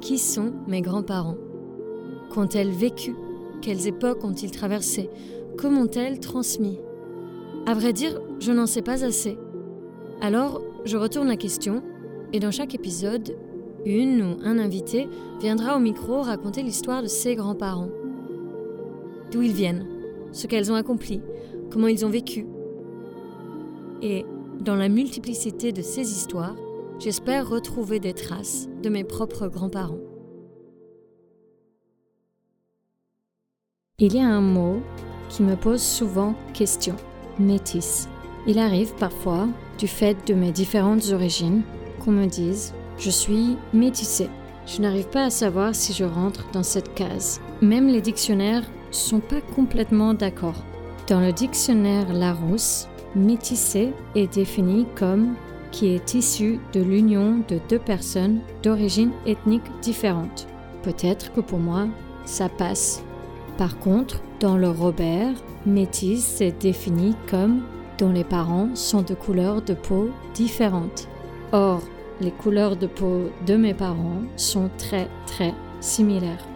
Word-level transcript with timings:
Qui 0.00 0.16
sont 0.16 0.52
mes 0.66 0.80
grands-parents? 0.80 1.36
Qu'ont-elles 2.30 2.70
vécu? 2.70 3.14
Quelles 3.60 3.86
époques 3.86 4.24
ont-ils 4.24 4.50
traversées? 4.50 5.10
Comment 5.58 5.82
ont-elles 5.82 6.20
transmis? 6.20 6.78
À 7.66 7.74
vrai 7.74 7.92
dire, 7.92 8.18
je 8.38 8.50
n'en 8.50 8.66
sais 8.66 8.80
pas 8.80 9.04
assez. 9.04 9.36
Alors, 10.22 10.62
je 10.86 10.96
retourne 10.96 11.28
la 11.28 11.36
question, 11.36 11.82
et 12.32 12.40
dans 12.40 12.50
chaque 12.50 12.74
épisode, 12.74 13.36
une 13.84 14.22
ou 14.22 14.36
un 14.42 14.58
invité 14.58 15.06
viendra 15.40 15.76
au 15.76 15.80
micro 15.80 16.22
raconter 16.22 16.62
l'histoire 16.62 17.02
de 17.02 17.08
ses 17.08 17.34
grands-parents. 17.34 17.90
D'où 19.30 19.42
ils 19.42 19.52
viennent, 19.52 19.86
ce 20.32 20.46
qu'elles 20.46 20.72
ont 20.72 20.76
accompli, 20.76 21.20
comment 21.70 21.88
ils 21.88 22.06
ont 22.06 22.10
vécu? 22.10 22.46
Et 24.00 24.24
dans 24.60 24.76
la 24.76 24.88
multiplicité 24.88 25.72
de 25.72 25.82
ces 25.82 26.10
histoires, 26.10 26.56
j'espère 27.00 27.48
retrouver 27.48 27.98
des 27.98 28.12
traces 28.12 28.68
de 28.82 28.90
mes 28.90 29.04
propres 29.04 29.48
grands-parents. 29.48 29.98
Il 33.98 34.14
y 34.14 34.20
a 34.20 34.26
un 34.26 34.42
mot 34.42 34.80
qui 35.30 35.42
me 35.42 35.56
pose 35.56 35.82
souvent 35.82 36.34
question, 36.52 36.96
métis. 37.38 38.06
Il 38.46 38.58
arrive 38.58 38.94
parfois, 38.96 39.48
du 39.78 39.88
fait 39.88 40.16
de 40.28 40.34
mes 40.34 40.52
différentes 40.52 41.10
origines, 41.12 41.62
qu'on 42.04 42.12
me 42.12 42.26
dise 42.26 42.74
je 42.98 43.10
suis 43.10 43.56
métissée. 43.72 44.28
Je 44.66 44.82
n'arrive 44.82 45.08
pas 45.08 45.24
à 45.24 45.30
savoir 45.30 45.74
si 45.74 45.94
je 45.94 46.04
rentre 46.04 46.50
dans 46.52 46.62
cette 46.62 46.92
case. 46.94 47.40
Même 47.62 47.88
les 47.88 48.02
dictionnaires 48.02 48.70
sont 48.90 49.20
pas 49.20 49.40
complètement 49.40 50.12
d'accord. 50.12 50.62
Dans 51.08 51.20
le 51.20 51.32
dictionnaire 51.32 52.12
Larousse, 52.12 52.88
métissé 53.14 53.94
est 54.14 54.34
défini 54.34 54.86
comme 54.96 55.34
qui 55.70 55.88
est 55.88 56.14
issu 56.14 56.60
de 56.72 56.80
l'union 56.80 57.42
de 57.48 57.60
deux 57.68 57.78
personnes 57.78 58.40
d'origine 58.62 59.12
ethnique 59.26 59.70
différente. 59.82 60.46
Peut-être 60.82 61.32
que 61.32 61.40
pour 61.40 61.58
moi, 61.58 61.88
ça 62.24 62.48
passe. 62.48 63.02
Par 63.58 63.78
contre, 63.78 64.22
dans 64.40 64.56
le 64.56 64.70
Robert, 64.70 65.34
métis 65.66 66.40
est 66.40 66.62
défini 66.62 67.14
comme 67.28 67.62
dont 67.98 68.12
les 68.12 68.24
parents 68.24 68.74
sont 68.74 69.02
de 69.02 69.14
couleurs 69.14 69.60
de 69.62 69.74
peau 69.74 70.08
différentes. 70.34 71.08
Or, 71.52 71.82
les 72.20 72.30
couleurs 72.30 72.76
de 72.76 72.86
peau 72.86 73.30
de 73.46 73.56
mes 73.56 73.74
parents 73.74 74.22
sont 74.36 74.70
très 74.78 75.08
très 75.26 75.54
similaires. 75.80 76.46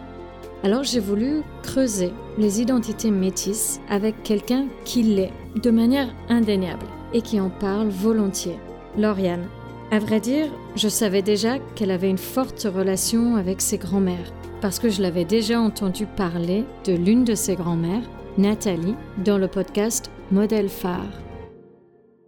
Alors 0.63 0.83
j'ai 0.83 0.99
voulu 0.99 1.41
creuser 1.61 2.11
les 2.37 2.61
identités 2.61 3.11
métisses 3.11 3.79
avec 3.89 4.23
quelqu'un 4.23 4.65
qui 4.83 5.03
l'est 5.03 5.33
de 5.61 5.69
manière 5.69 6.09
indéniable 6.29 6.87
et 7.13 7.21
qui 7.21 7.39
en 7.39 7.49
parle 7.49 7.89
volontiers, 7.89 8.57
Lauriane. 8.97 9.47
À 9.91 9.99
vrai 9.99 10.19
dire, 10.19 10.47
je 10.75 10.87
savais 10.87 11.21
déjà 11.21 11.59
qu'elle 11.59 11.91
avait 11.91 12.09
une 12.09 12.17
forte 12.17 12.63
relation 12.63 13.35
avec 13.35 13.61
ses 13.61 13.77
grands-mères, 13.77 14.33
parce 14.61 14.79
que 14.79 14.89
je 14.89 15.01
l'avais 15.01 15.25
déjà 15.25 15.59
entendu 15.59 16.05
parler 16.05 16.63
de 16.85 16.93
l'une 16.93 17.23
de 17.23 17.35
ses 17.35 17.55
grands-mères, 17.55 18.09
Nathalie, 18.37 18.95
dans 19.23 19.37
le 19.37 19.47
podcast 19.47 20.09
Modèle 20.31 20.69
phare. 20.69 21.21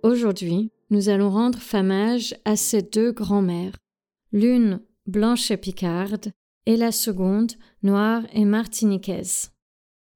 Aujourd'hui, 0.04 0.72
nous 0.90 1.10
allons 1.10 1.30
rendre 1.30 1.58
famage 1.58 2.36
à 2.45 2.56
ces 2.56 2.82
deux 2.82 3.12
grands-mères, 3.12 3.76
l'une 4.32 4.82
blanche 5.08 5.50
et 5.52 5.58
picarde, 5.58 6.32
et 6.66 6.76
la 6.76 6.92
seconde 6.92 7.54
noire 7.82 8.23
et 8.34 8.45
martiniquaise. 8.45 9.52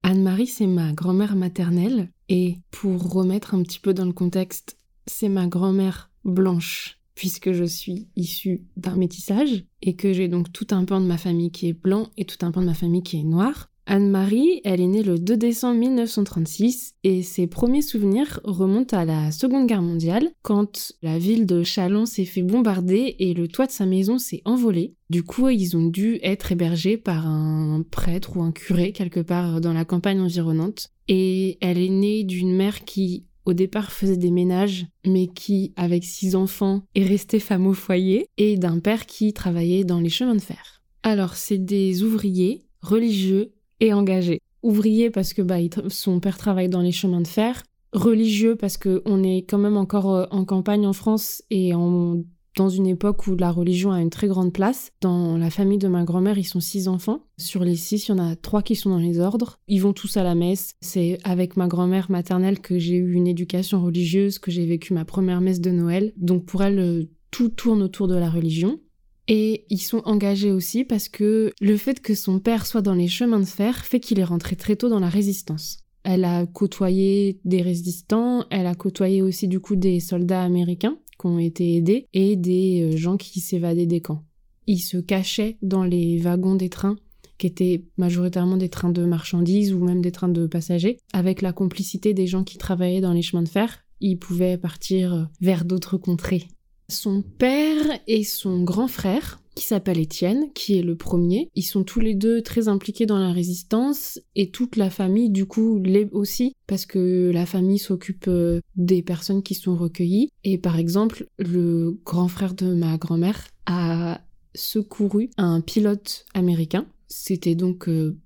Anne-Marie, 0.03 0.47
c'est 0.47 0.67
ma 0.67 0.91
grand-mère 0.91 1.35
maternelle, 1.35 2.09
et 2.29 2.57
pour 2.71 3.13
remettre 3.13 3.55
un 3.55 3.63
petit 3.63 3.79
peu 3.79 3.93
dans 3.93 4.05
le 4.05 4.13
contexte, 4.13 4.77
c'est 5.07 5.29
ma 5.29 5.47
grand-mère 5.47 6.10
blanche, 6.23 6.99
puisque 7.15 7.51
je 7.51 7.63
suis 7.63 8.07
issue 8.15 8.63
d'un 8.77 8.95
métissage, 8.95 9.65
et 9.81 9.95
que 9.95 10.13
j'ai 10.13 10.27
donc 10.27 10.51
tout 10.51 10.67
un 10.71 10.85
pan 10.85 11.01
de 11.01 11.05
ma 11.05 11.17
famille 11.17 11.51
qui 11.51 11.67
est 11.67 11.73
blanc 11.73 12.09
et 12.17 12.25
tout 12.25 12.45
un 12.45 12.51
pan 12.51 12.61
de 12.61 12.67
ma 12.67 12.73
famille 12.73 13.03
qui 13.03 13.19
est 13.19 13.23
noir. 13.23 13.71
Anne-Marie, 13.87 14.61
elle 14.63 14.79
est 14.79 14.87
née 14.87 15.03
le 15.03 15.17
2 15.17 15.37
décembre 15.37 15.79
1936 15.79 16.95
et 17.03 17.23
ses 17.23 17.47
premiers 17.47 17.81
souvenirs 17.81 18.39
remontent 18.43 18.95
à 18.95 19.05
la 19.05 19.31
Seconde 19.31 19.67
Guerre 19.67 19.81
mondiale 19.81 20.29
quand 20.43 20.93
la 21.01 21.17
ville 21.17 21.45
de 21.45 21.63
Chalon 21.63 22.05
s'est 22.05 22.25
fait 22.25 22.43
bombarder 22.43 23.15
et 23.19 23.33
le 23.33 23.47
toit 23.47 23.65
de 23.65 23.71
sa 23.71 23.85
maison 23.85 24.17
s'est 24.17 24.43
envolé. 24.45 24.93
Du 25.09 25.23
coup, 25.23 25.49
ils 25.49 25.75
ont 25.75 25.87
dû 25.87 26.19
être 26.21 26.51
hébergés 26.51 26.97
par 26.97 27.27
un 27.27 27.83
prêtre 27.89 28.37
ou 28.37 28.43
un 28.43 28.51
curé 28.51 28.91
quelque 28.91 29.19
part 29.19 29.59
dans 29.61 29.73
la 29.73 29.83
campagne 29.83 30.21
environnante. 30.21 30.91
Et 31.07 31.57
elle 31.59 31.79
est 31.79 31.89
née 31.89 32.23
d'une 32.23 32.55
mère 32.55 32.85
qui 32.85 33.25
au 33.45 33.53
départ 33.53 33.91
faisait 33.91 34.17
des 34.17 34.31
ménages, 34.31 34.85
mais 35.05 35.27
qui, 35.27 35.73
avec 35.75 36.03
six 36.03 36.35
enfants, 36.35 36.83
est 36.95 37.03
restée 37.03 37.39
femme 37.39 37.67
au 37.67 37.73
foyer, 37.73 38.27
et 38.37 38.57
d'un 38.57 38.79
père 38.79 39.05
qui 39.05 39.33
travaillait 39.33 39.83
dans 39.83 39.99
les 39.99 40.09
chemins 40.09 40.35
de 40.35 40.41
fer. 40.41 40.81
Alors, 41.03 41.35
c'est 41.35 41.57
des 41.57 42.03
ouvriers 42.03 42.63
religieux 42.81 43.53
et 43.79 43.93
engagé. 43.93 44.39
Ouvrier 44.63 45.09
parce 45.09 45.33
que 45.33 45.41
bah, 45.41 45.57
son 45.89 46.19
père 46.19 46.37
travaille 46.37 46.69
dans 46.69 46.81
les 46.81 46.91
chemins 46.91 47.21
de 47.21 47.27
fer. 47.27 47.63
Religieux 47.93 48.55
parce 48.55 48.77
qu'on 48.77 49.23
est 49.23 49.39
quand 49.39 49.57
même 49.57 49.77
encore 49.77 50.13
euh, 50.13 50.25
en 50.31 50.45
campagne 50.45 50.87
en 50.87 50.93
France 50.93 51.43
et 51.49 51.73
en, 51.73 52.21
dans 52.55 52.69
une 52.69 52.87
époque 52.87 53.27
où 53.27 53.35
la 53.35 53.51
religion 53.51 53.91
a 53.91 54.01
une 54.01 54.09
très 54.09 54.27
grande 54.27 54.53
place. 54.53 54.91
Dans 55.01 55.37
la 55.37 55.49
famille 55.49 55.77
de 55.77 55.87
ma 55.87 56.03
grand-mère, 56.03 56.37
ils 56.37 56.45
sont 56.45 56.59
six 56.59 56.87
enfants. 56.87 57.25
Sur 57.37 57.63
les 57.63 57.75
six, 57.75 58.07
il 58.07 58.11
y 58.11 58.13
en 58.13 58.19
a 58.19 58.35
trois 58.35 58.61
qui 58.61 58.75
sont 58.75 58.89
dans 58.89 58.97
les 58.97 59.19
ordres. 59.19 59.59
Ils 59.67 59.81
vont 59.81 59.93
tous 59.93 60.17
à 60.17 60.23
la 60.23 60.35
messe. 60.35 60.75
C'est 60.81 61.17
avec 61.23 61.57
ma 61.57 61.67
grand-mère 61.67 62.11
maternelle 62.11 62.59
que 62.59 62.77
j'ai 62.77 62.95
eu 62.95 63.13
une 63.13 63.27
éducation 63.27 63.81
religieuse, 63.81 64.39
que 64.39 64.51
j'ai 64.51 64.65
vécu 64.65 64.93
ma 64.93 65.05
première 65.05 65.41
messe 65.41 65.61
de 65.61 65.71
Noël. 65.71 66.13
Donc 66.17 66.45
pour 66.45 66.63
elle, 66.63 66.79
euh, 66.79 67.03
tout 67.31 67.49
tourne 67.49 67.81
autour 67.81 68.07
de 68.07 68.15
la 68.15 68.29
religion. 68.29 68.79
Et 69.27 69.65
ils 69.69 69.81
sont 69.81 70.01
engagés 70.05 70.51
aussi 70.51 70.83
parce 70.83 71.07
que 71.07 71.53
le 71.61 71.77
fait 71.77 72.01
que 72.01 72.15
son 72.15 72.39
père 72.39 72.65
soit 72.65 72.81
dans 72.81 72.95
les 72.95 73.07
chemins 73.07 73.39
de 73.39 73.45
fer 73.45 73.85
fait 73.85 73.99
qu'il 73.99 74.19
est 74.19 74.25
rentré 74.25 74.55
très 74.57 74.75
tôt 74.75 74.89
dans 74.89 74.99
la 74.99 75.09
résistance. 75.09 75.77
Elle 76.03 76.25
a 76.25 76.45
côtoyé 76.47 77.39
des 77.45 77.61
résistants, 77.61 78.45
elle 78.49 78.65
a 78.65 78.73
côtoyé 78.73 79.21
aussi 79.21 79.47
du 79.47 79.59
coup 79.59 79.75
des 79.75 79.99
soldats 79.99 80.43
américains 80.43 80.97
qui 81.21 81.27
ont 81.27 81.39
été 81.39 81.75
aidés 81.75 82.07
et 82.13 82.35
des 82.35 82.93
euh, 82.93 82.97
gens 82.97 83.17
qui 83.17 83.39
s'évadaient 83.39 83.85
des 83.85 84.01
camps. 84.01 84.23
Il 84.67 84.79
se 84.79 84.97
cachait 84.97 85.57
dans 85.61 85.83
les 85.83 86.17
wagons 86.17 86.55
des 86.55 86.69
trains 86.69 86.97
qui 87.37 87.47
étaient 87.47 87.85
majoritairement 87.97 88.57
des 88.57 88.69
trains 88.69 88.91
de 88.91 89.05
marchandises 89.05 89.73
ou 89.73 89.83
même 89.83 90.01
des 90.01 90.11
trains 90.11 90.29
de 90.29 90.45
passagers, 90.45 90.97
avec 91.11 91.41
la 91.41 91.53
complicité 91.53 92.13
des 92.13 92.27
gens 92.27 92.43
qui 92.43 92.57
travaillaient 92.57 93.01
dans 93.01 93.13
les 93.13 93.23
chemins 93.23 93.41
de 93.41 93.49
fer. 93.49 93.79
Ils 93.99 94.17
pouvaient 94.17 94.57
partir 94.57 95.29
vers 95.41 95.65
d'autres 95.65 95.97
contrées 95.97 96.47
son 96.91 97.21
père 97.21 97.99
et 98.07 98.23
son 98.23 98.63
grand 98.63 98.87
frère, 98.87 99.40
qui 99.55 99.65
s'appelle 99.65 99.99
Étienne, 99.99 100.51
qui 100.53 100.77
est 100.77 100.83
le 100.83 100.95
premier. 100.95 101.49
Ils 101.55 101.63
sont 101.63 101.83
tous 101.83 101.99
les 101.99 102.15
deux 102.15 102.41
très 102.41 102.67
impliqués 102.67 103.05
dans 103.05 103.19
la 103.19 103.31
résistance 103.31 104.19
et 104.35 104.49
toute 104.49 104.75
la 104.75 104.89
famille, 104.89 105.29
du 105.29 105.45
coup, 105.45 105.79
l'est 105.83 106.09
aussi, 106.11 106.55
parce 106.67 106.85
que 106.85 107.31
la 107.33 107.45
famille 107.45 107.79
s'occupe 107.79 108.25
euh, 108.27 108.61
des 108.75 109.01
personnes 109.01 109.43
qui 109.43 109.55
sont 109.55 109.75
recueillies. 109.75 110.29
Et 110.43 110.57
par 110.57 110.77
exemple, 110.77 111.27
le 111.37 111.99
grand 112.05 112.27
frère 112.27 112.53
de 112.53 112.73
ma 112.73 112.97
grand-mère 112.97 113.47
a 113.65 114.21
secouru 114.53 115.29
un 115.37 115.61
pilote 115.61 116.25
américain. 116.33 116.85
C'était 117.07 117.55
donc 117.55 117.89
euh, 117.89 118.17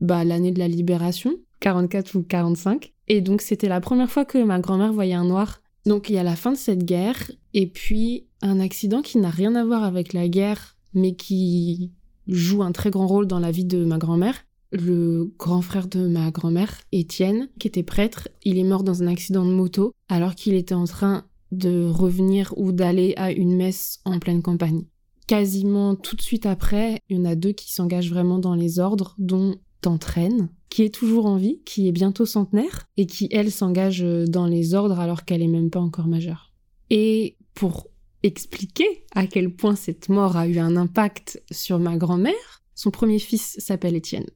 bah, 0.00 0.24
l'année 0.24 0.52
de 0.52 0.58
la 0.58 0.68
libération, 0.68 1.36
44 1.60 2.16
ou 2.16 2.22
45. 2.22 2.92
Et 3.08 3.20
donc 3.20 3.40
c'était 3.42 3.68
la 3.68 3.80
première 3.80 4.10
fois 4.10 4.24
que 4.24 4.42
ma 4.42 4.58
grand-mère 4.60 4.92
voyait 4.92 5.14
un 5.14 5.24
noir 5.24 5.62
donc 5.84 6.08
il 6.08 6.14
y 6.14 6.18
a 6.18 6.22
la 6.22 6.36
fin 6.36 6.52
de 6.52 6.56
cette 6.56 6.84
guerre 6.84 7.30
et 7.54 7.66
puis 7.66 8.26
un 8.40 8.60
accident 8.60 9.02
qui 9.02 9.18
n'a 9.18 9.30
rien 9.30 9.54
à 9.54 9.64
voir 9.64 9.82
avec 9.82 10.12
la 10.12 10.28
guerre 10.28 10.71
mais 10.94 11.14
qui 11.14 11.92
joue 12.26 12.62
un 12.62 12.72
très 12.72 12.90
grand 12.90 13.06
rôle 13.06 13.26
dans 13.26 13.38
la 13.38 13.50
vie 13.50 13.64
de 13.64 13.84
ma 13.84 13.98
grand-mère. 13.98 14.44
Le 14.70 15.32
grand 15.38 15.60
frère 15.60 15.86
de 15.86 16.06
ma 16.06 16.30
grand-mère, 16.30 16.80
Étienne, 16.92 17.48
qui 17.58 17.68
était 17.68 17.82
prêtre, 17.82 18.28
il 18.42 18.58
est 18.58 18.64
mort 18.64 18.84
dans 18.84 19.02
un 19.02 19.06
accident 19.06 19.44
de 19.44 19.52
moto 19.52 19.92
alors 20.08 20.34
qu'il 20.34 20.54
était 20.54 20.74
en 20.74 20.86
train 20.86 21.24
de 21.50 21.84
revenir 21.84 22.54
ou 22.56 22.72
d'aller 22.72 23.12
à 23.16 23.32
une 23.32 23.54
messe 23.54 24.00
en 24.04 24.18
pleine 24.18 24.40
campagne. 24.40 24.84
Quasiment 25.26 25.94
tout 25.94 26.16
de 26.16 26.22
suite 26.22 26.46
après, 26.46 27.00
il 27.08 27.18
y 27.18 27.20
en 27.20 27.26
a 27.26 27.34
deux 27.34 27.52
qui 27.52 27.72
s'engagent 27.72 28.10
vraiment 28.10 28.38
dans 28.38 28.54
les 28.54 28.78
ordres, 28.78 29.14
dont 29.18 29.56
T'entraîne, 29.82 30.48
qui 30.70 30.84
est 30.84 30.94
toujours 30.94 31.26
en 31.26 31.36
vie, 31.36 31.60
qui 31.66 31.88
est 31.88 31.92
bientôt 31.92 32.24
centenaire, 32.24 32.86
et 32.96 33.06
qui, 33.06 33.28
elle, 33.32 33.50
s'engage 33.50 34.04
dans 34.28 34.46
les 34.46 34.74
ordres 34.74 35.00
alors 35.00 35.24
qu'elle 35.24 35.42
est 35.42 35.48
même 35.48 35.70
pas 35.70 35.80
encore 35.80 36.06
majeure. 36.06 36.52
Et 36.88 37.36
pour 37.52 37.88
expliquer 38.22 39.04
à 39.14 39.26
quel 39.26 39.54
point 39.54 39.76
cette 39.76 40.08
mort 40.08 40.36
a 40.36 40.46
eu 40.46 40.58
un 40.58 40.76
impact 40.76 41.42
sur 41.50 41.78
ma 41.78 41.96
grand-mère, 41.96 42.62
son 42.74 42.90
premier 42.90 43.18
fils 43.18 43.56
s'appelle 43.58 43.96
Étienne. 43.96 44.30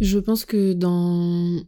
Je 0.00 0.18
pense 0.18 0.44
que 0.44 0.72
dans 0.72 1.60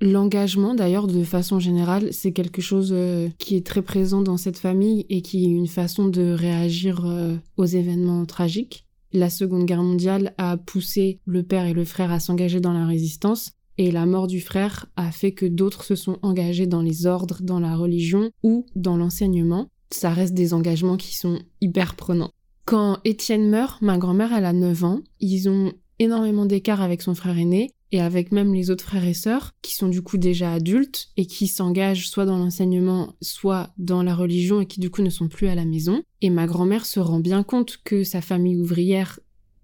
l'engagement, 0.00 0.74
d'ailleurs, 0.74 1.06
de 1.06 1.24
façon 1.24 1.58
générale, 1.58 2.12
c'est 2.12 2.32
quelque 2.32 2.60
chose 2.60 2.90
euh, 2.92 3.28
qui 3.38 3.56
est 3.56 3.66
très 3.66 3.82
présent 3.82 4.22
dans 4.22 4.36
cette 4.36 4.58
famille 4.58 5.06
et 5.08 5.22
qui 5.22 5.44
est 5.44 5.48
une 5.48 5.66
façon 5.66 6.08
de 6.08 6.32
réagir 6.32 7.04
euh, 7.06 7.36
aux 7.56 7.64
événements 7.64 8.26
tragiques. 8.26 8.86
La 9.12 9.30
Seconde 9.30 9.64
Guerre 9.64 9.82
mondiale 9.82 10.34
a 10.38 10.56
poussé 10.56 11.20
le 11.24 11.42
père 11.42 11.66
et 11.66 11.72
le 11.72 11.84
frère 11.84 12.12
à 12.12 12.20
s'engager 12.20 12.60
dans 12.60 12.72
la 12.72 12.86
résistance, 12.86 13.52
et 13.78 13.90
la 13.90 14.06
mort 14.06 14.26
du 14.26 14.40
frère 14.40 14.86
a 14.96 15.10
fait 15.10 15.32
que 15.32 15.46
d'autres 15.46 15.84
se 15.84 15.96
sont 15.96 16.18
engagés 16.22 16.66
dans 16.66 16.82
les 16.82 17.06
ordres, 17.06 17.38
dans 17.42 17.58
la 17.58 17.76
religion 17.76 18.30
ou 18.42 18.66
dans 18.76 18.96
l'enseignement. 18.96 19.68
Ça 19.90 20.10
reste 20.10 20.34
des 20.34 20.54
engagements 20.54 20.96
qui 20.96 21.14
sont 21.14 21.40
hyper 21.60 21.94
prenants. 21.94 22.30
Quand 22.64 22.98
Étienne 23.04 23.48
meurt, 23.48 23.82
ma 23.82 23.98
grand-mère, 23.98 24.32
elle 24.32 24.46
a 24.46 24.52
9 24.52 24.84
ans. 24.84 25.00
Ils 25.20 25.48
ont 25.48 25.72
énormément 25.98 26.46
d'écart 26.46 26.80
avec 26.80 27.02
son 27.02 27.14
frère 27.14 27.38
aîné 27.38 27.70
et 27.92 28.00
avec 28.00 28.32
même 28.32 28.52
les 28.52 28.70
autres 28.70 28.84
frères 28.84 29.04
et 29.04 29.14
sœurs 29.14 29.52
qui 29.62 29.74
sont 29.74 29.88
du 29.88 30.02
coup 30.02 30.18
déjà 30.18 30.52
adultes 30.52 31.10
et 31.16 31.26
qui 31.26 31.46
s'engagent 31.46 32.08
soit 32.08 32.24
dans 32.24 32.38
l'enseignement, 32.38 33.14
soit 33.20 33.70
dans 33.78 34.02
la 34.02 34.16
religion 34.16 34.60
et 34.60 34.66
qui 34.66 34.80
du 34.80 34.90
coup 34.90 35.02
ne 35.02 35.10
sont 35.10 35.28
plus 35.28 35.46
à 35.46 35.54
la 35.54 35.64
maison. 35.64 36.02
Et 36.20 36.30
ma 36.30 36.46
grand-mère 36.46 36.86
se 36.86 36.98
rend 36.98 37.20
bien 37.20 37.42
compte 37.44 37.78
que 37.84 38.02
sa 38.02 38.20
famille 38.20 38.56
ouvrière 38.56 39.20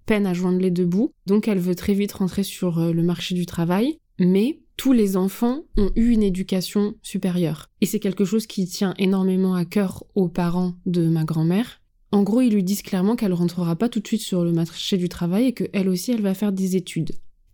peine 0.07 0.27
à 0.27 0.35
joindre 0.35 0.61
les 0.61 0.71
deux 0.71 0.87
bouts, 0.87 1.13
donc 1.27 1.49
elle 1.49 1.59
veut 1.59 1.75
très 1.75 1.95
vite 1.95 2.13
rentrer 2.13 2.43
sur 2.43 2.79
euh, 2.79 2.93
le 2.93 3.03
marché 3.03 3.35
du 3.35 3.47
travail, 3.47 3.99
mais 4.19 4.61
tous 4.81 4.95
les 4.95 5.19
enfants 5.19 5.65
ont 5.77 5.91
eu 5.95 6.09
une 6.09 6.23
éducation 6.23 6.95
supérieure. 7.03 7.69
Et 7.83 7.87
c'est 7.87 8.01
quelque 8.01 8.25
chose 8.25 8.47
qui 8.47 8.65
tient 8.65 8.95
énormément 8.97 9.55
à 9.55 9.67
cœur 9.67 10.05
aux 10.15 10.31
parents 10.31 10.73
de 10.87 11.07
ma 11.07 11.25
grand-mère. 11.25 11.83
En 12.13 12.23
gros, 12.23 12.41
ils 12.41 12.55
lui 12.55 12.65
disent 12.65 12.81
clairement 12.81 13.15
qu'elle 13.15 13.35
rentrera 13.35 13.77
pas 13.77 13.91
tout 13.91 14.01
de 14.01 14.07
suite 14.07 14.23
sur 14.23 14.43
le 14.43 14.53
marché 14.53 14.97
du 14.97 15.11
travail 15.11 15.49
et 15.49 15.53
qu'elle 15.53 15.91
aussi, 15.91 16.13
elle 16.13 16.23
va 16.23 16.33
faire 16.33 16.51
des 16.51 16.77
études. 16.77 17.11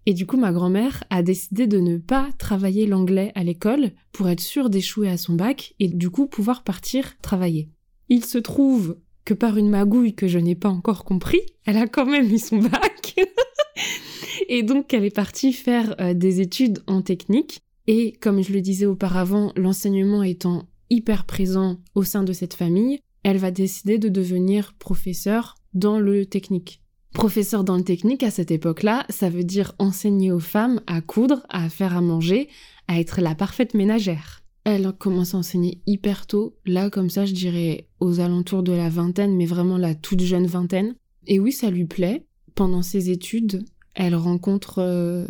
Et 0.07 0.15
du 0.15 0.25
coup, 0.25 0.37
ma 0.37 0.53
grand-mère 0.53 1.03
a 1.11 1.25
décidé 1.25 1.67
de 1.67 1.81
ne 1.81 1.97
pas 1.97 2.29
travailler 2.39 2.87
l'anglais 2.87 3.33
à 3.35 3.43
l'école 3.43 3.91
pour 4.13 4.29
être 4.29 4.41
sûre 4.41 4.71
d'échouer 4.71 5.09
à 5.09 5.17
son 5.17 5.35
bac 5.35 5.75
et 5.81 5.89
du 5.89 6.11
coup 6.11 6.29
pouvoir 6.29 6.63
partir 6.63 7.19
travailler. 7.23 7.71
Il 8.09 8.25
se 8.25 8.39
trouve 8.39 8.99
que 9.25 9.35
par 9.35 9.57
une 9.57 9.69
magouille 9.69 10.15
que 10.15 10.29
je 10.29 10.39
n'ai 10.39 10.55
pas 10.55 10.69
encore 10.69 11.05
compris, 11.05 11.41
elle 11.65 11.79
a 11.79 11.89
quand 11.89 12.07
même 12.07 12.33
eu 12.33 12.39
son 12.39 12.59
bac. 12.59 13.17
et 14.49 14.63
donc, 14.63 14.93
elle 14.95 15.05
est 15.05 15.15
partie 15.15 15.53
faire 15.53 15.95
euh, 16.01 16.15
des 16.15 16.41
études 16.41 16.83
en 16.87 17.03
technique. 17.03 17.61
Et 17.87 18.13
comme 18.13 18.43
je 18.43 18.53
le 18.53 18.61
disais 18.61 18.87
auparavant, 18.87 19.53
l'enseignement 19.57 20.23
étant 20.23 20.65
hyper 20.91 21.25
présent 21.25 21.79
au 21.95 22.03
sein 22.03 22.23
de 22.23 22.33
cette 22.33 22.55
famille, 22.55 23.01
elle 23.23 23.39
va 23.39 23.51
décider 23.51 23.99
de 23.99 24.09
devenir 24.09 24.75
professeure 24.75 25.57
dans 25.75 25.99
le 25.99 26.27
technique. 26.27 26.81
Professeur 27.13 27.65
dans 27.65 27.77
le 27.77 27.83
technique, 27.83 28.23
à 28.23 28.31
cette 28.31 28.51
époque-là, 28.51 29.07
ça 29.09 29.31
veut 29.31 29.45
dire 29.45 29.75
enseigner 29.79 30.33
aux 30.33 30.41
femmes 30.41 30.81
à 30.87 31.01
coudre, 31.01 31.47
à 31.49 31.69
faire 31.69 31.97
à 31.97 32.01
manger, 32.01 32.49
à 32.89 33.01
être 33.01 33.21
la 33.21 33.35
parfaite 33.35 33.75
ménagère. 33.75 34.43
Elle 34.65 34.93
commence 34.93 35.35
à 35.35 35.39
enseigner 35.39 35.81
hyper 35.87 36.27
tôt, 36.27 36.57
là 36.67 36.91
comme 36.91 37.09
ça 37.09 37.25
je 37.25 37.33
dirais 37.33 37.89
aux 38.01 38.21
alentours 38.21 38.63
de 38.63 38.73
la 38.73 38.89
vingtaine, 38.89 39.37
mais 39.37 39.47
vraiment 39.47 39.79
la 39.79 39.95
toute 39.95 40.23
jeune 40.23 40.47
vingtaine. 40.47 40.95
Et 41.27 41.41
oui, 41.41 41.53
ça 41.53 41.71
lui 41.71 41.85
plaît. 41.85 42.27
Pendant 42.55 42.83
ses 42.83 43.11
études, 43.11 43.65
elle 43.97 44.15
rencontre 44.15 44.79
euh, 44.79 45.27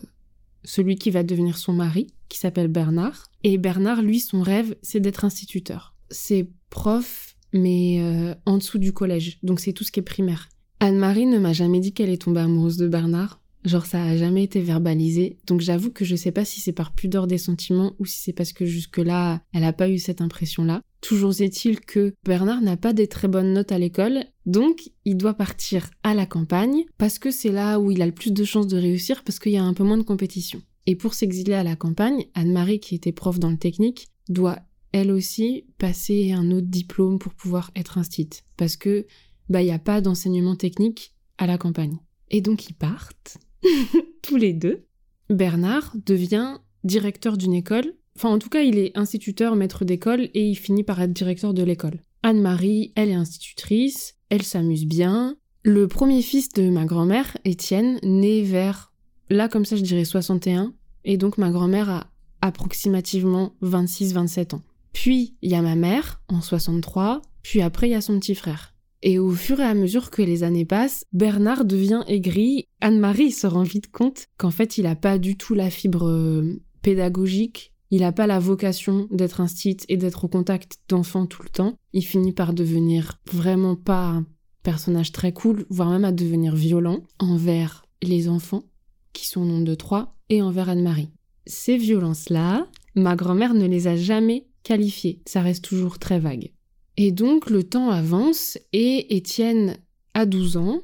celui 0.65 0.97
qui 0.97 1.11
va 1.11 1.23
devenir 1.23 1.57
son 1.57 1.73
mari, 1.73 2.09
qui 2.29 2.39
s'appelle 2.39 2.69
Bernard. 2.69 3.31
Et 3.45 3.57
Bernard, 3.57 4.03
lui, 4.03 4.21
son 4.21 4.43
rêve, 4.43 4.77
c'est 4.83 5.01
d'être 5.01 5.25
instituteur. 5.25 5.95
C'est 6.11 6.51
prof, 6.69 7.37
mais 7.53 8.01
euh, 8.01 8.35
en 8.45 8.59
dessous 8.59 8.79
du 8.79 8.93
collège, 8.93 9.39
donc 9.43 9.61
c'est 9.61 9.73
tout 9.73 9.85
ce 9.85 9.93
qui 9.93 10.01
est 10.01 10.03
primaire. 10.03 10.49
Anne-Marie 10.81 11.27
ne 11.27 11.39
m'a 11.39 11.53
jamais 11.53 11.81
dit 11.81 11.93
qu'elle 11.93 12.11
est 12.11 12.21
tombée 12.21 12.41
amoureuse 12.41 12.77
de 12.77 12.89
Bernard. 12.89 13.41
Genre 13.65 13.87
ça 13.87 14.03
a 14.03 14.17
jamais 14.17 14.45
été 14.45 14.61
verbalisé. 14.61 15.39
Donc 15.47 15.61
j'avoue 15.61 15.91
que 15.91 16.05
je 16.05 16.15
sais 16.15 16.31
pas 16.31 16.45
si 16.45 16.61
c'est 16.61 16.73
par 16.73 16.93
pudeur 16.93 17.27
des 17.27 17.39
sentiments 17.39 17.95
ou 17.99 18.07
si 18.07 18.21
c'est 18.21 18.33
parce 18.33 18.53
que 18.53 18.65
jusque-là, 18.65 19.41
elle 19.53 19.65
a 19.65 19.73
pas 19.73 19.89
eu 19.89 19.99
cette 19.99 20.21
impression-là. 20.21 20.83
Toujours 21.07 21.41
est-il 21.41 21.79
que 21.79 22.15
Bernard 22.25 22.63
n'a 22.63 22.77
pas 22.77 22.93
des 22.93 23.07
très 23.07 23.29
bonnes 23.29 23.53
notes 23.53 23.71
à 23.71 23.79
l'école, 23.79 24.25
donc 24.45 24.91
il 25.05 25.17
doit 25.17 25.35
partir 25.35 25.89
à 26.03 26.15
la 26.15 26.27
campagne 26.27 26.85
parce 26.99 27.21
que 27.21 27.31
c'est 27.31 27.53
là 27.53 27.79
où 27.79 27.93
il 27.93 28.03
a 28.03 28.07
le 28.07 28.13
plus 28.13 28.33
de 28.33 28.43
chances 28.43 28.67
de 28.67 28.77
réussir 28.77 29.23
parce 29.23 29.39
qu'il 29.39 29.53
y 29.53 29.57
a 29.57 29.63
un 29.63 29.73
peu 29.73 29.85
moins 29.85 29.99
de 29.99 30.03
compétition. 30.03 30.61
Et 30.87 30.97
pour 30.97 31.15
s'exiler 31.15 31.53
à 31.53 31.63
la 31.63 31.77
campagne, 31.77 32.25
Anne-Marie, 32.35 32.81
qui 32.81 32.97
était 32.97 33.13
prof 33.13 33.39
dans 33.39 33.51
le 33.51 33.57
technique, 33.57 34.09
doit 34.29 34.59
elle 34.91 35.13
aussi 35.13 35.67
passer 35.79 36.33
un 36.33 36.51
autre 36.51 36.67
diplôme 36.67 37.21
pour 37.21 37.35
pouvoir 37.35 37.71
être 37.77 37.99
instite. 37.99 38.43
Parce 38.57 38.75
que 38.77 39.07
bah 39.49 39.63
n'y 39.63 39.71
a 39.71 39.79
pas 39.79 40.01
d'enseignement 40.01 40.57
technique 40.57 41.15
à 41.39 41.47
la 41.47 41.57
campagne. 41.57 42.01
Et 42.31 42.41
donc 42.41 42.69
ils 42.69 42.75
partent, 42.75 43.39
tous 44.23 44.37
les 44.37 44.55
deux. 44.55 44.89
Bernard 45.31 45.95
devient 46.05 46.59
directeur 46.83 47.37
d'une 47.37 47.55
école, 47.55 47.95
enfin 48.17 48.31
en 48.31 48.39
tout 48.39 48.49
cas 48.49 48.63
il 48.63 48.79
est 48.79 48.97
instituteur, 48.97 49.57
maître 49.57 49.85
d'école, 49.85 50.29
et 50.35 50.49
il 50.49 50.57
finit 50.57 50.83
par 50.83 51.01
être 51.01 51.13
directeur 51.13 51.55
de 51.55 51.63
l'école. 51.63 52.01
Anne-Marie, 52.23 52.93
elle 52.97 53.11
est 53.11 53.15
institutrice, 53.15 54.17
elle 54.31 54.43
s'amuse 54.43 54.87
bien. 54.87 55.37
Le 55.63 55.87
premier 55.87 56.23
fils 56.23 56.49
de 56.51 56.69
ma 56.71 56.85
grand-mère, 56.85 57.37
Étienne, 57.45 57.99
naît 58.03 58.43
vers, 58.43 58.93
là 59.31 59.49
comme 59.49 59.65
ça 59.65 59.77
je 59.77 59.83
dirais 59.83 60.05
61, 60.05 60.73
et 61.05 61.17
donc 61.17 61.39
ma 61.39 61.51
grand-mère 61.51 61.91
a 61.91 62.07
approximativement 62.41 63.55
26-27 63.63 64.57
ans. 64.57 64.63
Puis 64.93 65.37
il 65.43 65.51
y 65.51 65.55
a 65.55 65.63
ma 65.63 65.77
mère, 65.77 66.21
en 66.29 66.41
63, 66.41 67.23
puis 67.43 67.61
après 67.61 67.89
il 67.89 67.93
y 67.93 67.97
a 67.97 68.01
son 68.01 68.19
petit 68.19 68.35
frère. 68.35 68.73
Et 69.03 69.19
au 69.19 69.31
fur 69.31 69.61
et 69.61 69.65
à 69.65 69.75
mesure 69.75 70.11
que 70.11 70.23
les 70.23 70.43
années 70.43 70.65
passent, 70.65 71.05
Bernard 71.13 71.65
devient 71.65 72.03
aigri. 72.09 72.67
Anne-Marie 72.81 73.31
se 73.31 73.47
rend 73.47 73.63
vite 73.63 73.91
compte 73.91 74.27
qu'en 74.37 74.51
fait, 74.51 74.79
il 74.79 74.85
n'a 74.85 74.97
pas 74.97 75.19
du 75.19 75.37
tout 75.37 75.55
la 75.55 75.71
fibre 75.71 76.09
euh, 76.09 76.61
pédagogique. 76.83 77.73
Il 77.91 78.01
n'a 78.01 78.13
pas 78.13 78.27
la 78.27 78.39
vocation 78.39 79.07
d'être 79.11 79.41
un 79.41 79.47
site 79.47 79.85
et 79.89 79.97
d'être 79.97 80.25
au 80.25 80.29
contact 80.29 80.79
d'enfants 80.89 81.27
tout 81.27 81.43
le 81.43 81.49
temps. 81.49 81.77
Il 81.93 82.05
finit 82.05 82.33
par 82.33 82.53
devenir 82.53 83.21
vraiment 83.33 83.77
pas 83.77 84.07
un 84.07 84.27
personnage 84.63 85.13
très 85.13 85.33
cool, 85.33 85.67
voire 85.71 85.91
même 85.91 86.05
à 86.05 86.13
devenir 86.13 86.57
violent 86.57 87.05
envers 87.19 87.87
les 88.03 88.29
enfants, 88.29 88.65
qui 89.13 89.27
sont 89.27 89.43
au 89.43 89.45
nombre 89.45 89.65
de 89.65 89.75
trois, 89.75 90.17
et 90.29 90.43
envers 90.43 90.69
Anne-Marie. 90.69 91.11
Ces 91.47 91.77
violences-là, 91.77 92.67
ma 92.97 93.15
grand-mère 93.15 93.55
ne 93.55 93.67
les 93.67 93.87
a 93.87 93.95
jamais 93.95 94.49
qualifiées. 94.65 95.23
Ça 95.27 95.43
reste 95.43 95.65
toujours 95.65 96.01
très 96.01 96.19
vague. 96.19 96.53
Et 96.97 97.13
donc 97.13 97.51
le 97.51 97.63
temps 97.63 97.91
avance 97.91 98.59
et 98.73 99.17
Étienne 99.17 99.77
a 100.15 100.27
12 100.27 100.57
ans 100.57 100.81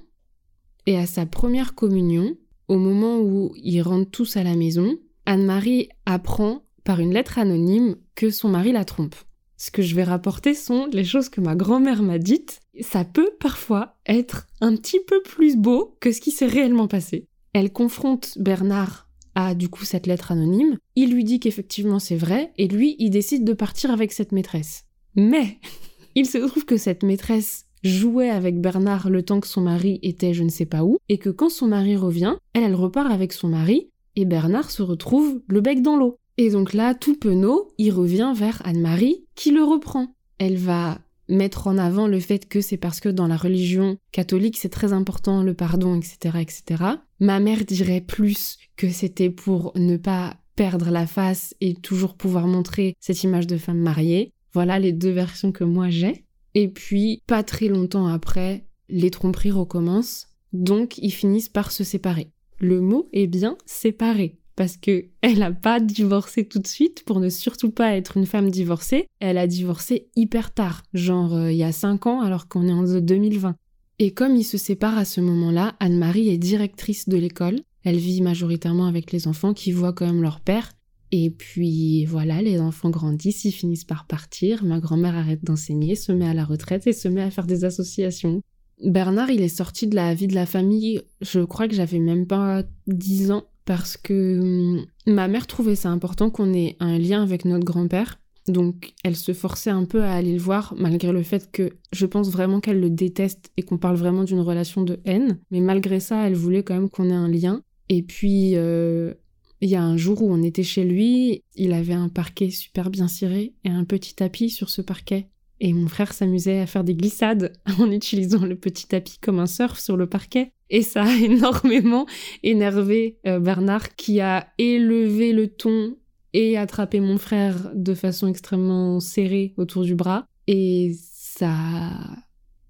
et 0.86 0.96
à 0.96 1.06
sa 1.06 1.26
première 1.26 1.74
communion, 1.74 2.36
au 2.68 2.78
moment 2.78 3.20
où 3.20 3.52
ils 3.56 3.82
rentrent 3.82 4.10
tous 4.10 4.36
à 4.36 4.42
la 4.42 4.56
maison, 4.56 4.96
Anne-Marie 5.26 5.88
apprend 6.06 6.62
par 6.84 7.00
une 7.00 7.12
lettre 7.12 7.38
anonyme 7.38 7.96
que 8.14 8.30
son 8.30 8.48
mari 8.48 8.72
la 8.72 8.84
trompe. 8.84 9.14
Ce 9.56 9.70
que 9.70 9.82
je 9.82 9.94
vais 9.94 10.04
rapporter 10.04 10.54
sont 10.54 10.86
les 10.92 11.04
choses 11.04 11.28
que 11.28 11.40
ma 11.40 11.54
grand-mère 11.54 12.02
m'a 12.02 12.18
dites. 12.18 12.60
Ça 12.80 13.04
peut 13.04 13.30
parfois 13.38 13.96
être 14.06 14.46
un 14.60 14.74
petit 14.74 14.98
peu 15.06 15.22
plus 15.22 15.56
beau 15.56 15.96
que 16.00 16.10
ce 16.10 16.20
qui 16.20 16.32
s'est 16.32 16.46
réellement 16.46 16.88
passé. 16.88 17.28
Elle 17.52 17.72
confronte 17.72 18.36
Bernard 18.38 19.08
à 19.34 19.54
du 19.54 19.68
coup 19.68 19.84
cette 19.84 20.06
lettre 20.06 20.32
anonyme. 20.32 20.78
Il 20.96 21.12
lui 21.12 21.24
dit 21.24 21.38
qu'effectivement 21.38 21.98
c'est 21.98 22.16
vrai 22.16 22.52
et 22.58 22.66
lui 22.66 22.96
il 22.98 23.10
décide 23.10 23.44
de 23.44 23.52
partir 23.52 23.90
avec 23.90 24.12
cette 24.12 24.32
maîtresse. 24.32 24.84
Mais 25.14 25.58
il 26.14 26.26
se 26.26 26.38
trouve 26.38 26.64
que 26.64 26.76
cette 26.76 27.04
maîtresse 27.04 27.66
jouait 27.84 28.30
avec 28.30 28.60
Bernard 28.60 29.10
le 29.10 29.22
temps 29.22 29.40
que 29.40 29.46
son 29.46 29.60
mari 29.60 29.98
était 30.02 30.34
je 30.34 30.42
ne 30.42 30.48
sais 30.48 30.66
pas 30.66 30.84
où, 30.84 30.98
et 31.08 31.18
que 31.18 31.30
quand 31.30 31.50
son 31.50 31.68
mari 31.68 31.96
revient, 31.96 32.36
elle, 32.54 32.64
elle 32.64 32.74
repart 32.74 33.10
avec 33.10 33.32
son 33.32 33.48
mari, 33.48 33.90
et 34.16 34.24
Bernard 34.24 34.70
se 34.70 34.82
retrouve 34.82 35.42
le 35.48 35.60
bec 35.60 35.82
dans 35.82 35.96
l'eau. 35.96 36.18
Et 36.42 36.50
donc 36.50 36.72
là, 36.72 36.92
tout 36.92 37.14
penaud, 37.14 37.72
il 37.78 37.92
revient 37.92 38.32
vers 38.34 38.60
Anne-Marie, 38.64 39.24
qui 39.36 39.52
le 39.52 39.62
reprend. 39.62 40.16
Elle 40.38 40.56
va 40.56 40.98
mettre 41.28 41.68
en 41.68 41.78
avant 41.78 42.08
le 42.08 42.18
fait 42.18 42.48
que 42.48 42.60
c'est 42.60 42.76
parce 42.76 42.98
que 42.98 43.08
dans 43.08 43.28
la 43.28 43.36
religion 43.36 43.96
catholique, 44.10 44.58
c'est 44.58 44.68
très 44.68 44.92
important 44.92 45.44
le 45.44 45.54
pardon, 45.54 45.94
etc., 45.94 46.38
etc. 46.40 46.82
Ma 47.20 47.38
mère 47.38 47.64
dirait 47.64 48.00
plus 48.00 48.58
que 48.76 48.88
c'était 48.90 49.30
pour 49.30 49.70
ne 49.76 49.96
pas 49.96 50.34
perdre 50.56 50.90
la 50.90 51.06
face 51.06 51.54
et 51.60 51.74
toujours 51.74 52.16
pouvoir 52.16 52.48
montrer 52.48 52.96
cette 52.98 53.22
image 53.22 53.46
de 53.46 53.56
femme 53.56 53.78
mariée. 53.78 54.32
Voilà 54.52 54.80
les 54.80 54.92
deux 54.92 55.12
versions 55.12 55.52
que 55.52 55.62
moi 55.62 55.90
j'ai. 55.90 56.24
Et 56.54 56.66
puis, 56.66 57.22
pas 57.28 57.44
très 57.44 57.68
longtemps 57.68 58.08
après, 58.08 58.66
les 58.88 59.12
tromperies 59.12 59.52
recommencent, 59.52 60.26
donc 60.52 60.98
ils 60.98 61.12
finissent 61.12 61.48
par 61.48 61.70
se 61.70 61.84
séparer. 61.84 62.32
Le 62.58 62.80
mot 62.80 63.08
est 63.12 63.28
bien 63.28 63.56
séparé, 63.64 64.40
parce 64.56 64.76
que 64.76 65.06
elle 65.22 65.42
a 65.42 65.52
pas 65.52 65.80
divorcé 65.80 66.46
tout 66.46 66.58
de 66.58 66.66
suite 66.66 67.04
pour 67.04 67.20
ne 67.20 67.28
surtout 67.28 67.70
pas 67.70 67.96
être 67.96 68.16
une 68.16 68.26
femme 68.26 68.50
divorcée. 68.50 69.06
Elle 69.20 69.38
a 69.38 69.46
divorcé 69.46 70.08
hyper 70.16 70.52
tard, 70.52 70.82
genre 70.94 71.34
euh, 71.34 71.52
il 71.52 71.58
y 71.58 71.64
a 71.64 71.72
5 71.72 72.06
ans 72.06 72.20
alors 72.20 72.48
qu'on 72.48 72.68
est 72.68 72.72
en 72.72 72.82
2020. 72.82 73.56
Et 73.98 74.12
comme 74.12 74.36
ils 74.36 74.44
se 74.44 74.58
séparent 74.58 74.98
à 74.98 75.04
ce 75.04 75.20
moment-là, 75.20 75.76
Anne-Marie 75.78 76.28
est 76.28 76.38
directrice 76.38 77.08
de 77.08 77.16
l'école. 77.16 77.60
Elle 77.84 77.98
vit 77.98 78.20
majoritairement 78.20 78.86
avec 78.86 79.12
les 79.12 79.28
enfants 79.28 79.54
qui 79.54 79.72
voient 79.72 79.92
quand 79.92 80.06
même 80.06 80.22
leur 80.22 80.40
père 80.40 80.72
et 81.14 81.28
puis 81.28 82.06
voilà, 82.06 82.40
les 82.40 82.58
enfants 82.58 82.88
grandissent, 82.88 83.44
ils 83.44 83.52
finissent 83.52 83.84
par 83.84 84.06
partir, 84.06 84.64
ma 84.64 84.80
grand-mère 84.80 85.14
arrête 85.14 85.44
d'enseigner, 85.44 85.94
se 85.94 86.10
met 86.10 86.26
à 86.26 86.32
la 86.32 86.46
retraite 86.46 86.86
et 86.86 86.94
se 86.94 87.06
met 87.06 87.20
à 87.20 87.30
faire 87.30 87.46
des 87.46 87.64
associations. 87.64 88.40
Bernard, 88.82 89.30
il 89.30 89.42
est 89.42 89.48
sorti 89.48 89.86
de 89.86 89.94
la 89.94 90.14
vie 90.14 90.26
de 90.26 90.34
la 90.34 90.46
famille, 90.46 91.02
je 91.20 91.40
crois 91.40 91.68
que 91.68 91.74
j'avais 91.74 91.98
même 91.98 92.26
pas 92.26 92.64
10 92.86 93.30
ans, 93.30 93.44
parce 93.64 93.96
que 93.96 94.40
hum, 94.40 94.86
ma 95.06 95.28
mère 95.28 95.46
trouvait 95.46 95.76
ça 95.76 95.90
important 95.90 96.30
qu'on 96.30 96.52
ait 96.52 96.76
un 96.80 96.98
lien 96.98 97.22
avec 97.22 97.44
notre 97.44 97.64
grand-père. 97.64 98.18
Donc 98.48 98.92
elle 99.04 99.16
se 99.16 99.32
forçait 99.32 99.70
un 99.70 99.84
peu 99.84 100.02
à 100.02 100.12
aller 100.12 100.32
le 100.32 100.40
voir, 100.40 100.74
malgré 100.76 101.12
le 101.12 101.22
fait 101.22 101.50
que 101.52 101.70
je 101.92 102.06
pense 102.06 102.30
vraiment 102.30 102.60
qu'elle 102.60 102.80
le 102.80 102.90
déteste 102.90 103.50
et 103.56 103.62
qu'on 103.62 103.78
parle 103.78 103.96
vraiment 103.96 104.24
d'une 104.24 104.40
relation 104.40 104.82
de 104.82 104.98
haine. 105.04 105.38
Mais 105.50 105.60
malgré 105.60 106.00
ça, 106.00 106.26
elle 106.26 106.34
voulait 106.34 106.62
quand 106.62 106.74
même 106.74 106.90
qu'on 106.90 107.08
ait 107.08 107.14
un 107.14 107.28
lien. 107.28 107.62
Et 107.88 108.02
puis, 108.02 108.56
euh, 108.56 109.14
il 109.60 109.70
y 109.70 109.76
a 109.76 109.82
un 109.82 109.96
jour 109.96 110.22
où 110.22 110.32
on 110.32 110.42
était 110.42 110.64
chez 110.64 110.84
lui, 110.84 111.44
il 111.54 111.72
avait 111.72 111.92
un 111.92 112.08
parquet 112.08 112.50
super 112.50 112.90
bien 112.90 113.06
ciré 113.06 113.54
et 113.64 113.68
un 113.68 113.84
petit 113.84 114.14
tapis 114.14 114.50
sur 114.50 114.70
ce 114.70 114.82
parquet. 114.82 115.28
et 115.60 115.72
mon 115.72 115.86
frère 115.86 116.12
s'amusait 116.12 116.58
à 116.58 116.66
faire 116.66 116.82
des 116.82 116.96
glissades 116.96 117.52
en 117.78 117.88
utilisant 117.92 118.44
le 118.44 118.56
petit 118.56 118.88
tapis 118.88 119.18
comme 119.20 119.38
un 119.38 119.46
surf 119.46 119.78
sur 119.78 119.96
le 119.96 120.08
parquet. 120.08 120.52
Et 120.72 120.82
ça 120.82 121.04
a 121.04 121.14
énormément 121.22 122.06
énervé 122.42 123.18
euh, 123.26 123.38
Bernard 123.38 123.94
qui 123.94 124.20
a 124.20 124.48
élevé 124.58 125.32
le 125.32 125.46
ton 125.46 125.96
et 126.32 126.56
attrapé 126.56 126.98
mon 126.98 127.18
frère 127.18 127.70
de 127.74 127.94
façon 127.94 128.26
extrêmement 128.26 128.98
serrée 128.98 129.54
autour 129.58 129.84
du 129.84 129.94
bras. 129.94 130.26
Et 130.48 130.96
ça 130.96 131.52
a 131.52 132.16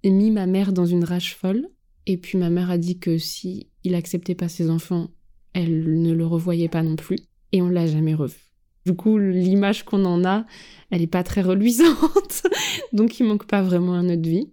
mis 0.05 0.33
ma 0.33 0.47
mère 0.47 0.73
dans 0.73 0.85
une 0.85 1.05
rage 1.05 1.35
folle. 1.35 1.69
Et 2.07 2.17
puis 2.17 2.37
ma 2.37 2.51
mère 2.51 2.71
a 2.71 2.77
dit 2.77 2.99
que 2.99 3.19
si 3.19 3.69
il 3.85 3.95
acceptait 3.95 4.35
pas 4.35 4.49
ses 4.49 4.69
enfants, 4.69 5.11
elle 5.55 6.03
ne 6.03 6.13
le 6.13 6.27
revoyait 6.27 6.69
pas 6.69 6.83
non 6.83 6.97
plus. 6.97 7.19
Et 7.53 7.63
on 7.63 7.69
l'a 7.69 7.87
jamais 7.87 8.15
revu. 8.15 8.53
Du 8.85 8.95
coup, 8.95 9.17
l'image 9.17 9.85
qu'on 9.85 10.05
en 10.05 10.25
a, 10.25 10.45
elle 10.91 11.03
n'est 11.03 11.07
pas 11.07 11.23
très 11.23 11.43
reluisante. 11.43 12.43
Donc, 12.93 13.21
il 13.21 13.27
manque 13.27 13.47
pas 13.47 13.63
vraiment 13.63 13.95
à 13.95 14.03
notre 14.03 14.29
vie. 14.29 14.51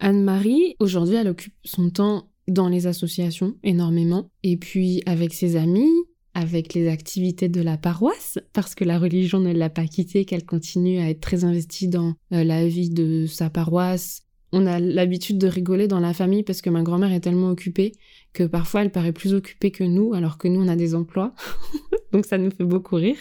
Anne-Marie, 0.00 0.76
aujourd'hui, 0.78 1.16
elle 1.16 1.28
occupe 1.28 1.52
son 1.64 1.90
temps 1.90 2.27
dans 2.48 2.68
les 2.68 2.86
associations 2.86 3.54
énormément. 3.62 4.30
Et 4.42 4.56
puis, 4.56 5.02
avec 5.06 5.32
ses 5.34 5.56
amis, 5.56 5.90
avec 6.34 6.74
les 6.74 6.88
activités 6.88 7.48
de 7.48 7.60
la 7.60 7.76
paroisse, 7.76 8.38
parce 8.52 8.74
que 8.74 8.84
la 8.84 8.98
religion 8.98 9.40
ne 9.40 9.52
l'a 9.52 9.70
pas 9.70 9.86
quittée, 9.86 10.24
qu'elle 10.24 10.44
continue 10.44 10.98
à 10.98 11.10
être 11.10 11.20
très 11.20 11.44
investie 11.44 11.88
dans 11.88 12.14
euh, 12.32 12.44
la 12.44 12.66
vie 12.66 12.90
de 12.90 13.26
sa 13.26 13.50
paroisse. 13.50 14.22
On 14.52 14.66
a 14.66 14.78
l'habitude 14.80 15.38
de 15.38 15.46
rigoler 15.46 15.88
dans 15.88 16.00
la 16.00 16.14
famille 16.14 16.42
parce 16.42 16.62
que 16.62 16.70
ma 16.70 16.82
grand-mère 16.82 17.12
est 17.12 17.20
tellement 17.20 17.50
occupée 17.50 17.92
que 18.32 18.44
parfois 18.44 18.82
elle 18.82 18.92
paraît 18.92 19.12
plus 19.12 19.34
occupée 19.34 19.70
que 19.70 19.84
nous, 19.84 20.14
alors 20.14 20.38
que 20.38 20.48
nous 20.48 20.60
on 20.60 20.68
a 20.68 20.76
des 20.76 20.94
emplois. 20.94 21.34
Donc 22.12 22.24
ça 22.24 22.38
nous 22.38 22.50
fait 22.50 22.64
beaucoup 22.64 22.96
rire. 22.96 23.18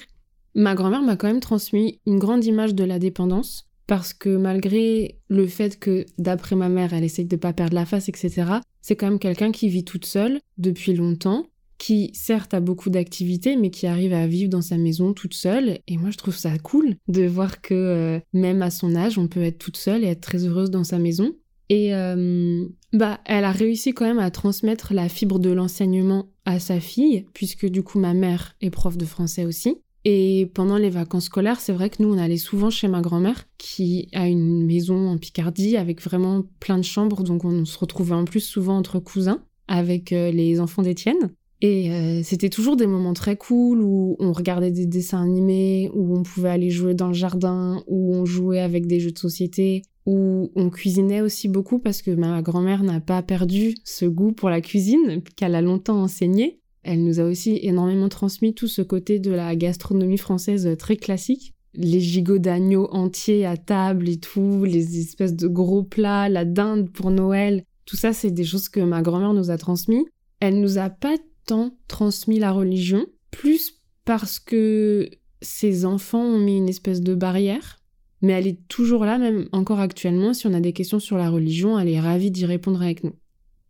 Ma 0.56 0.74
grand-mère 0.74 1.02
m'a 1.02 1.18
quand 1.18 1.28
même 1.28 1.42
transmis 1.42 2.00
une 2.06 2.18
grande 2.18 2.46
image 2.46 2.76
de 2.76 2.84
la 2.84 2.98
dépendance, 2.98 3.67
parce 3.88 4.14
que 4.14 4.36
malgré 4.36 5.18
le 5.30 5.48
fait 5.48 5.80
que, 5.80 6.06
d'après 6.18 6.56
ma 6.56 6.70
mère, 6.70 6.94
elle 6.94 7.06
essaye 7.06 7.26
de 7.26 7.36
pas 7.38 7.54
perdre 7.54 7.76
la 7.76 7.86
face, 7.86 8.10
etc., 8.10 8.46
c'est 8.82 8.96
quand 8.96 9.10
même 9.10 9.20
quelqu'un 9.20 9.52
qui 9.52 9.70
vit 9.70 9.86
toute 9.86 10.06
seule 10.06 10.40
depuis 10.58 10.94
longtemps, 10.94 11.46
qui 11.78 12.12
certes 12.14 12.54
a 12.54 12.60
beaucoup 12.60 12.90
d'activités, 12.90 13.56
mais 13.56 13.70
qui 13.70 13.88
arrive 13.88 14.14
à 14.14 14.28
vivre 14.28 14.50
dans 14.50 14.62
sa 14.62 14.78
maison 14.78 15.14
toute 15.14 15.34
seule. 15.34 15.80
Et 15.88 15.98
moi, 15.98 16.10
je 16.12 16.18
trouve 16.18 16.36
ça 16.36 16.58
cool 16.58 16.96
de 17.08 17.26
voir 17.26 17.62
que 17.62 17.74
euh, 17.74 18.20
même 18.34 18.62
à 18.62 18.70
son 18.70 18.96
âge, 18.96 19.18
on 19.18 19.28
peut 19.28 19.44
être 19.44 19.60
toute 19.60 19.78
seule 19.78 20.04
et 20.04 20.08
être 20.08 20.22
très 20.22 20.46
heureuse 20.46 20.72
dans 20.72 20.84
sa 20.84 21.00
maison. 21.00 21.34
Et 21.70 21.94
euh, 21.94 22.66
bah, 22.94 23.20
elle 23.26 23.44
a 23.44 23.52
réussi 23.52 23.94
quand 23.94 24.06
même 24.06 24.20
à 24.20 24.32
transmettre 24.32 24.94
la 24.94 25.10
fibre 25.10 25.40
de 25.40 25.50
l'enseignement 25.50 26.30
à 26.46 26.60
sa 26.60 26.80
fille, 26.80 27.26
puisque 27.34 27.66
du 27.66 27.84
coup 27.84 28.00
ma 28.00 28.14
mère 28.14 28.56
est 28.62 28.70
prof 28.70 28.98
de 28.98 29.06
français 29.06 29.46
aussi. 29.46 29.78
Et 30.10 30.50
pendant 30.54 30.78
les 30.78 30.90
vacances 30.90 31.26
scolaires, 31.26 31.60
c'est 31.60 31.74
vrai 31.74 31.90
que 31.90 32.02
nous, 32.02 32.14
on 32.14 32.18
allait 32.18 32.38
souvent 32.38 32.70
chez 32.70 32.88
ma 32.88 33.02
grand-mère, 33.02 33.44
qui 33.58 34.08
a 34.14 34.30
une 34.30 34.66
maison 34.66 35.10
en 35.10 35.18
Picardie 35.18 35.76
avec 35.76 36.02
vraiment 36.02 36.46
plein 36.62 36.78
de 36.78 36.84
chambres, 36.84 37.24
donc 37.24 37.44
on 37.44 37.66
se 37.66 37.78
retrouvait 37.78 38.16
en 38.16 38.24
plus 38.24 38.40
souvent 38.40 38.78
entre 38.78 39.00
cousins 39.00 39.44
avec 39.68 40.14
euh, 40.14 40.32
les 40.32 40.62
enfants 40.62 40.82
d'Étienne. 40.82 41.34
Et 41.60 41.92
euh, 41.92 42.22
c'était 42.24 42.48
toujours 42.48 42.78
des 42.78 42.88
moments 42.88 43.12
très 43.12 43.36
cool 43.36 43.82
où 43.82 44.16
on 44.20 44.32
regardait 44.32 44.72
des 44.72 44.86
dessins 44.86 45.22
animés, 45.22 45.92
où 45.94 46.18
on 46.18 46.24
pouvait 46.24 46.52
aller 46.52 46.70
jouer 46.70 46.94
dans 46.94 47.10
le 47.10 47.14
jardin, 47.14 47.84
où 47.88 48.16
on 48.16 48.24
jouait 48.24 48.62
avec 48.62 48.88
des 48.88 49.02
jeux 49.02 49.12
de 49.12 49.20
société, 49.20 49.82
où 50.06 50.54
on 50.56 50.70
cuisinait 50.70 51.20
aussi 51.20 51.50
beaucoup 51.50 51.80
parce 51.80 52.02
que 52.02 52.12
ma 52.12 52.42
grand-mère 52.42 52.84
n'a 52.84 53.02
pas 53.02 53.22
perdu 53.24 53.76
ce 53.84 54.06
goût 54.06 54.32
pour 54.32 54.50
la 54.50 54.62
cuisine, 54.62 55.22
qu'elle 55.36 55.54
a 55.54 55.62
longtemps 55.62 56.02
enseigné. 56.02 56.62
Elle 56.88 57.04
nous 57.04 57.20
a 57.20 57.24
aussi 57.26 57.60
énormément 57.64 58.08
transmis 58.08 58.54
tout 58.54 58.70
ce 58.70 58.82
côté 58.82 59.20
de 59.20 59.32
la 59.32 59.58
gastronomie 59.58 60.18
française 60.18 60.70
très 60.80 60.96
classique. 60.96 61.54
Les 61.74 62.00
gigots 62.00 62.38
d'agneau 62.38 62.88
entiers 62.92 63.46
à 63.46 63.58
table 63.58 64.08
et 64.08 64.18
tout, 64.18 64.64
les 64.64 64.98
espèces 64.98 65.36
de 65.36 65.50
gros 65.50 65.84
plats, 65.84 66.30
la 66.30 66.46
dinde 66.46 66.90
pour 66.90 67.12
Noël. 67.12 67.66
Tout 67.86 67.98
ça, 67.98 68.14
c'est 68.14 68.32
des 68.32 68.46
choses 68.46 68.70
que 68.70 68.80
ma 68.80 69.02
grand-mère 69.02 69.34
nous 69.34 69.52
a 69.52 69.58
transmis. 69.58 70.06
Elle 70.40 70.62
nous 70.62 70.78
a 70.78 70.90
pas 70.90 71.18
tant 71.46 71.72
transmis 71.90 72.40
la 72.40 72.54
religion, 72.54 73.06
plus 73.32 73.82
parce 74.06 74.40
que 74.40 75.10
ses 75.42 75.84
enfants 75.84 76.24
ont 76.24 76.40
mis 76.40 76.56
une 76.56 76.70
espèce 76.70 77.02
de 77.02 77.16
barrière. 77.16 77.80
Mais 78.22 78.32
elle 78.32 78.48
est 78.48 78.66
toujours 78.70 79.04
là, 79.04 79.18
même 79.18 79.50
encore 79.52 79.82
actuellement. 79.82 80.34
Si 80.34 80.48
on 80.48 80.54
a 80.54 80.62
des 80.62 80.72
questions 80.72 81.00
sur 81.00 81.18
la 81.18 81.30
religion, 81.30 81.78
elle 81.78 81.90
est 81.90 82.00
ravie 82.00 82.32
d'y 82.32 82.46
répondre 82.46 82.82
avec 82.82 83.04
nous. 83.04 83.14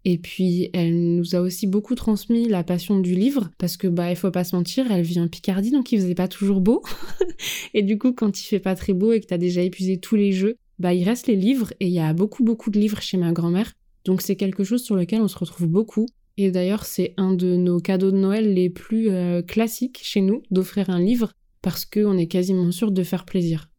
Et 0.10 0.18
puis, 0.18 0.70
elle 0.72 1.18
nous 1.18 1.36
a 1.36 1.42
aussi 1.42 1.68
beaucoup 1.68 1.94
transmis 1.94 2.48
la 2.48 2.64
passion 2.64 3.02
du 3.02 3.14
livre, 3.14 3.52
parce 3.58 3.76
que, 3.76 3.88
bah, 3.88 4.10
il 4.10 4.16
faut 4.16 4.32
pas 4.32 4.46
se 4.46 4.56
mentir, 4.56 4.90
elle 4.90 5.02
vit 5.02 5.20
en 5.20 5.28
Picardie, 5.28 5.70
donc 5.70 5.92
il 5.92 6.00
faisait 6.00 6.16
pas 6.16 6.30
toujours 6.30 6.62
beau. 6.62 6.82
et 7.74 7.84
du 7.84 7.98
coup, 7.98 8.14
quand 8.14 8.40
il 8.40 8.46
fait 8.46 8.62
pas 8.62 8.76
très 8.76 8.94
beau 8.94 9.12
et 9.12 9.20
que 9.20 9.26
t'as 9.26 9.38
déjà 9.38 9.62
épuisé 9.62 9.98
tous 9.98 10.16
les 10.16 10.32
jeux, 10.32 10.56
bah, 10.80 10.94
il 10.94 11.04
reste 11.04 11.28
les 11.28 11.36
livres, 11.36 11.74
et 11.82 11.88
il 11.88 11.92
y 11.92 12.00
a 12.00 12.14
beaucoup, 12.14 12.46
beaucoup 12.46 12.70
de 12.70 12.80
livres 12.80 13.02
chez 13.02 13.18
ma 13.18 13.34
grand-mère. 13.34 13.74
Donc, 14.06 14.22
c'est 14.22 14.38
quelque 14.38 14.64
chose 14.64 14.82
sur 14.82 14.96
lequel 14.96 15.20
on 15.20 15.28
se 15.28 15.38
retrouve 15.38 15.68
beaucoup. 15.68 16.06
Et 16.38 16.52
d'ailleurs, 16.52 16.86
c'est 16.86 17.14
un 17.18 17.34
de 17.34 17.58
nos 17.58 17.82
cadeaux 17.82 18.12
de 18.12 18.18
Noël 18.18 18.54
les 18.54 18.70
plus 18.70 19.10
euh, 19.10 19.42
classiques 19.42 20.00
chez 20.04 20.22
nous, 20.22 20.42
d'offrir 20.52 20.90
un 20.90 21.02
livre, 21.02 21.34
parce 21.62 21.84
qu'on 21.84 22.18
est 22.18 22.28
quasiment 22.28 22.72
sûr 22.72 22.94
de 22.94 23.04
faire 23.04 23.26
plaisir. 23.26 23.70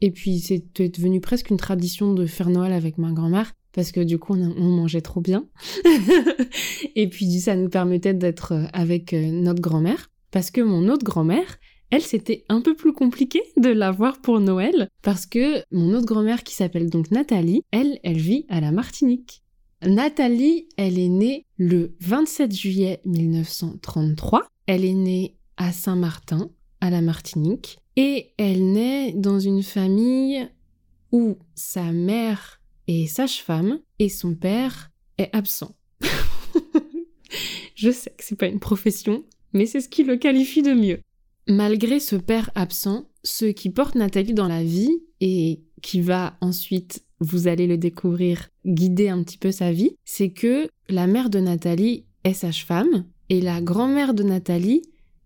Et 0.00 0.10
puis 0.10 0.38
c'est 0.38 0.62
devenu 0.80 1.20
presque 1.20 1.50
une 1.50 1.56
tradition 1.56 2.14
de 2.14 2.26
faire 2.26 2.50
Noël 2.50 2.72
avec 2.72 2.98
ma 2.98 3.12
grand-mère 3.12 3.52
parce 3.72 3.92
que 3.92 4.00
du 4.00 4.18
coup 4.18 4.34
on, 4.34 4.68
mangeait 4.68 5.00
trop 5.00 5.20
bien. 5.20 5.46
et 6.94 7.08
puis 7.08 7.40
ça 7.40 7.56
nous 7.56 7.68
permettait 7.68 8.14
d'être 8.14 8.52
euh, 8.52 8.64
avec 8.72 9.12
euh, 9.12 9.30
notre 9.30 9.60
grand-mère 9.60 10.10
parce 10.30 10.50
que 10.50 10.60
mon 10.60 10.88
autre 10.88 11.04
grand-mère, 11.04 11.58
elle 11.90 12.02
c'était 12.02 12.44
un 12.48 12.60
peu 12.60 12.74
plus 12.74 12.92
compliqué 12.92 13.42
de 13.56 13.68
la 13.70 13.90
voir 13.90 14.20
pour 14.20 14.40
Noël 14.40 14.88
parce 15.02 15.26
que 15.26 15.62
mon 15.70 15.94
autre 15.94 16.06
grand-mère 16.06 16.42
qui 16.42 16.54
s'appelle 16.54 16.90
donc 16.90 17.10
Nathalie, 17.10 17.62
elle, 17.70 17.98
elle 18.02 18.18
vit 18.18 18.46
à 18.48 18.60
la 18.60 18.72
Martinique. 18.72 19.42
Nathalie, 19.82 20.66
elle 20.76 20.98
est 20.98 21.08
née 21.08 21.46
le 21.56 21.94
27 22.00 22.52
juillet 22.52 23.00
1933. 23.04 24.48
Elle 24.66 24.84
est 24.84 24.94
née 24.94 25.36
à 25.56 25.70
Saint-Martin, 25.70 26.50
à 26.80 26.90
la 26.90 27.00
Martinique. 27.00 27.78
Et 28.00 28.30
elle 28.36 28.70
naît 28.70 29.12
dans 29.12 29.40
une 29.40 29.64
famille 29.64 30.48
où 31.10 31.36
sa 31.56 31.90
mère 31.90 32.60
est 32.86 33.08
sage-femme 33.08 33.80
et 33.98 34.08
son 34.08 34.36
père 34.36 34.92
est 35.18 35.34
absent. 35.34 35.74
Je 37.74 37.90
sais 37.90 38.10
que 38.10 38.22
c'est 38.22 38.38
pas 38.38 38.46
une 38.46 38.60
profession, 38.60 39.24
mais 39.52 39.66
c'est 39.66 39.80
ce 39.80 39.88
qui 39.88 40.04
le 40.04 40.16
qualifie 40.16 40.62
de 40.62 40.74
mieux. 40.74 41.00
Malgré 41.48 41.98
ce 41.98 42.14
père 42.14 42.52
absent, 42.54 43.10
ce 43.24 43.46
qui 43.46 43.68
porte 43.68 43.96
Nathalie 43.96 44.32
dans 44.32 44.46
la 44.46 44.62
vie 44.62 45.02
et 45.20 45.64
qui 45.82 46.00
va 46.00 46.36
ensuite, 46.40 47.04
vous 47.18 47.48
allez 47.48 47.66
le 47.66 47.78
découvrir, 47.78 48.48
guider 48.64 49.08
un 49.08 49.24
petit 49.24 49.38
peu 49.38 49.50
sa 49.50 49.72
vie, 49.72 49.96
c'est 50.04 50.30
que 50.30 50.68
la 50.88 51.08
mère 51.08 51.30
de 51.30 51.40
Nathalie 51.40 52.04
est 52.22 52.34
sage-femme 52.34 53.06
et 53.28 53.40
la 53.40 53.60
grand-mère 53.60 54.14
de 54.14 54.22
Nathalie 54.22 54.82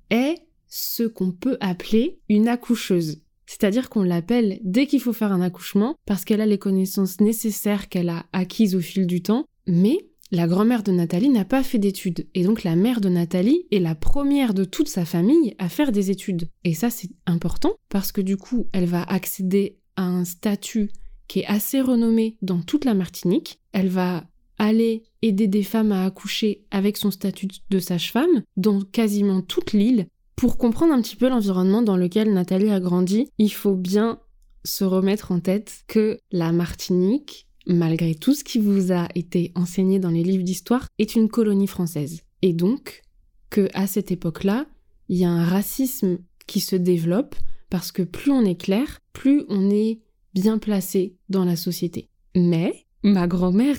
est 0.09 0.37
ce 0.75 1.03
qu'on 1.03 1.33
peut 1.33 1.59
appeler 1.61 2.19
une 2.31 2.49
accoucheuse. 2.49 3.21
C'est-à-dire 3.45 3.91
qu'on 3.91 4.03
l'appelle 4.03 4.59
dès 4.65 4.87
qu'il 4.87 5.01
faut 5.01 5.13
faire 5.13 5.31
un 5.31 5.43
accouchement 5.43 5.97
parce 6.07 6.25
qu'elle 6.25 6.41
a 6.41 6.47
les 6.47 6.57
connaissances 6.57 7.21
nécessaires 7.21 7.91
qu'elle 7.91 8.09
a 8.09 8.25
acquises 8.33 8.75
au 8.75 8.81
fil 8.81 9.07
du 9.07 9.21
temps, 9.21 9.45
mais 9.67 9.99
la 10.31 10.47
grand-mère 10.47 10.83
de 10.83 10.91
Nathalie 10.91 11.29
n'a 11.29 11.45
pas 11.45 11.63
fait 11.63 11.79
d'études, 11.79 12.27
et 12.35 12.45
donc 12.45 12.65
la 12.65 12.75
mère 12.75 13.03
de 13.03 13.11
Nathalie 13.11 13.67
est 13.71 13.81
la 13.81 13.95
première 13.95 14.55
de 14.55 14.65
toute 14.65 14.89
sa 14.89 15.05
famille 15.05 15.55
à 15.59 15.69
faire 15.69 15.93
des 15.93 16.11
études. 16.11 16.49
Et 16.65 16.73
ça 16.73 16.89
c'est 16.89 17.11
important 17.27 17.75
parce 17.91 18.11
que 18.11 18.23
du 18.23 18.39
coup 18.39 18.67
elle 18.73 18.87
va 18.87 19.03
accéder 19.03 19.77
à 19.97 20.05
un 20.05 20.25
statut 20.25 20.91
qui 21.29 21.41
est 21.41 21.47
assez 21.47 21.83
renommé 21.83 22.39
dans 22.41 22.63
toute 22.63 22.87
la 22.87 22.95
Martinique. 22.95 23.61
Elle 23.73 23.91
va 23.91 24.25
aller 24.57 25.03
aider 25.21 25.49
des 25.49 25.65
femmes 25.65 25.93
à 25.93 26.07
accoucher 26.07 26.65
avec 26.71 26.97
son 26.97 27.11
statut 27.11 27.49
de 27.69 27.79
sage-femme 27.79 28.43
dans 28.57 28.81
quasiment 28.81 29.43
toute 29.43 29.75
l'île 29.75 30.07
pour 30.37 30.59
comprendre 30.59 30.93
un 30.93 31.03
petit 31.03 31.17
peu 31.17 31.29
l'environnement 31.29 31.83
dans 31.83 31.97
lequel 31.97 32.33
Nathalie 32.33 32.71
a 32.71 32.81
grandi, 32.81 33.29
il 33.39 33.53
faut 33.53 33.77
bien 33.77 34.21
se 34.65 34.85
remettre 34.85 35.33
en 35.33 35.41
tête 35.41 35.85
que 35.89 36.19
la 36.31 36.53
Martinique, 36.53 37.49
malgré 37.67 38.15
tout 38.15 38.35
ce 38.35 38.45
qui 38.45 38.59
vous 38.59 38.93
a 38.93 39.09
été 39.15 39.53
enseigné 39.55 39.99
dans 39.99 40.11
les 40.11 40.23
livres 40.23 40.45
d'histoire, 40.45 40.87
est 40.99 41.15
une 41.15 41.29
colonie 41.29 41.67
française. 41.67 42.23
Et 42.43 42.53
donc, 42.53 43.03
que 43.51 43.69
à 43.75 43.87
cette 43.87 44.11
époque-là, 44.11 44.67
il 45.09 45.19
y 45.19 45.25
a 45.25 45.31
un 45.31 45.45
racisme 45.45 46.19
qui 46.47 46.61
se 46.61 46.77
développe 46.77 47.35
parce 47.71 47.93
que 47.93 48.03
plus 48.03 48.31
on 48.31 48.45
est 48.45 48.61
clair, 48.61 49.01
plus 49.13 49.45
on 49.49 49.71
est 49.71 50.01
bien 50.35 50.59
placé 50.59 51.17
dans 51.29 51.45
la 51.45 51.57
société. 51.57 52.09
Mais 52.35 52.87
ma 53.03 53.27
grand-mère 53.27 53.77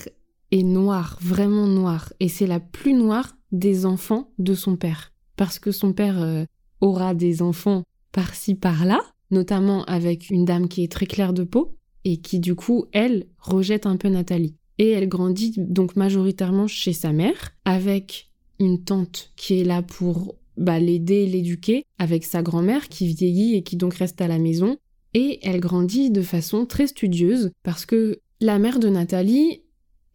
est 0.52 0.64
noire, 0.64 1.18
vraiment 1.22 1.68
noire, 1.68 2.14
et 2.20 2.28
c'est 2.30 2.48
la 2.48 2.60
plus 2.60 2.94
noire 2.94 3.36
des 3.52 3.86
enfants 3.86 4.32
de 4.38 4.54
son 4.54 4.76
père 4.76 5.13
parce 5.36 5.60
que 5.60 5.72
son 5.72 5.94
père 5.94 6.22
euh, 6.22 6.46
aura 6.82 7.14
des 7.14 7.42
enfants 7.42 7.84
par-ci 8.12 8.56
par-là, 8.56 9.02
notamment 9.32 9.84
avec 9.86 10.30
une 10.30 10.46
dame 10.46 10.68
qui 10.68 10.84
est 10.84 10.92
très 10.92 11.06
claire 11.06 11.34
de 11.34 11.44
peau 11.44 11.76
et 12.06 12.18
qui 12.18 12.40
du 12.40 12.56
coup, 12.56 12.86
elle, 12.92 13.26
rejette 13.40 13.86
un 13.86 13.98
peu 13.98 14.10
Nathalie. 14.10 14.56
et 14.78 14.90
elle 14.90 15.08
grandit 15.08 15.54
donc 15.58 15.96
majoritairement 15.96 16.68
chez 16.68 16.94
sa 16.94 17.12
mère, 17.12 17.54
avec 17.66 18.30
une 18.60 18.84
tante 18.84 19.32
qui 19.36 19.60
est 19.60 19.64
là 19.64 19.82
pour 19.82 20.36
bah, 20.58 20.80
l'aider, 20.80 21.26
l'éduquer, 21.26 21.84
avec 21.98 22.24
sa 22.24 22.42
grand-mère 22.42 22.90
qui 22.90 23.08
vieillit 23.08 23.56
et 23.56 23.64
qui 23.64 23.76
donc 23.76 23.96
reste 23.96 24.22
à 24.22 24.28
la 24.28 24.40
maison. 24.40 24.78
Et 25.14 25.40
elle 25.44 25.60
grandit 25.60 26.10
de 26.10 26.22
façon 26.22 26.66
très 26.66 26.88
studieuse 26.88 27.52
parce 27.64 27.86
que 27.86 28.20
la 28.42 28.60
mère 28.60 28.80
de 28.80 28.90
Nathalie 28.90 29.63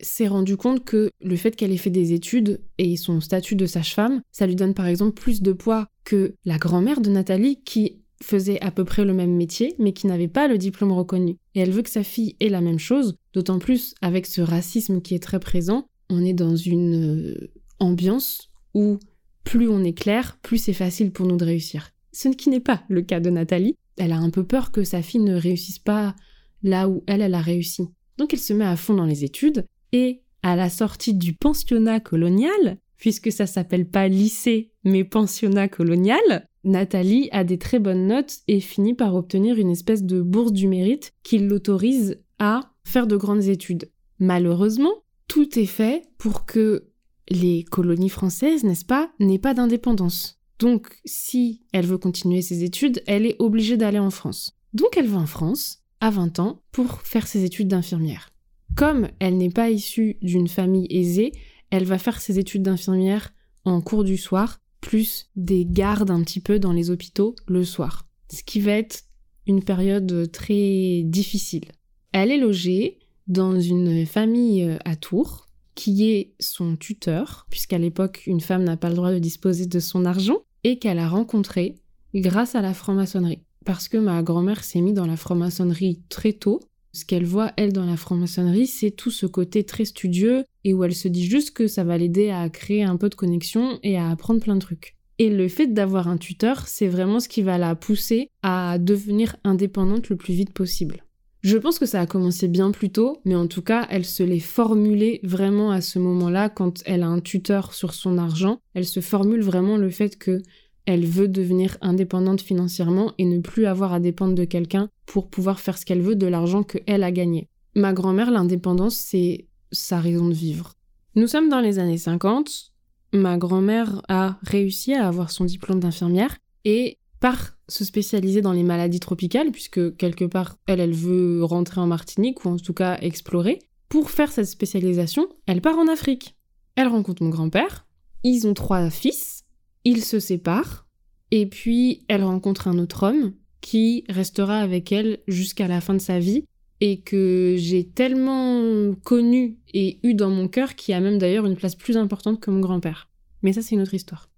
s'est 0.00 0.28
rendu 0.28 0.56
compte 0.56 0.84
que 0.84 1.10
le 1.20 1.36
fait 1.36 1.54
qu'elle 1.56 1.72
ait 1.72 1.76
fait 1.76 1.90
des 1.90 2.12
études 2.12 2.60
et 2.78 2.96
son 2.96 3.20
statut 3.20 3.56
de 3.56 3.66
sage-femme, 3.66 4.20
ça 4.32 4.46
lui 4.46 4.56
donne 4.56 4.74
par 4.74 4.86
exemple 4.86 5.20
plus 5.20 5.42
de 5.42 5.52
poids 5.52 5.88
que 6.04 6.34
la 6.44 6.58
grand-mère 6.58 7.00
de 7.00 7.10
Nathalie 7.10 7.60
qui 7.64 8.00
faisait 8.22 8.60
à 8.60 8.70
peu 8.70 8.84
près 8.84 9.04
le 9.04 9.14
même 9.14 9.36
métier 9.36 9.74
mais 9.78 9.92
qui 9.92 10.06
n'avait 10.06 10.28
pas 10.28 10.48
le 10.48 10.58
diplôme 10.58 10.92
reconnu. 10.92 11.36
Et 11.54 11.60
elle 11.60 11.70
veut 11.70 11.82
que 11.82 11.90
sa 11.90 12.04
fille 12.04 12.36
ait 12.40 12.48
la 12.48 12.60
même 12.60 12.78
chose, 12.78 13.16
d'autant 13.32 13.58
plus 13.58 13.94
avec 14.02 14.26
ce 14.26 14.40
racisme 14.40 15.00
qui 15.00 15.14
est 15.14 15.22
très 15.22 15.40
présent, 15.40 15.88
on 16.10 16.24
est 16.24 16.34
dans 16.34 16.56
une 16.56 17.30
euh, 17.30 17.50
ambiance 17.78 18.50
où 18.74 18.98
plus 19.44 19.68
on 19.68 19.84
est 19.84 19.98
clair, 19.98 20.38
plus 20.42 20.58
c'est 20.58 20.72
facile 20.72 21.12
pour 21.12 21.26
nous 21.26 21.36
de 21.36 21.44
réussir. 21.44 21.90
Ce 22.12 22.28
qui 22.28 22.50
n'est 22.50 22.60
pas 22.60 22.82
le 22.88 23.02
cas 23.02 23.20
de 23.20 23.30
Nathalie. 23.30 23.76
Elle 23.96 24.12
a 24.12 24.18
un 24.18 24.30
peu 24.30 24.44
peur 24.44 24.70
que 24.70 24.84
sa 24.84 25.02
fille 25.02 25.20
ne 25.20 25.34
réussisse 25.34 25.78
pas 25.78 26.14
là 26.62 26.88
où 26.88 27.02
elle, 27.06 27.20
elle 27.20 27.34
a 27.34 27.40
réussi. 27.40 27.88
Donc 28.16 28.32
elle 28.32 28.40
se 28.40 28.52
met 28.52 28.64
à 28.64 28.76
fond 28.76 28.94
dans 28.94 29.04
les 29.04 29.24
études 29.24 29.64
et 29.92 30.22
à 30.42 30.56
la 30.56 30.70
sortie 30.70 31.14
du 31.14 31.32
pensionnat 31.32 32.00
colonial, 32.00 32.78
puisque 32.96 33.32
ça 33.32 33.46
s'appelle 33.46 33.88
pas 33.88 34.08
lycée 34.08 34.72
mais 34.84 35.04
pensionnat 35.04 35.68
colonial, 35.68 36.48
Nathalie 36.64 37.28
a 37.32 37.44
des 37.44 37.58
très 37.58 37.78
bonnes 37.78 38.06
notes 38.06 38.38
et 38.48 38.60
finit 38.60 38.94
par 38.94 39.14
obtenir 39.14 39.58
une 39.58 39.70
espèce 39.70 40.02
de 40.02 40.20
bourse 40.20 40.52
du 40.52 40.68
mérite 40.68 41.12
qui 41.22 41.38
l'autorise 41.38 42.20
à 42.38 42.72
faire 42.84 43.06
de 43.06 43.16
grandes 43.16 43.44
études. 43.44 43.90
Malheureusement, 44.18 44.94
tout 45.28 45.58
est 45.58 45.66
fait 45.66 46.02
pour 46.18 46.46
que 46.46 46.88
les 47.28 47.64
colonies 47.64 48.08
françaises, 48.08 48.64
n'est-ce 48.64 48.84
pas, 48.84 49.10
n'aient 49.20 49.38
pas 49.38 49.54
d'indépendance. 49.54 50.40
Donc, 50.58 50.98
si 51.04 51.62
elle 51.72 51.86
veut 51.86 51.98
continuer 51.98 52.42
ses 52.42 52.64
études, 52.64 53.02
elle 53.06 53.26
est 53.26 53.36
obligée 53.38 53.76
d'aller 53.76 53.98
en 53.98 54.10
France. 54.10 54.56
Donc, 54.72 54.96
elle 54.96 55.06
va 55.06 55.18
en 55.18 55.26
France, 55.26 55.84
à 56.00 56.10
20 56.10 56.40
ans, 56.40 56.62
pour 56.72 57.02
faire 57.02 57.26
ses 57.26 57.44
études 57.44 57.68
d'infirmière. 57.68 58.30
Comme 58.78 59.08
elle 59.18 59.36
n'est 59.38 59.50
pas 59.50 59.70
issue 59.70 60.18
d'une 60.22 60.46
famille 60.46 60.86
aisée, 60.88 61.32
elle 61.70 61.84
va 61.84 61.98
faire 61.98 62.20
ses 62.20 62.38
études 62.38 62.62
d'infirmière 62.62 63.34
en 63.64 63.80
cours 63.80 64.04
du 64.04 64.16
soir, 64.16 64.60
plus 64.80 65.30
des 65.34 65.66
gardes 65.66 66.12
un 66.12 66.22
petit 66.22 66.38
peu 66.38 66.60
dans 66.60 66.70
les 66.70 66.88
hôpitaux 66.88 67.34
le 67.48 67.64
soir. 67.64 68.06
Ce 68.32 68.44
qui 68.44 68.60
va 68.60 68.70
être 68.70 69.00
une 69.48 69.64
période 69.64 70.30
très 70.30 71.02
difficile. 71.04 71.72
Elle 72.12 72.30
est 72.30 72.38
logée 72.38 73.00
dans 73.26 73.58
une 73.58 74.06
famille 74.06 74.62
euh, 74.62 74.78
à 74.84 74.94
Tours, 74.94 75.48
qui 75.74 76.08
est 76.10 76.36
son 76.38 76.76
tuteur, 76.76 77.48
puisqu'à 77.50 77.78
l'époque, 77.78 78.22
une 78.28 78.40
femme 78.40 78.62
n'a 78.62 78.76
pas 78.76 78.90
le 78.90 78.94
droit 78.94 79.10
de 79.10 79.18
disposer 79.18 79.66
de 79.66 79.80
son 79.80 80.04
argent, 80.04 80.38
et 80.62 80.78
qu'elle 80.78 81.00
a 81.00 81.08
rencontré 81.08 81.80
grâce 82.14 82.54
à 82.54 82.60
la 82.60 82.74
franc-maçonnerie. 82.74 83.42
Parce 83.64 83.88
que 83.88 83.96
ma 83.96 84.22
grand-mère 84.22 84.62
s'est 84.62 84.80
mise 84.80 84.94
dans 84.94 85.06
la 85.06 85.16
franc-maçonnerie 85.16 86.00
très 86.08 86.32
tôt, 86.32 86.60
ce 86.92 87.04
qu'elle 87.04 87.24
voit, 87.24 87.52
elle, 87.56 87.72
dans 87.72 87.84
la 87.84 87.96
franc-maçonnerie, 87.96 88.66
c'est 88.66 88.90
tout 88.90 89.10
ce 89.10 89.26
côté 89.26 89.64
très 89.64 89.84
studieux 89.84 90.44
et 90.64 90.74
où 90.74 90.84
elle 90.84 90.94
se 90.94 91.08
dit 91.08 91.26
juste 91.26 91.52
que 91.52 91.66
ça 91.66 91.84
va 91.84 91.98
l'aider 91.98 92.30
à 92.30 92.48
créer 92.48 92.82
un 92.82 92.96
peu 92.96 93.08
de 93.08 93.14
connexion 93.14 93.78
et 93.82 93.98
à 93.98 94.10
apprendre 94.10 94.40
plein 94.40 94.54
de 94.54 94.60
trucs. 94.60 94.96
Et 95.18 95.30
le 95.30 95.48
fait 95.48 95.66
d'avoir 95.66 96.08
un 96.08 96.16
tuteur, 96.16 96.68
c'est 96.68 96.88
vraiment 96.88 97.20
ce 97.20 97.28
qui 97.28 97.42
va 97.42 97.58
la 97.58 97.74
pousser 97.74 98.30
à 98.42 98.78
devenir 98.78 99.36
indépendante 99.44 100.08
le 100.08 100.16
plus 100.16 100.34
vite 100.34 100.52
possible. 100.52 101.04
Je 101.42 101.56
pense 101.56 101.78
que 101.78 101.86
ça 101.86 102.00
a 102.00 102.06
commencé 102.06 102.48
bien 102.48 102.72
plus 102.72 102.90
tôt, 102.90 103.20
mais 103.24 103.36
en 103.36 103.46
tout 103.46 103.62
cas, 103.62 103.86
elle 103.90 104.04
se 104.04 104.22
l'est 104.22 104.40
formulée 104.40 105.20
vraiment 105.22 105.70
à 105.70 105.80
ce 105.80 105.98
moment-là, 105.98 106.48
quand 106.48 106.82
elle 106.84 107.02
a 107.02 107.08
un 107.08 107.20
tuteur 107.20 107.74
sur 107.74 107.94
son 107.94 108.18
argent, 108.18 108.60
elle 108.74 108.86
se 108.86 109.00
formule 109.00 109.42
vraiment 109.42 109.76
le 109.76 109.90
fait 109.90 110.18
que 110.18 110.42
elle 110.88 111.04
veut 111.04 111.28
devenir 111.28 111.76
indépendante 111.82 112.40
financièrement 112.40 113.12
et 113.18 113.26
ne 113.26 113.40
plus 113.40 113.66
avoir 113.66 113.92
à 113.92 114.00
dépendre 114.00 114.34
de 114.34 114.46
quelqu'un 114.46 114.88
pour 115.04 115.28
pouvoir 115.28 115.60
faire 115.60 115.76
ce 115.76 115.84
qu'elle 115.84 116.00
veut 116.00 116.16
de 116.16 116.26
l'argent 116.26 116.62
qu'elle 116.62 117.02
a 117.02 117.12
gagné. 117.12 117.46
Ma 117.74 117.92
grand-mère, 117.92 118.30
l'indépendance, 118.30 118.96
c'est 118.96 119.48
sa 119.70 120.00
raison 120.00 120.28
de 120.28 120.32
vivre. 120.32 120.72
Nous 121.14 121.26
sommes 121.26 121.50
dans 121.50 121.60
les 121.60 121.78
années 121.78 121.98
50. 121.98 122.72
Ma 123.12 123.36
grand-mère 123.36 124.00
a 124.08 124.38
réussi 124.40 124.94
à 124.94 125.06
avoir 125.06 125.30
son 125.30 125.44
diplôme 125.44 125.78
d'infirmière 125.78 126.38
et 126.64 126.96
part 127.20 127.58
se 127.68 127.84
spécialiser 127.84 128.40
dans 128.40 128.52
les 128.52 128.62
maladies 128.62 129.00
tropicales, 129.00 129.50
puisque 129.50 129.94
quelque 129.98 130.24
part, 130.24 130.56
elle, 130.66 130.80
elle 130.80 130.94
veut 130.94 131.44
rentrer 131.44 131.82
en 131.82 131.86
Martinique 131.86 132.46
ou 132.46 132.48
en 132.48 132.56
tout 132.56 132.72
cas 132.72 132.96
explorer. 133.02 133.58
Pour 133.90 134.10
faire 134.10 134.32
cette 134.32 134.46
spécialisation, 134.46 135.28
elle 135.44 135.60
part 135.60 135.76
en 135.76 135.86
Afrique. 135.86 136.34
Elle 136.76 136.88
rencontre 136.88 137.22
mon 137.22 137.28
grand-père. 137.28 137.86
Ils 138.24 138.46
ont 138.46 138.54
trois 138.54 138.88
fils 138.88 139.37
ils 139.84 140.04
se 140.04 140.20
séparent, 140.20 140.86
et 141.30 141.46
puis 141.46 142.04
elle 142.08 142.24
rencontre 142.24 142.68
un 142.68 142.78
autre 142.78 143.04
homme 143.04 143.32
qui 143.60 144.04
restera 144.08 144.60
avec 144.60 144.92
elle 144.92 145.18
jusqu'à 145.26 145.68
la 145.68 145.80
fin 145.80 145.94
de 145.94 146.00
sa 146.00 146.18
vie, 146.18 146.44
et 146.80 147.00
que 147.00 147.56
j'ai 147.58 147.88
tellement 147.88 148.94
connu 149.02 149.58
et 149.74 149.98
eu 150.04 150.14
dans 150.14 150.30
mon 150.30 150.46
cœur 150.46 150.76
qui 150.76 150.92
a 150.92 151.00
même 151.00 151.18
d'ailleurs 151.18 151.46
une 151.46 151.56
place 151.56 151.74
plus 151.74 151.96
importante 151.96 152.40
que 152.40 152.50
mon 152.50 152.60
grand-père. 152.60 153.08
Mais 153.42 153.52
ça, 153.52 153.62
c'est 153.62 153.74
une 153.74 153.82
autre 153.82 153.94
histoire. 153.94 154.30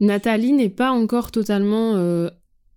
Nathalie 0.00 0.52
n'est 0.52 0.68
pas 0.68 0.90
encore 0.90 1.30
totalement 1.30 1.94
euh, 1.96 2.28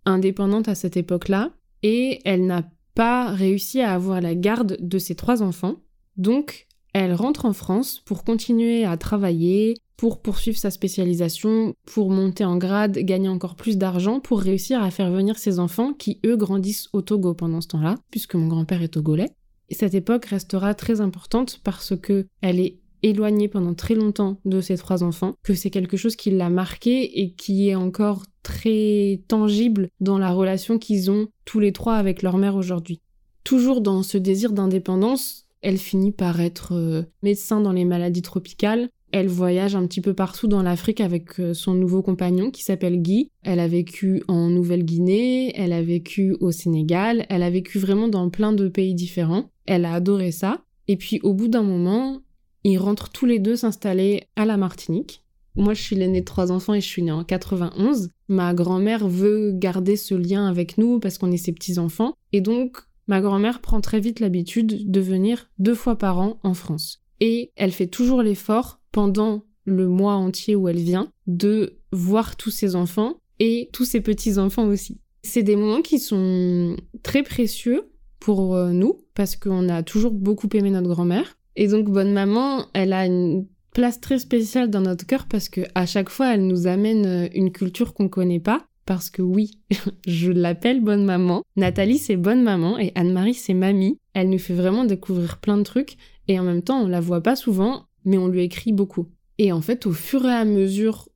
indépendante 0.05 0.69
à 0.69 0.75
cette 0.75 0.95
époque-là, 0.95 1.51
et 1.84 2.19
elle 2.25 2.45
n'a 2.45 2.69
pas 2.95 3.32
réussi 3.32 3.82
à 3.82 3.93
avoir 3.93 4.21
la 4.21 4.36
garde 4.36 4.77
de 4.79 4.99
ses 4.99 5.15
trois 5.15 5.41
enfants. 5.41 5.77
Donc, 6.17 6.67
elle 6.93 7.13
rentre 7.13 7.45
en 7.45 7.53
France 7.53 8.01
pour 8.05 8.23
continuer 8.23 8.86
à 8.86 8.97
travailler, 8.97 9.75
pour 9.99 10.21
poursuivre 10.21 10.57
sa 10.57 10.71
spécialisation, 10.71 11.73
pour 11.85 12.09
monter 12.09 12.45
en 12.45 12.55
grade, 12.55 12.99
gagner 12.99 13.27
encore 13.27 13.57
plus 13.57 13.77
d'argent, 13.77 14.21
pour 14.21 14.39
réussir 14.39 14.81
à 14.81 14.91
faire 14.91 15.12
venir 15.12 15.38
ses 15.38 15.59
enfants 15.59 15.91
qui, 15.91 16.21
eux, 16.25 16.38
grandissent 16.38 16.88
au 16.93 17.01
Togo 17.01 17.33
pendant 17.33 17.59
ce 17.59 17.67
temps-là, 17.67 17.95
puisque 18.09 18.35
mon 18.35 18.47
grand-père 18.47 18.81
est 18.81 18.93
togolais. 18.93 19.27
Et 19.67 19.75
cette 19.75 19.95
époque 19.95 20.23
restera 20.23 20.73
très 20.73 21.01
importante 21.01 21.59
parce 21.65 21.97
que 21.97 22.27
elle 22.39 22.62
est 22.62 22.79
éloignée 23.03 23.49
pendant 23.49 23.73
très 23.73 23.93
longtemps 23.93 24.39
de 24.45 24.62
ses 24.62 24.77
trois 24.77 25.03
enfants, 25.03 25.35
que 25.43 25.53
c'est 25.53 25.69
quelque 25.69 25.97
chose 25.97 26.15
qui 26.15 26.31
l'a 26.31 26.49
marqué 26.49 27.19
et 27.19 27.33
qui 27.33 27.67
est 27.67 27.75
encore 27.75 28.23
très 28.41 29.21
tangible 29.27 29.89
dans 29.99 30.17
la 30.17 30.31
relation 30.31 30.79
qu'ils 30.79 31.12
ont 31.12 31.27
tous 31.43 31.59
les 31.59 31.73
trois 31.73 31.95
avec 31.95 32.21
leur 32.21 32.38
mère 32.38 32.55
aujourd'hui. 32.55 33.01
Toujours 33.43 33.81
dans 33.81 34.01
ce 34.03 34.17
désir 34.17 34.53
d'indépendance, 34.53 35.45
elle 35.62 35.77
finit 35.77 36.13
par 36.13 36.39
être 36.39 36.73
euh, 36.73 37.03
médecin 37.21 37.59
dans 37.59 37.73
les 37.73 37.83
maladies 37.83 38.21
tropicales, 38.21 38.89
elle 39.12 39.28
voyage 39.28 39.76
un 39.76 39.86
petit 39.88 40.02
peu 40.02 40.13
partout 40.13 40.48
dans 40.48 40.62
l'Afrique 40.62 41.02
avec 41.02 41.39
euh, 41.39 41.54
son 41.54 41.74
nouveau 41.74 42.02
compagnon 42.02 42.52
qui 42.52 42.63
s'appelle 42.63 43.02
Guy. 43.02 43.32
Elle 43.43 43.60
a 43.60 43.67
vécu 43.67 44.24
en 44.28 44.50
Nouvelle-Guinée, 44.50 45.54
elle 45.56 45.74
a 45.74 45.82
vécu 45.82 46.36
au 46.39 46.52
Sénégal, 46.52 47.26
elle 47.30 47.43
a 47.43 47.50
vécu 47.50 47.80
vraiment 47.80 48.08
dans 48.08 48.30
plein 48.30 48.54
de 48.54 48.67
pays 48.67 48.93
différents. 48.93 49.50
Elle 49.65 49.86
a 49.86 49.93
adoré 49.93 50.32
ça. 50.32 50.63
Et 50.88 50.98
puis 50.98 51.19
au 51.24 51.34
bout 51.34 51.48
d'un 51.48 51.63
moment, 51.63 52.22
ils 52.63 52.78
rentrent 52.78 53.10
tous 53.10 53.26
les 53.26 53.39
deux 53.39 53.56
s'installer 53.56 54.24
à 54.36 54.45
la 54.45 54.58
Martinique. 54.58 55.24
Moi, 55.56 55.74
je 55.74 55.82
suis 55.82 55.95
l'aînée 55.95 56.22
de 56.22 56.26
trois 56.26 56.52
enfants 56.52 56.74
et 56.74 56.82
je 56.82 56.88
suis 56.88 57.02
née 57.02 57.12
en 57.12 57.24
91. 57.24 58.12
Ma 58.28 58.54
grand-mère 58.54 59.08
veut 59.08 59.52
garder 59.54 59.98
ce 59.98 60.15
lien 60.15 60.48
avec 60.48 60.78
nous 60.78 61.00
parce 61.00 61.17
qu'on 61.17 61.32
est 61.32 61.38
ses 61.38 61.52
petits-enfants. 61.52 62.13
Et 62.32 62.41
donc, 62.41 62.78
ma 63.08 63.22
grand-mère 63.22 63.60
prend 63.60 63.82
très 63.82 64.00
vite 64.00 64.19
l'habitude 64.19 64.89
de 64.89 65.02
venir 65.02 65.50
deux 65.58 65.76
fois 65.76 65.98
par 65.98 66.19
an 66.19 66.39
en 66.43 66.54
France. 66.54 67.02
Et 67.19 67.52
elle 67.56 67.72
fait 67.72 67.88
toujours 67.88 68.22
l'effort 68.22 68.79
pendant 68.91 69.43
le 69.65 69.88
mois 69.88 70.15
entier 70.15 70.56
où 70.56 70.67
elle 70.67 70.80
vient, 70.80 71.12
de 71.28 71.78
voir 71.91 72.36
tous 72.36 72.52
ses 72.52 72.75
enfants 72.75 73.19
et 73.39 73.69
tous 73.73 73.86
ses 73.86 74.02
petits-enfants 74.02 74.67
aussi. 74.67 74.99
C'est 75.23 75.43
des 75.43 75.56
moments 75.56 75.82
qui 75.82 75.99
sont 75.99 76.75
très 77.04 77.23
précieux 77.23 77.89
pour 78.19 78.56
euh, 78.56 78.71
nous 78.71 79.06
parce 79.15 79.36
qu'on 79.36 79.69
a 79.69 79.84
toujours 79.84 80.13
beaucoup 80.13 80.49
aimé 80.54 80.69
notre 80.69 80.89
grand-mère. 80.89 81.38
Et 81.56 81.67
donc 81.67 81.89
bonne 81.89 82.13
maman, 82.13 82.65
elle 82.73 82.93
a 82.93 83.06
une 83.06 83.45
place 83.73 83.99
très 83.99 84.19
spéciale 84.19 84.69
dans 84.69 84.82
notre 84.82 85.06
cœur 85.06 85.28
parce 85.28 85.49
que 85.49 85.62
à 85.75 85.86
chaque 85.86 86.10
fois 86.10 86.34
elle 86.34 86.47
nous 86.47 86.67
amène 86.67 87.06
euh, 87.06 87.28
une 87.34 87.52
culture 87.52 87.93
qu'on 87.93 88.10
connaît 88.10 88.39
pas 88.39 88.65
parce 88.86 89.10
que 89.10 89.21
oui, 89.21 89.52
je 90.08 90.32
l'appelle 90.32 90.82
bonne 90.82 91.06
maman. 91.06 91.43
Nathalie 91.56 91.97
c'est 91.97 92.17
bonne 92.17 92.43
maman 92.43 92.80
et 92.80 92.91
Anne-Marie 92.95 93.34
c'est 93.34 93.54
mamie. 93.54 93.99
Elle 94.13 94.30
nous 94.30 94.39
fait 94.39 94.54
vraiment 94.54 94.86
découvrir 94.86 95.38
plein 95.38 95.58
de 95.58 95.63
trucs 95.63 95.97
et 96.28 96.39
en 96.39 96.43
même 96.43 96.62
temps 96.62 96.82
on 96.82 96.88
la 96.88 96.99
voit 96.99 97.21
pas 97.21 97.36
souvent 97.36 97.86
mais 98.10 98.17
on 98.17 98.28
lui 98.28 98.41
écrit 98.41 98.74
beaucoup. 98.74 99.08
Et 99.38 99.52
en 99.52 99.62
fait, 99.62 99.86
au 99.86 99.93
fur 99.93 100.26
et 100.26 100.34
à 100.34 100.45
mesure 100.45 101.08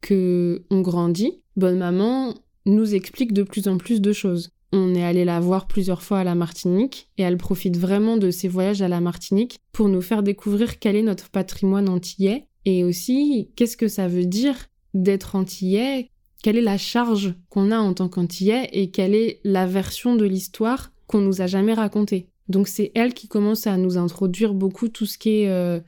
que 0.00 0.64
on 0.70 0.80
grandit, 0.80 1.42
Bonne 1.56 1.78
Maman 1.78 2.34
nous 2.66 2.94
explique 2.94 3.32
de 3.32 3.42
plus 3.42 3.66
en 3.66 3.78
plus 3.78 4.00
de 4.00 4.12
choses. 4.12 4.50
On 4.72 4.94
est 4.94 5.02
allé 5.02 5.24
la 5.24 5.40
voir 5.40 5.66
plusieurs 5.66 6.02
fois 6.02 6.20
à 6.20 6.24
la 6.24 6.36
Martinique 6.36 7.10
et 7.18 7.22
elle 7.22 7.36
profite 7.36 7.76
vraiment 7.76 8.16
de 8.16 8.30
ses 8.30 8.46
voyages 8.46 8.80
à 8.80 8.88
la 8.88 9.00
Martinique 9.00 9.58
pour 9.72 9.88
nous 9.88 10.00
faire 10.00 10.22
découvrir 10.22 10.78
quel 10.78 10.94
est 10.94 11.02
notre 11.02 11.30
patrimoine 11.30 11.88
antillais 11.88 12.46
et 12.64 12.84
aussi 12.84 13.50
qu'est-ce 13.56 13.76
que 13.76 13.88
ça 13.88 14.06
veut 14.06 14.26
dire 14.26 14.54
d'être 14.94 15.34
antillais, 15.34 16.10
quelle 16.44 16.56
est 16.56 16.62
la 16.62 16.78
charge 16.78 17.34
qu'on 17.48 17.72
a 17.72 17.78
en 17.78 17.92
tant 17.92 18.08
qu'antillais 18.08 18.68
et 18.72 18.92
quelle 18.92 19.16
est 19.16 19.40
la 19.42 19.66
version 19.66 20.14
de 20.14 20.24
l'histoire 20.24 20.92
qu'on 21.08 21.20
nous 21.20 21.40
a 21.40 21.48
jamais 21.48 21.74
racontée. 21.74 22.28
Donc 22.48 22.68
c'est 22.68 22.92
elle 22.94 23.14
qui 23.14 23.26
commence 23.26 23.66
à 23.66 23.76
nous 23.76 23.98
introduire 23.98 24.54
beaucoup 24.54 24.88
tout 24.88 25.06
ce 25.06 25.18
qui 25.18 25.42
est 25.42 25.48
euh, 25.48 25.80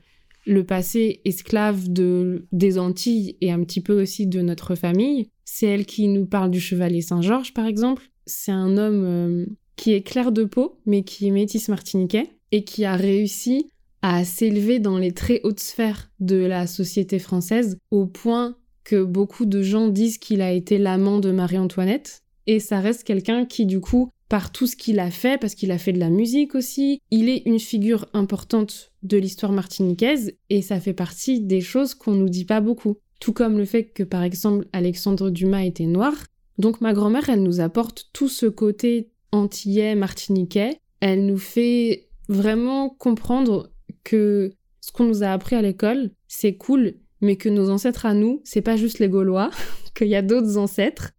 le 0.45 0.63
passé 0.63 1.21
esclave 1.25 1.91
de, 1.91 2.47
des 2.51 2.77
Antilles 2.77 3.37
et 3.41 3.51
un 3.51 3.63
petit 3.63 3.81
peu 3.81 4.01
aussi 4.01 4.27
de 4.27 4.41
notre 4.41 4.75
famille. 4.75 5.29
C'est 5.45 5.67
elle 5.67 5.85
qui 5.85 6.07
nous 6.07 6.25
parle 6.25 6.51
du 6.51 6.59
chevalier 6.59 7.01
Saint-Georges, 7.01 7.53
par 7.53 7.65
exemple. 7.65 8.03
C'est 8.25 8.51
un 8.51 8.77
homme 8.77 9.03
euh, 9.05 9.45
qui 9.75 9.93
est 9.93 10.01
clair 10.01 10.31
de 10.31 10.43
peau, 10.43 10.79
mais 10.85 11.03
qui 11.03 11.27
est 11.27 11.31
métis 11.31 11.69
martiniquais, 11.69 12.29
et 12.51 12.63
qui 12.63 12.85
a 12.85 12.95
réussi 12.95 13.67
à 14.01 14.25
s'élever 14.25 14.79
dans 14.79 14.97
les 14.97 15.13
très 15.13 15.39
hautes 15.43 15.61
sphères 15.61 16.11
de 16.19 16.37
la 16.37 16.67
société 16.67 17.19
française, 17.19 17.77
au 17.89 18.05
point 18.05 18.57
que 18.83 19.01
beaucoup 19.01 19.45
de 19.45 19.61
gens 19.61 19.87
disent 19.87 20.17
qu'il 20.17 20.41
a 20.41 20.51
été 20.51 20.77
l'amant 20.77 21.19
de 21.19 21.31
Marie-Antoinette. 21.31 22.19
Et 22.45 22.59
ça 22.59 22.81
reste 22.81 23.05
quelqu'un 23.05 23.45
qui, 23.45 23.65
du 23.65 23.79
coup, 23.79 24.09
par 24.33 24.51
tout 24.51 24.65
ce 24.65 24.75
qu'il 24.75 24.99
a 24.99 25.11
fait, 25.11 25.39
parce 25.39 25.53
qu'il 25.53 25.69
a 25.69 25.77
fait 25.77 25.93
de 25.93 25.99
la 25.99 26.09
musique 26.09 26.55
aussi. 26.55 26.99
Il 27.11 27.29
est 27.29 27.43
une 27.45 27.59
figure 27.59 28.07
importante 28.13 28.91
de 29.03 29.17
l'histoire 29.17 29.51
martiniquaise 29.51 30.33
et 30.49 30.63
ça 30.63 30.79
fait 30.79 30.95
partie 30.95 31.39
des 31.39 31.61
choses 31.61 31.93
qu'on 31.93 32.15
nous 32.15 32.29
dit 32.29 32.43
pas 32.43 32.59
beaucoup. 32.59 32.97
Tout 33.19 33.31
comme 33.31 33.59
le 33.59 33.65
fait 33.65 33.83
que, 33.83 34.01
par 34.01 34.23
exemple, 34.23 34.65
Alexandre 34.73 35.29
Dumas 35.29 35.65
était 35.65 35.85
noir. 35.85 36.15
Donc 36.57 36.81
ma 36.81 36.93
grand-mère, 36.93 37.29
elle 37.29 37.43
nous 37.43 37.59
apporte 37.59 38.09
tout 38.11 38.27
ce 38.27 38.47
côté 38.47 39.11
antillais, 39.31 39.93
martiniquais. 39.93 40.79
Elle 40.99 41.27
nous 41.27 41.37
fait 41.37 42.09
vraiment 42.27 42.89
comprendre 42.89 43.71
que 44.03 44.55
ce 44.81 44.91
qu'on 44.91 45.05
nous 45.05 45.21
a 45.21 45.27
appris 45.27 45.57
à 45.57 45.61
l'école, 45.61 46.09
c'est 46.27 46.55
cool, 46.55 46.95
mais 47.21 47.35
que 47.35 47.49
nos 47.49 47.69
ancêtres 47.69 48.07
à 48.07 48.15
nous, 48.15 48.41
c'est 48.45 48.63
pas 48.63 48.77
juste 48.77 48.97
les 48.97 49.09
Gaulois, 49.09 49.51
qu'il 49.95 50.07
y 50.07 50.15
a 50.15 50.23
d'autres 50.23 50.57
ancêtres. 50.57 51.11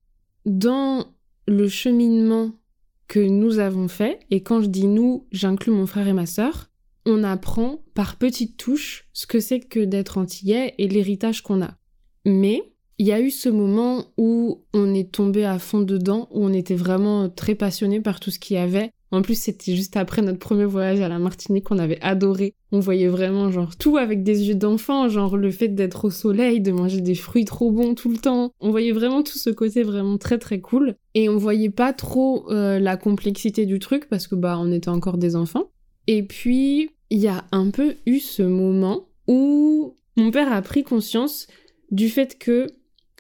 Dans 0.47 1.15
le 1.47 1.69
cheminement 1.69 2.55
que 3.15 3.21
nous 3.21 3.61
avons 3.61 3.87
fait, 3.87 4.19
et 4.33 4.43
quand 4.43 4.61
je 4.61 4.67
dis 4.67 4.89
nous, 4.89 5.29
j'inclus 5.31 5.71
mon 5.71 5.87
frère 5.87 6.09
et 6.09 6.13
ma 6.13 6.27
sœur, 6.27 6.73
on 7.07 7.23
apprend 7.23 7.85
par 7.95 8.17
petites 8.17 8.57
touches 8.57 9.09
ce 9.13 9.29
que 9.29 9.39
c'est 9.39 9.61
que 9.61 9.79
d'être 9.79 10.19
antillais 10.19 10.75
et 10.79 10.89
l'héritage 10.89 11.41
qu'on 11.41 11.63
a. 11.63 11.77
Mais 12.27 12.73
il 12.99 13.07
y 13.07 13.13
a 13.13 13.21
eu 13.21 13.31
ce 13.31 13.49
moment 13.49 14.07
où 14.19 14.65
on 14.75 14.93
est 14.93 15.13
tombé 15.13 15.45
à 15.45 15.61
fond 15.61 15.83
dedans, 15.83 16.27
où 16.33 16.45
on 16.45 16.53
était 16.53 16.75
vraiment 16.75 17.29
très 17.29 17.55
passionné 17.55 18.01
par 18.01 18.19
tout 18.19 18.33
ce 18.33 18.41
qu'il 18.41 18.57
y 18.57 18.59
avait, 18.59 18.91
en 19.15 19.23
plus, 19.23 19.41
c'était 19.41 19.77
juste 19.77 19.97
après 19.97 20.23
notre 20.23 20.41
premier 20.41 20.65
voyage 20.65 21.01
à 21.01 21.09
la 21.09 21.21
Martinique 21.21 21.65
qu'on 21.65 21.79
avait 21.79 22.01
adoré. 22.01 22.55
On 22.73 22.81
voyait 22.81 23.07
vraiment 23.07 23.53
genre 23.53 23.77
tout 23.77 23.97
avec 23.97 24.25
des 24.25 24.49
yeux 24.49 24.57
d'enfant, 24.57 25.09
genre 25.09 25.37
le 25.37 25.53
fait 25.53 25.69
d'être 25.69 26.07
au 26.07 26.11
soleil, 26.11 26.61
de 26.61 26.73
manger 26.73 27.01
des 27.01 27.15
fruits 27.15 27.45
trop 27.45 27.71
bons 27.71 27.95
tout 27.95 28.11
le 28.11 28.17
temps. 28.17 28.51
On 28.61 28.73
voyait 28.73 28.91
vraiment 28.91 29.23
tout 29.23 29.39
ce 29.39 29.51
côté 29.51 29.85
vraiment 29.85 30.19
très 30.19 30.39
très 30.39 30.61
cool. 30.61 30.97
Et 31.15 31.29
on 31.29 31.37
voyait 31.37 31.71
pas 31.71 31.93
trop 31.93 32.51
euh, 32.51 32.81
la 32.81 32.97
complexité 32.97 33.67
du 33.67 33.79
truc 33.79 34.09
parce 34.09 34.27
que 34.27 34.35
bah 34.35 34.59
on 34.61 34.73
était 34.73 34.89
encore 34.89 35.17
des 35.17 35.37
enfants. 35.37 35.71
Et 36.09 36.25
puis 36.25 36.91
il 37.11 37.21
y 37.21 37.29
a 37.29 37.45
un 37.53 37.71
peu 37.71 37.95
eu 38.07 38.19
ce 38.19 38.43
moment 38.43 39.07
où 39.29 39.97
mon 40.17 40.33
père 40.33 40.53
a 40.53 40.61
pris 40.61 40.83
conscience 40.83 41.47
du 41.93 42.09
fait 42.09 42.37
que 42.37 42.67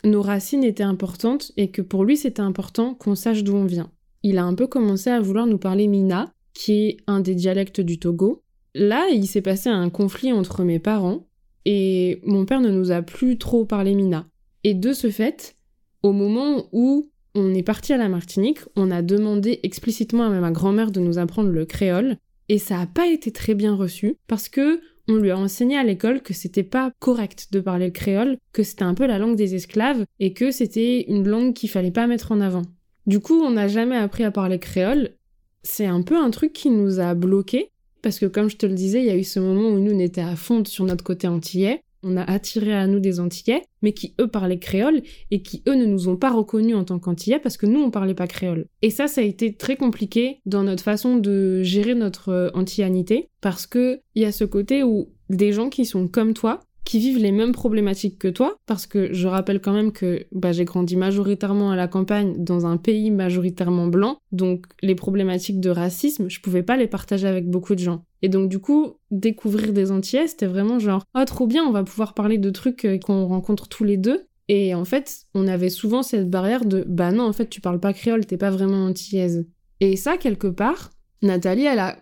nos 0.02 0.22
racines 0.22 0.64
étaient 0.64 0.82
importantes 0.82 1.52
et 1.56 1.70
que 1.70 1.82
pour 1.82 2.04
lui 2.04 2.16
c'était 2.16 2.42
important 2.42 2.94
qu'on 2.94 3.14
sache 3.14 3.44
d'où 3.44 3.54
on 3.54 3.64
vient 3.64 3.90
il 4.24 4.38
a 4.38 4.44
un 4.44 4.54
peu 4.54 4.66
commencé 4.66 5.10
à 5.10 5.20
vouloir 5.20 5.46
nous 5.46 5.58
parler 5.58 5.86
Mina, 5.86 6.32
qui 6.54 6.72
est 6.72 6.96
un 7.06 7.20
des 7.20 7.34
dialectes 7.34 7.80
du 7.82 7.98
Togo. 7.98 8.42
Là, 8.74 9.06
il 9.12 9.28
s'est 9.28 9.42
passé 9.42 9.68
un 9.68 9.90
conflit 9.90 10.32
entre 10.32 10.64
mes 10.64 10.78
parents, 10.78 11.28
et 11.66 12.20
mon 12.24 12.46
père 12.46 12.62
ne 12.62 12.70
nous 12.70 12.90
a 12.90 13.02
plus 13.02 13.36
trop 13.36 13.66
parlé 13.66 13.94
Mina. 13.94 14.26
Et 14.64 14.72
de 14.72 14.94
ce 14.94 15.10
fait, 15.10 15.56
au 16.02 16.12
moment 16.12 16.64
où 16.72 17.10
on 17.34 17.52
est 17.52 17.62
parti 17.62 17.92
à 17.92 17.98
la 17.98 18.08
Martinique, 18.08 18.60
on 18.76 18.90
a 18.90 19.02
demandé 19.02 19.60
explicitement 19.62 20.24
à 20.24 20.30
ma 20.30 20.50
grand-mère 20.50 20.90
de 20.90 21.00
nous 21.00 21.18
apprendre 21.18 21.50
le 21.50 21.66
créole, 21.66 22.16
et 22.48 22.58
ça 22.58 22.78
n'a 22.78 22.86
pas 22.86 23.08
été 23.08 23.30
très 23.30 23.54
bien 23.54 23.74
reçu, 23.74 24.16
parce 24.26 24.48
que 24.48 24.80
on 25.06 25.16
lui 25.16 25.30
a 25.32 25.38
enseigné 25.38 25.76
à 25.76 25.84
l'école 25.84 26.22
que 26.22 26.32
c'était 26.32 26.62
pas 26.62 26.90
correct 26.98 27.48
de 27.52 27.60
parler 27.60 27.86
le 27.86 27.92
créole, 27.92 28.38
que 28.54 28.62
c'était 28.62 28.84
un 28.84 28.94
peu 28.94 29.06
la 29.06 29.18
langue 29.18 29.36
des 29.36 29.54
esclaves, 29.54 30.06
et 30.18 30.32
que 30.32 30.50
c'était 30.50 31.02
une 31.08 31.28
langue 31.28 31.52
qu'il 31.52 31.68
fallait 31.68 31.90
pas 31.90 32.06
mettre 32.06 32.32
en 32.32 32.40
avant. 32.40 32.62
Du 33.06 33.20
coup, 33.20 33.42
on 33.42 33.52
n'a 33.52 33.68
jamais 33.68 33.96
appris 33.96 34.24
à 34.24 34.30
parler 34.30 34.58
créole. 34.58 35.16
C'est 35.62 35.86
un 35.86 36.02
peu 36.02 36.16
un 36.16 36.30
truc 36.30 36.52
qui 36.52 36.70
nous 36.70 37.00
a 37.00 37.14
bloqués, 37.14 37.70
parce 38.02 38.18
que 38.18 38.26
comme 38.26 38.50
je 38.50 38.56
te 38.56 38.66
le 38.66 38.74
disais, 38.74 39.00
il 39.00 39.06
y 39.06 39.10
a 39.10 39.16
eu 39.16 39.24
ce 39.24 39.40
moment 39.40 39.68
où 39.68 39.78
nous, 39.78 39.92
on 39.92 39.98
était 39.98 40.20
à 40.20 40.36
fond 40.36 40.64
sur 40.64 40.84
notre 40.84 41.04
côté 41.04 41.26
antillais. 41.26 41.80
On 42.06 42.18
a 42.18 42.22
attiré 42.22 42.74
à 42.74 42.86
nous 42.86 43.00
des 43.00 43.18
Antillais, 43.18 43.62
mais 43.80 43.92
qui 43.92 44.14
eux 44.20 44.28
parlaient 44.28 44.58
créole 44.58 45.00
et 45.30 45.40
qui 45.40 45.62
eux 45.66 45.74
ne 45.74 45.86
nous 45.86 46.08
ont 46.08 46.18
pas 46.18 46.30
reconnus 46.30 46.76
en 46.76 46.84
tant 46.84 46.98
qu'Antillais 46.98 47.38
parce 47.38 47.56
que 47.56 47.64
nous 47.64 47.80
on 47.80 47.90
parlait 47.90 48.12
pas 48.12 48.26
créole. 48.26 48.66
Et 48.82 48.90
ça, 48.90 49.08
ça 49.08 49.22
a 49.22 49.24
été 49.24 49.54
très 49.54 49.76
compliqué 49.76 50.38
dans 50.44 50.64
notre 50.64 50.82
façon 50.82 51.16
de 51.16 51.62
gérer 51.62 51.94
notre 51.94 52.28
euh, 52.28 52.50
antillanité 52.52 53.30
parce 53.40 53.66
que 53.66 54.00
il 54.14 54.20
y 54.20 54.26
a 54.26 54.32
ce 54.32 54.44
côté 54.44 54.82
où 54.82 55.08
des 55.30 55.52
gens 55.52 55.70
qui 55.70 55.86
sont 55.86 56.06
comme 56.06 56.34
toi, 56.34 56.60
qui 56.84 56.98
vivent 56.98 57.18
les 57.18 57.32
mêmes 57.32 57.52
problématiques 57.52 58.18
que 58.18 58.28
toi, 58.28 58.56
parce 58.66 58.86
que 58.86 59.12
je 59.12 59.26
rappelle 59.26 59.60
quand 59.60 59.72
même 59.72 59.92
que 59.92 60.26
bah, 60.32 60.52
j'ai 60.52 60.64
grandi 60.64 60.96
majoritairement 60.96 61.70
à 61.70 61.76
la 61.76 61.88
campagne 61.88 62.42
dans 62.42 62.66
un 62.66 62.76
pays 62.76 63.10
majoritairement 63.10 63.86
blanc, 63.86 64.18
donc 64.32 64.66
les 64.82 64.94
problématiques 64.94 65.60
de 65.60 65.70
racisme, 65.70 66.28
je 66.28 66.40
pouvais 66.40 66.62
pas 66.62 66.76
les 66.76 66.86
partager 66.86 67.26
avec 67.26 67.48
beaucoup 67.48 67.74
de 67.74 67.80
gens. 67.80 68.04
Et 68.22 68.28
donc 68.28 68.48
du 68.48 68.58
coup, 68.58 68.94
découvrir 69.10 69.72
des 69.72 69.90
Antillais, 69.90 70.26
c'était 70.26 70.46
vraiment 70.46 70.78
genre 70.78 71.04
«Oh 71.14 71.24
trop 71.24 71.46
bien, 71.46 71.64
on 71.64 71.72
va 71.72 71.84
pouvoir 71.84 72.14
parler 72.14 72.38
de 72.38 72.50
trucs 72.50 72.84
euh, 72.84 72.98
qu'on 72.98 73.26
rencontre 73.26 73.68
tous 73.68 73.84
les 73.84 73.96
deux». 73.96 74.26
Et 74.48 74.74
en 74.74 74.84
fait, 74.84 75.22
on 75.34 75.48
avait 75.48 75.70
souvent 75.70 76.02
cette 76.02 76.28
barrière 76.28 76.66
de 76.66 76.84
«Bah 76.88 77.12
non, 77.12 77.24
en 77.24 77.32
fait, 77.32 77.48
tu 77.48 77.62
parles 77.62 77.80
pas 77.80 77.94
créole, 77.94 78.26
t'es 78.26 78.36
pas 78.36 78.50
vraiment 78.50 78.86
antillaise». 78.86 79.46
Et 79.80 79.96
ça, 79.96 80.18
quelque 80.18 80.46
part, 80.46 80.90
Nathalie, 81.22 81.64
elle 81.64 81.78
a 81.78 81.96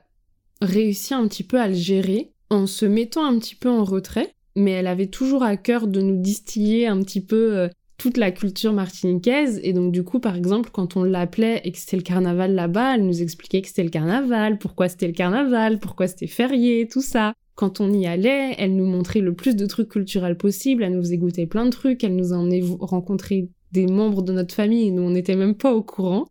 réussi 0.61 1.15
un 1.15 1.27
petit 1.29 1.45
peu 1.45 1.61
à 1.61 1.69
le 1.69 1.75
gérer 1.75 2.33
en 2.51 2.67
se 2.67 2.85
mettant 2.85 3.25
un 3.25 3.39
petit 3.39 3.55
peu 3.55 3.69
en 3.69 3.85
retrait 3.85 4.35
mais 4.57 4.73
elle 4.73 4.87
avait 4.87 5.07
toujours 5.07 5.43
à 5.43 5.57
cœur 5.57 5.87
de 5.87 6.01
nous 6.01 6.21
distiller 6.21 6.87
un 6.87 7.01
petit 7.03 7.21
peu 7.21 7.57
euh, 7.57 7.69
toute 7.99 8.17
la 8.17 8.33
culture 8.33 8.73
martiniquaise. 8.73 9.61
Et 9.63 9.73
donc, 9.73 9.93
du 9.93 10.03
coup, 10.03 10.19
par 10.19 10.35
exemple, 10.35 10.71
quand 10.73 10.97
on 10.97 11.05
l'appelait 11.05 11.61
et 11.65 11.73
que 11.73 11.79
c'était 11.79 11.97
le 11.97 12.03
carnaval 12.03 12.55
là-bas, 12.55 12.97
elle 12.97 13.07
nous 13.07 13.23
expliquait 13.23 13.63
que 13.63 13.69
c'était 13.69 13.85
le 13.85 13.91
carnaval, 13.91 14.59
pourquoi 14.59 14.89
c'était 14.89 15.07
le 15.07 15.13
carnaval, 15.13 15.79
pourquoi 15.79 16.09
c'était 16.09 16.27
férié, 16.27 16.89
tout 16.91 17.01
ça. 17.01 17.35
Quand 17.55 17.81
on 17.81 17.93
y 17.93 18.07
allait, 18.07 18.55
elle 18.59 18.75
nous 18.75 18.87
montrait 18.87 19.21
le 19.21 19.35
plus 19.35 19.55
de 19.55 19.67
trucs 19.67 19.91
culturels 19.91 20.37
possible, 20.37 20.83
elle 20.83 20.95
nous 20.95 21.03
faisait 21.03 21.19
goûter 21.19 21.47
plein 21.47 21.67
de 21.67 21.71
trucs, 21.71 22.03
elle 22.03 22.17
nous 22.17 22.33
emmenait 22.33 22.63
rencontrer 22.81 23.51
des 23.73 23.87
membres 23.87 24.23
de 24.23 24.33
notre 24.33 24.55
famille 24.55 24.89
et 24.89 24.91
nous, 24.91 25.03
on 25.03 25.11
n'était 25.11 25.37
même 25.37 25.55
pas 25.55 25.73
au 25.73 25.83
courant. 25.83 26.27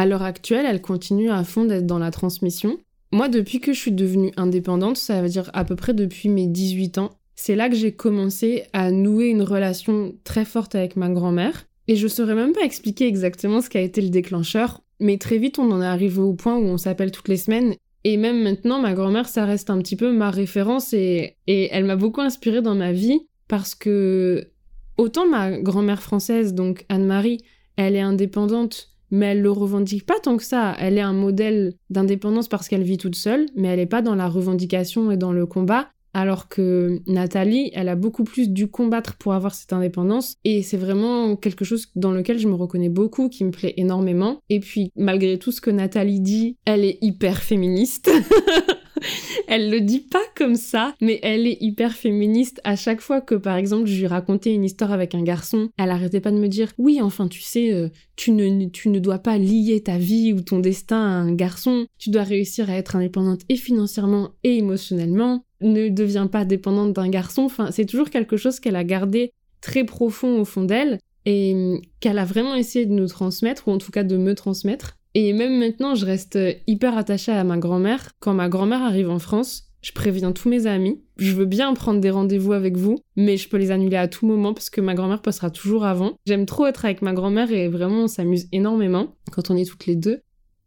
À 0.00 0.06
l'heure 0.06 0.22
actuelle, 0.22 0.64
elle 0.66 0.80
continue 0.80 1.28
à 1.28 1.44
fond 1.44 1.66
d'être 1.66 1.84
dans 1.84 1.98
la 1.98 2.10
transmission. 2.10 2.78
Moi, 3.12 3.28
depuis 3.28 3.60
que 3.60 3.74
je 3.74 3.78
suis 3.78 3.92
devenue 3.92 4.32
indépendante, 4.38 4.96
ça 4.96 5.20
veut 5.20 5.28
dire 5.28 5.50
à 5.52 5.62
peu 5.62 5.76
près 5.76 5.92
depuis 5.92 6.30
mes 6.30 6.46
18 6.46 6.96
ans, 6.96 7.10
c'est 7.36 7.54
là 7.54 7.68
que 7.68 7.76
j'ai 7.76 7.92
commencé 7.92 8.64
à 8.72 8.92
nouer 8.92 9.26
une 9.26 9.42
relation 9.42 10.14
très 10.24 10.46
forte 10.46 10.74
avec 10.74 10.96
ma 10.96 11.10
grand-mère. 11.10 11.66
Et 11.86 11.96
je 11.96 12.08
saurais 12.08 12.34
même 12.34 12.54
pas 12.54 12.64
expliquer 12.64 13.08
exactement 13.08 13.60
ce 13.60 13.68
qui 13.68 13.76
a 13.76 13.82
été 13.82 14.00
le 14.00 14.08
déclencheur, 14.08 14.80
mais 15.00 15.18
très 15.18 15.36
vite 15.36 15.58
on 15.58 15.70
en 15.70 15.82
est 15.82 15.86
arrivé 15.86 16.22
au 16.22 16.32
point 16.32 16.56
où 16.56 16.62
on 16.62 16.78
s'appelle 16.78 17.10
toutes 17.10 17.28
les 17.28 17.36
semaines. 17.36 17.74
Et 18.04 18.16
même 18.16 18.42
maintenant, 18.42 18.80
ma 18.80 18.94
grand-mère, 18.94 19.28
ça 19.28 19.44
reste 19.44 19.68
un 19.68 19.82
petit 19.82 19.96
peu 19.96 20.10
ma 20.12 20.30
référence 20.30 20.94
et, 20.94 21.36
et 21.46 21.68
elle 21.72 21.84
m'a 21.84 21.96
beaucoup 21.96 22.22
inspirée 22.22 22.62
dans 22.62 22.74
ma 22.74 22.92
vie 22.92 23.20
parce 23.48 23.74
que 23.74 24.48
autant 24.96 25.28
ma 25.28 25.58
grand-mère 25.58 26.00
française, 26.00 26.54
donc 26.54 26.86
Anne-Marie, 26.88 27.42
elle 27.76 27.96
est 27.96 28.00
indépendante 28.00 28.89
mais 29.10 29.26
elle 29.26 29.42
le 29.42 29.50
revendique 29.50 30.06
pas 30.06 30.18
tant 30.22 30.36
que 30.36 30.44
ça. 30.44 30.76
Elle 30.78 30.98
est 30.98 31.02
un 31.02 31.12
modèle 31.12 31.74
d'indépendance 31.90 32.48
parce 32.48 32.68
qu'elle 32.68 32.82
vit 32.82 32.98
toute 32.98 33.16
seule, 33.16 33.46
mais 33.56 33.68
elle 33.68 33.78
n'est 33.78 33.86
pas 33.86 34.02
dans 34.02 34.14
la 34.14 34.28
revendication 34.28 35.10
et 35.10 35.16
dans 35.16 35.32
le 35.32 35.46
combat. 35.46 35.88
Alors 36.12 36.48
que 36.48 37.00
Nathalie, 37.06 37.70
elle 37.72 37.88
a 37.88 37.94
beaucoup 37.94 38.24
plus 38.24 38.50
dû 38.50 38.66
combattre 38.66 39.16
pour 39.16 39.32
avoir 39.32 39.54
cette 39.54 39.72
indépendance 39.72 40.36
et 40.44 40.62
c'est 40.62 40.76
vraiment 40.76 41.36
quelque 41.36 41.64
chose 41.64 41.86
dans 41.94 42.10
lequel 42.10 42.38
je 42.38 42.48
me 42.48 42.54
reconnais 42.54 42.88
beaucoup, 42.88 43.28
qui 43.28 43.44
me 43.44 43.52
plaît 43.52 43.74
énormément. 43.76 44.40
Et 44.48 44.58
puis, 44.58 44.90
malgré 44.96 45.38
tout 45.38 45.52
ce 45.52 45.60
que 45.60 45.70
Nathalie 45.70 46.20
dit, 46.20 46.56
elle 46.64 46.84
est 46.84 46.98
hyper 47.00 47.40
féministe. 47.42 48.10
elle 49.48 49.70
le 49.70 49.80
dit 49.80 50.00
pas 50.00 50.22
comme 50.36 50.56
ça, 50.56 50.94
mais 51.00 51.18
elle 51.22 51.46
est 51.46 51.58
hyper 51.60 51.92
féministe. 51.92 52.60
À 52.64 52.76
chaque 52.76 53.00
fois 53.00 53.20
que, 53.20 53.34
par 53.34 53.56
exemple, 53.56 53.86
je 53.86 53.98
lui 53.98 54.06
racontais 54.06 54.52
une 54.52 54.64
histoire 54.64 54.92
avec 54.92 55.14
un 55.14 55.22
garçon, 55.22 55.70
elle 55.78 55.90
arrêtait 55.90 56.20
pas 56.20 56.30
de 56.30 56.38
me 56.38 56.48
dire 56.48 56.72
Oui, 56.78 57.00
enfin, 57.00 57.28
tu 57.28 57.40
sais, 57.40 57.72
euh, 57.72 57.88
tu, 58.16 58.32
ne, 58.32 58.66
tu 58.66 58.88
ne 58.88 58.98
dois 58.98 59.18
pas 59.18 59.38
lier 59.38 59.82
ta 59.82 59.98
vie 59.98 60.32
ou 60.32 60.40
ton 60.40 60.58
destin 60.58 61.00
à 61.00 61.20
un 61.20 61.34
garçon. 61.34 61.86
Tu 61.98 62.10
dois 62.10 62.22
réussir 62.22 62.70
à 62.70 62.74
être 62.74 62.96
indépendante 62.96 63.40
et 63.48 63.56
financièrement 63.56 64.30
et 64.44 64.56
émotionnellement. 64.56 65.44
Ne 65.60 65.88
deviens 65.88 66.26
pas 66.26 66.44
dépendante 66.44 66.92
d'un 66.92 67.08
garçon. 67.08 67.42
Enfin, 67.42 67.70
c'est 67.70 67.86
toujours 67.86 68.10
quelque 68.10 68.36
chose 68.36 68.60
qu'elle 68.60 68.76
a 68.76 68.84
gardé 68.84 69.32
très 69.60 69.84
profond 69.84 70.40
au 70.40 70.44
fond 70.44 70.64
d'elle 70.64 70.98
et 71.26 71.52
hum, 71.54 71.80
qu'elle 72.00 72.18
a 72.18 72.24
vraiment 72.24 72.54
essayé 72.54 72.86
de 72.86 72.92
nous 72.92 73.08
transmettre, 73.08 73.68
ou 73.68 73.72
en 73.72 73.78
tout 73.78 73.90
cas 73.90 74.04
de 74.04 74.16
me 74.16 74.34
transmettre. 74.34 74.96
Et 75.14 75.32
même 75.32 75.58
maintenant, 75.58 75.94
je 75.94 76.06
reste 76.06 76.38
hyper 76.66 76.96
attachée 76.96 77.32
à 77.32 77.44
ma 77.44 77.58
grand-mère. 77.58 78.10
Quand 78.20 78.34
ma 78.34 78.48
grand-mère 78.48 78.82
arrive 78.82 79.10
en 79.10 79.18
France, 79.18 79.70
je 79.82 79.92
préviens 79.92 80.32
tous 80.32 80.48
mes 80.48 80.66
amis. 80.66 81.00
Je 81.16 81.32
veux 81.32 81.46
bien 81.46 81.72
prendre 81.74 82.00
des 82.00 82.10
rendez-vous 82.10 82.52
avec 82.52 82.76
vous, 82.76 82.98
mais 83.16 83.36
je 83.36 83.48
peux 83.48 83.56
les 83.56 83.70
annuler 83.70 83.96
à 83.96 84.08
tout 84.08 84.26
moment 84.26 84.54
parce 84.54 84.70
que 84.70 84.80
ma 84.80 84.94
grand-mère 84.94 85.22
passera 85.22 85.50
toujours 85.50 85.84
avant. 85.84 86.14
J'aime 86.26 86.46
trop 86.46 86.66
être 86.66 86.84
avec 86.84 87.02
ma 87.02 87.12
grand-mère 87.12 87.50
et 87.50 87.68
vraiment 87.68 88.04
on 88.04 88.08
s'amuse 88.08 88.48
énormément 88.52 89.16
quand 89.32 89.50
on 89.50 89.56
est 89.56 89.68
toutes 89.68 89.86
les 89.86 89.96
deux. 89.96 90.20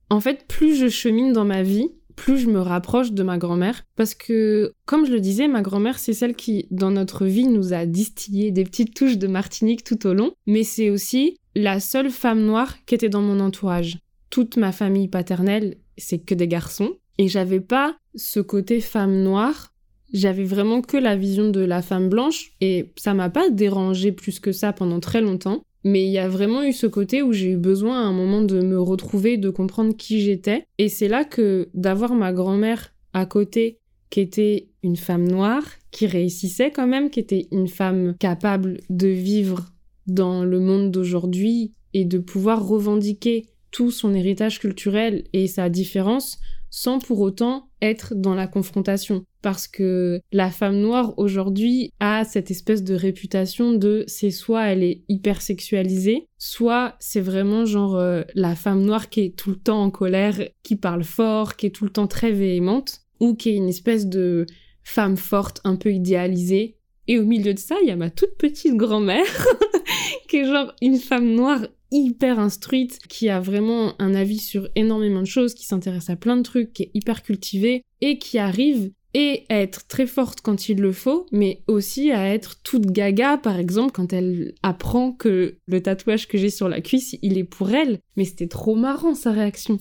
En 0.09 0.19
fait, 0.19 0.45
plus 0.47 0.75
je 0.75 0.89
chemine 0.89 1.33
dans 1.33 1.45
ma 1.45 1.63
vie, 1.63 1.89
plus 2.15 2.37
je 2.37 2.49
me 2.49 2.59
rapproche 2.59 3.11
de 3.11 3.23
ma 3.23 3.37
grand-mère 3.37 3.83
parce 3.95 4.13
que, 4.13 4.73
comme 4.85 5.05
je 5.05 5.11
le 5.11 5.19
disais, 5.19 5.47
ma 5.47 5.61
grand-mère, 5.61 5.99
c'est 5.99 6.13
celle 6.13 6.35
qui, 6.35 6.67
dans 6.69 6.91
notre 6.91 7.25
vie, 7.25 7.47
nous 7.47 7.73
a 7.73 7.85
distillé 7.85 8.51
des 8.51 8.63
petites 8.63 8.93
touches 8.93 9.17
de 9.17 9.27
Martinique 9.27 9.83
tout 9.83 10.05
au 10.05 10.13
long, 10.13 10.33
mais 10.45 10.63
c'est 10.63 10.89
aussi 10.89 11.37
la 11.55 11.79
seule 11.79 12.09
femme 12.09 12.41
noire 12.41 12.75
qui 12.85 12.95
était 12.95 13.09
dans 13.09 13.21
mon 13.21 13.39
entourage. 13.39 13.99
Toute 14.33 14.57
ma 14.57 14.71
famille 14.71 15.09
paternelle, 15.09 15.75
c'est 15.95 16.17
que 16.17 16.33
des 16.33 16.47
garçons, 16.47 16.89
et 17.19 17.27
j'avais 17.27 17.59
pas 17.59 17.95
ce 18.15 18.39
côté 18.39 18.81
femme 18.81 19.21
noire, 19.21 19.75
j'avais 20.11 20.43
vraiment 20.43 20.81
que 20.81 20.97
la 20.97 21.15
vision 21.15 21.51
de 21.51 21.59
la 21.59 21.83
femme 21.83 22.09
blanche, 22.09 22.53
et 22.59 22.91
ça 22.95 23.13
m'a 23.13 23.29
pas 23.29 23.51
dérangé 23.51 24.11
plus 24.11 24.39
que 24.39 24.51
ça 24.51 24.73
pendant 24.73 24.99
très 24.99 25.21
longtemps. 25.21 25.61
Mais 25.83 26.03
il 26.07 26.11
y 26.11 26.17
a 26.17 26.27
vraiment 26.27 26.63
eu 26.63 26.73
ce 26.73 26.87
côté 26.87 27.21
où 27.21 27.31
j'ai 27.31 27.51
eu 27.51 27.57
besoin 27.57 28.01
à 28.01 28.05
un 28.07 28.11
moment 28.11 28.41
de 28.41 28.59
me 28.59 28.81
retrouver, 28.81 29.37
de 29.37 29.51
comprendre 29.51 29.95
qui 29.95 30.19
j'étais. 30.21 30.65
Et 30.79 30.89
c'est 30.89 31.09
là 31.09 31.25
que 31.25 31.69
d'avoir 31.75 32.15
ma 32.15 32.33
grand-mère 32.33 32.91
à 33.13 33.27
côté, 33.27 33.77
qui 34.09 34.19
était 34.21 34.69
une 34.81 34.97
femme 34.97 35.27
noire, 35.27 35.67
qui 35.91 36.07
réussissait 36.07 36.71
quand 36.71 36.87
même, 36.87 37.11
qui 37.11 37.19
était 37.19 37.47
une 37.51 37.67
femme 37.67 38.15
capable 38.17 38.79
de 38.89 39.09
vivre 39.09 39.67
dans 40.07 40.43
le 40.43 40.59
monde 40.59 40.89
d'aujourd'hui 40.89 41.75
et 41.93 42.05
de 42.05 42.17
pouvoir 42.17 42.67
revendiquer 42.67 43.45
tout 43.73 43.91
son 43.91 44.13
héritage 44.13 44.59
culturel 44.59 45.25
et 45.33 45.47
sa 45.47 45.67
différence 45.67 46.37
sans 46.75 46.97
pour 46.97 47.19
autant 47.19 47.69
être 47.83 48.15
dans 48.15 48.33
la 48.33 48.47
confrontation. 48.47 49.25
Parce 49.43 49.67
que 49.67 50.21
la 50.31 50.49
femme 50.49 50.77
noire 50.77 51.13
aujourd'hui 51.17 51.91
a 51.99 52.23
cette 52.23 52.49
espèce 52.49 52.83
de 52.83 52.95
réputation 52.95 53.73
de 53.73 54.05
c'est 54.07 54.31
soit 54.31 54.69
elle 54.69 54.81
est 54.81 55.03
hyper 55.07 55.41
sexualisée, 55.43 56.27
soit 56.39 56.95
c'est 56.99 57.21
vraiment 57.21 57.65
genre 57.65 57.97
euh, 57.97 58.23
la 58.33 58.55
femme 58.55 58.81
noire 58.81 59.09
qui 59.09 59.21
est 59.21 59.35
tout 59.37 59.51
le 59.51 59.55
temps 59.55 59.83
en 59.83 59.91
colère, 59.91 60.41
qui 60.63 60.75
parle 60.75 61.03
fort, 61.03 61.57
qui 61.57 61.67
est 61.67 61.75
tout 61.75 61.83
le 61.83 61.91
temps 61.91 62.07
très 62.07 62.31
véhémente, 62.31 63.01
ou 63.19 63.35
qui 63.35 63.49
est 63.49 63.55
une 63.55 63.69
espèce 63.69 64.07
de 64.07 64.47
femme 64.83 65.17
forte 65.17 65.61
un 65.65 65.75
peu 65.75 65.93
idéalisée. 65.93 66.77
Et 67.07 67.19
au 67.19 67.25
milieu 67.25 67.53
de 67.53 67.59
ça, 67.59 67.75
il 67.83 67.87
y 67.87 67.91
a 67.91 67.95
ma 67.95 68.09
toute 68.09 68.35
petite 68.37 68.77
grand-mère, 68.77 69.47
qui 70.27 70.37
est 70.37 70.45
genre 70.45 70.73
une 70.81 70.97
femme 70.97 71.35
noire 71.35 71.67
hyper 71.93 72.39
instruite, 72.39 72.99
qui 73.07 73.29
a 73.29 73.39
vraiment 73.39 73.93
un 73.99 74.15
avis 74.15 74.39
sur 74.39 74.67
énormément 74.75 75.21
de 75.21 75.27
choses, 75.27 75.53
qui 75.53 75.65
s'intéresse 75.65 76.09
à 76.09 76.15
plein 76.15 76.35
de 76.35 76.41
trucs, 76.41 76.73
qui 76.73 76.83
est 76.83 76.91
hyper 76.93 77.23
cultivée 77.23 77.83
et 78.01 78.17
qui 78.17 78.39
arrive 78.39 78.91
et 79.13 79.45
à 79.49 79.59
être 79.59 79.87
très 79.87 80.07
forte 80.07 80.41
quand 80.41 80.69
il 80.69 80.79
le 80.79 80.91
faut, 80.91 81.27
mais 81.31 81.61
aussi 81.67 82.11
à 82.11 82.33
être 82.33 82.61
toute 82.63 82.87
gaga, 82.87 83.37
par 83.37 83.59
exemple, 83.59 83.91
quand 83.91 84.11
elle 84.11 84.55
apprend 84.63 85.11
que 85.11 85.57
le 85.67 85.83
tatouage 85.83 86.27
que 86.27 86.39
j'ai 86.39 86.49
sur 86.49 86.67
la 86.67 86.81
cuisse, 86.81 87.15
il 87.21 87.37
est 87.37 87.43
pour 87.43 87.69
elle. 87.69 87.99
Mais 88.17 88.25
c'était 88.25 88.47
trop 88.47 88.75
marrant 88.75 89.13
sa 89.13 89.31
réaction. 89.31 89.79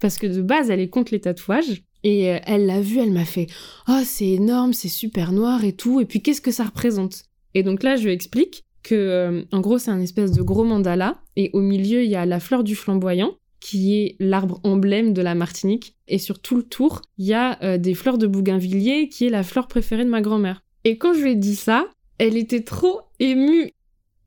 Parce 0.00 0.18
que 0.18 0.26
de 0.26 0.42
base, 0.42 0.68
elle 0.68 0.80
est 0.80 0.90
contre 0.90 1.12
les 1.12 1.20
tatouages. 1.20 1.82
Et 2.02 2.30
euh, 2.30 2.38
elle 2.44 2.66
l'a 2.66 2.82
vu, 2.82 2.98
elle 2.98 3.12
m'a 3.12 3.24
fait 3.24 3.46
Oh, 3.88 4.02
c'est 4.04 4.28
énorme, 4.28 4.74
c'est 4.74 4.88
super 4.88 5.32
noir 5.32 5.64
et 5.64 5.72
tout. 5.72 6.02
Et 6.02 6.04
puis, 6.04 6.20
qu'est-ce 6.20 6.42
que 6.42 6.50
ça 6.50 6.64
représente? 6.64 7.22
Et 7.54 7.62
donc 7.62 7.82
là, 7.82 7.96
je 7.96 8.04
lui 8.04 8.12
explique 8.12 8.63
que, 8.84 8.94
euh, 8.94 9.42
en 9.50 9.60
gros, 9.60 9.78
c'est 9.78 9.90
un 9.90 10.00
espèce 10.00 10.30
de 10.30 10.42
gros 10.42 10.62
mandala, 10.62 11.20
et 11.34 11.50
au 11.54 11.60
milieu, 11.60 12.04
il 12.04 12.10
y 12.10 12.14
a 12.14 12.26
la 12.26 12.38
fleur 12.38 12.62
du 12.62 12.76
flamboyant, 12.76 13.36
qui 13.58 13.96
est 13.96 14.16
l'arbre 14.20 14.60
emblème 14.62 15.12
de 15.14 15.22
la 15.22 15.34
Martinique, 15.34 15.96
et 16.06 16.18
sur 16.18 16.38
tout 16.38 16.54
le 16.54 16.62
tour, 16.62 17.00
il 17.18 17.26
y 17.26 17.32
a 17.32 17.60
euh, 17.64 17.78
des 17.78 17.94
fleurs 17.94 18.18
de 18.18 18.28
bougainvillier, 18.28 19.08
qui 19.08 19.26
est 19.26 19.30
la 19.30 19.42
fleur 19.42 19.66
préférée 19.66 20.04
de 20.04 20.10
ma 20.10 20.20
grand-mère. 20.20 20.62
Et 20.84 20.98
quand 20.98 21.14
je 21.14 21.22
lui 21.22 21.32
ai 21.32 21.34
dit 21.34 21.56
ça, 21.56 21.88
elle 22.18 22.36
était 22.36 22.62
trop 22.62 23.00
émue. 23.18 23.70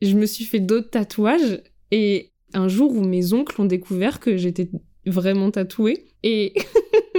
Je 0.02 0.16
me 0.16 0.26
suis 0.26 0.44
fait 0.44 0.60
d'autres 0.60 0.90
tatouages, 0.90 1.62
et 1.92 2.32
un 2.54 2.68
jour 2.68 2.92
où 2.92 3.02
mes 3.02 3.34
oncles 3.34 3.62
ont 3.62 3.66
découvert 3.66 4.20
que 4.20 4.38
j'étais 4.38 4.72
vraiment 5.06 5.52
tatouée, 5.52 6.08
et 6.24 6.56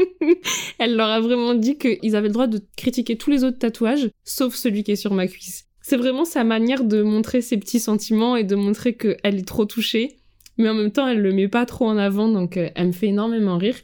elle 0.81 0.97
leur 0.97 1.09
a 1.09 1.21
vraiment 1.21 1.55
dit 1.55 1.79
qu'ils 1.79 2.17
avaient 2.17 2.29
le 2.29 2.35
droit 2.35 2.49
de 2.49 2.61
critiquer 2.77 3.17
tous 3.17 3.31
les 3.31 3.45
autres 3.45 3.59
tatouages, 3.59 4.11
sauf 4.25 4.57
celui 4.57 4.83
qui 4.83 4.91
est 4.91 4.97
sur 4.97 5.15
ma 5.15 5.29
cuisse 5.29 5.68
c'est 5.89 5.97
vraiment 5.97 6.27
sa 6.27 6.45
manière 6.45 6.85
de 6.85 7.03
montrer 7.03 7.41
ses 7.41 7.57
petits 7.57 7.81
sentiments 7.81 8.37
et 8.37 8.45
de 8.45 8.55
montrer 8.57 8.95
qu'elle 8.95 9.39
est 9.39 9.49
trop 9.49 9.65
touchée. 9.65 10.19
Mais 10.59 10.69
en 10.69 10.75
même 10.75 10.91
temps, 10.91 11.09
elle 11.09 11.23
le 11.23 11.33
met 11.33 11.49
pas 11.49 11.65
trop 11.65 11.87
en 11.87 11.97
avant, 11.97 12.29
donc 12.29 12.59
euh, 12.59 12.69
elle 12.75 12.89
me 12.89 12.93
fait 12.93 13.07
énormément 13.07 13.57
rire. 13.57 13.77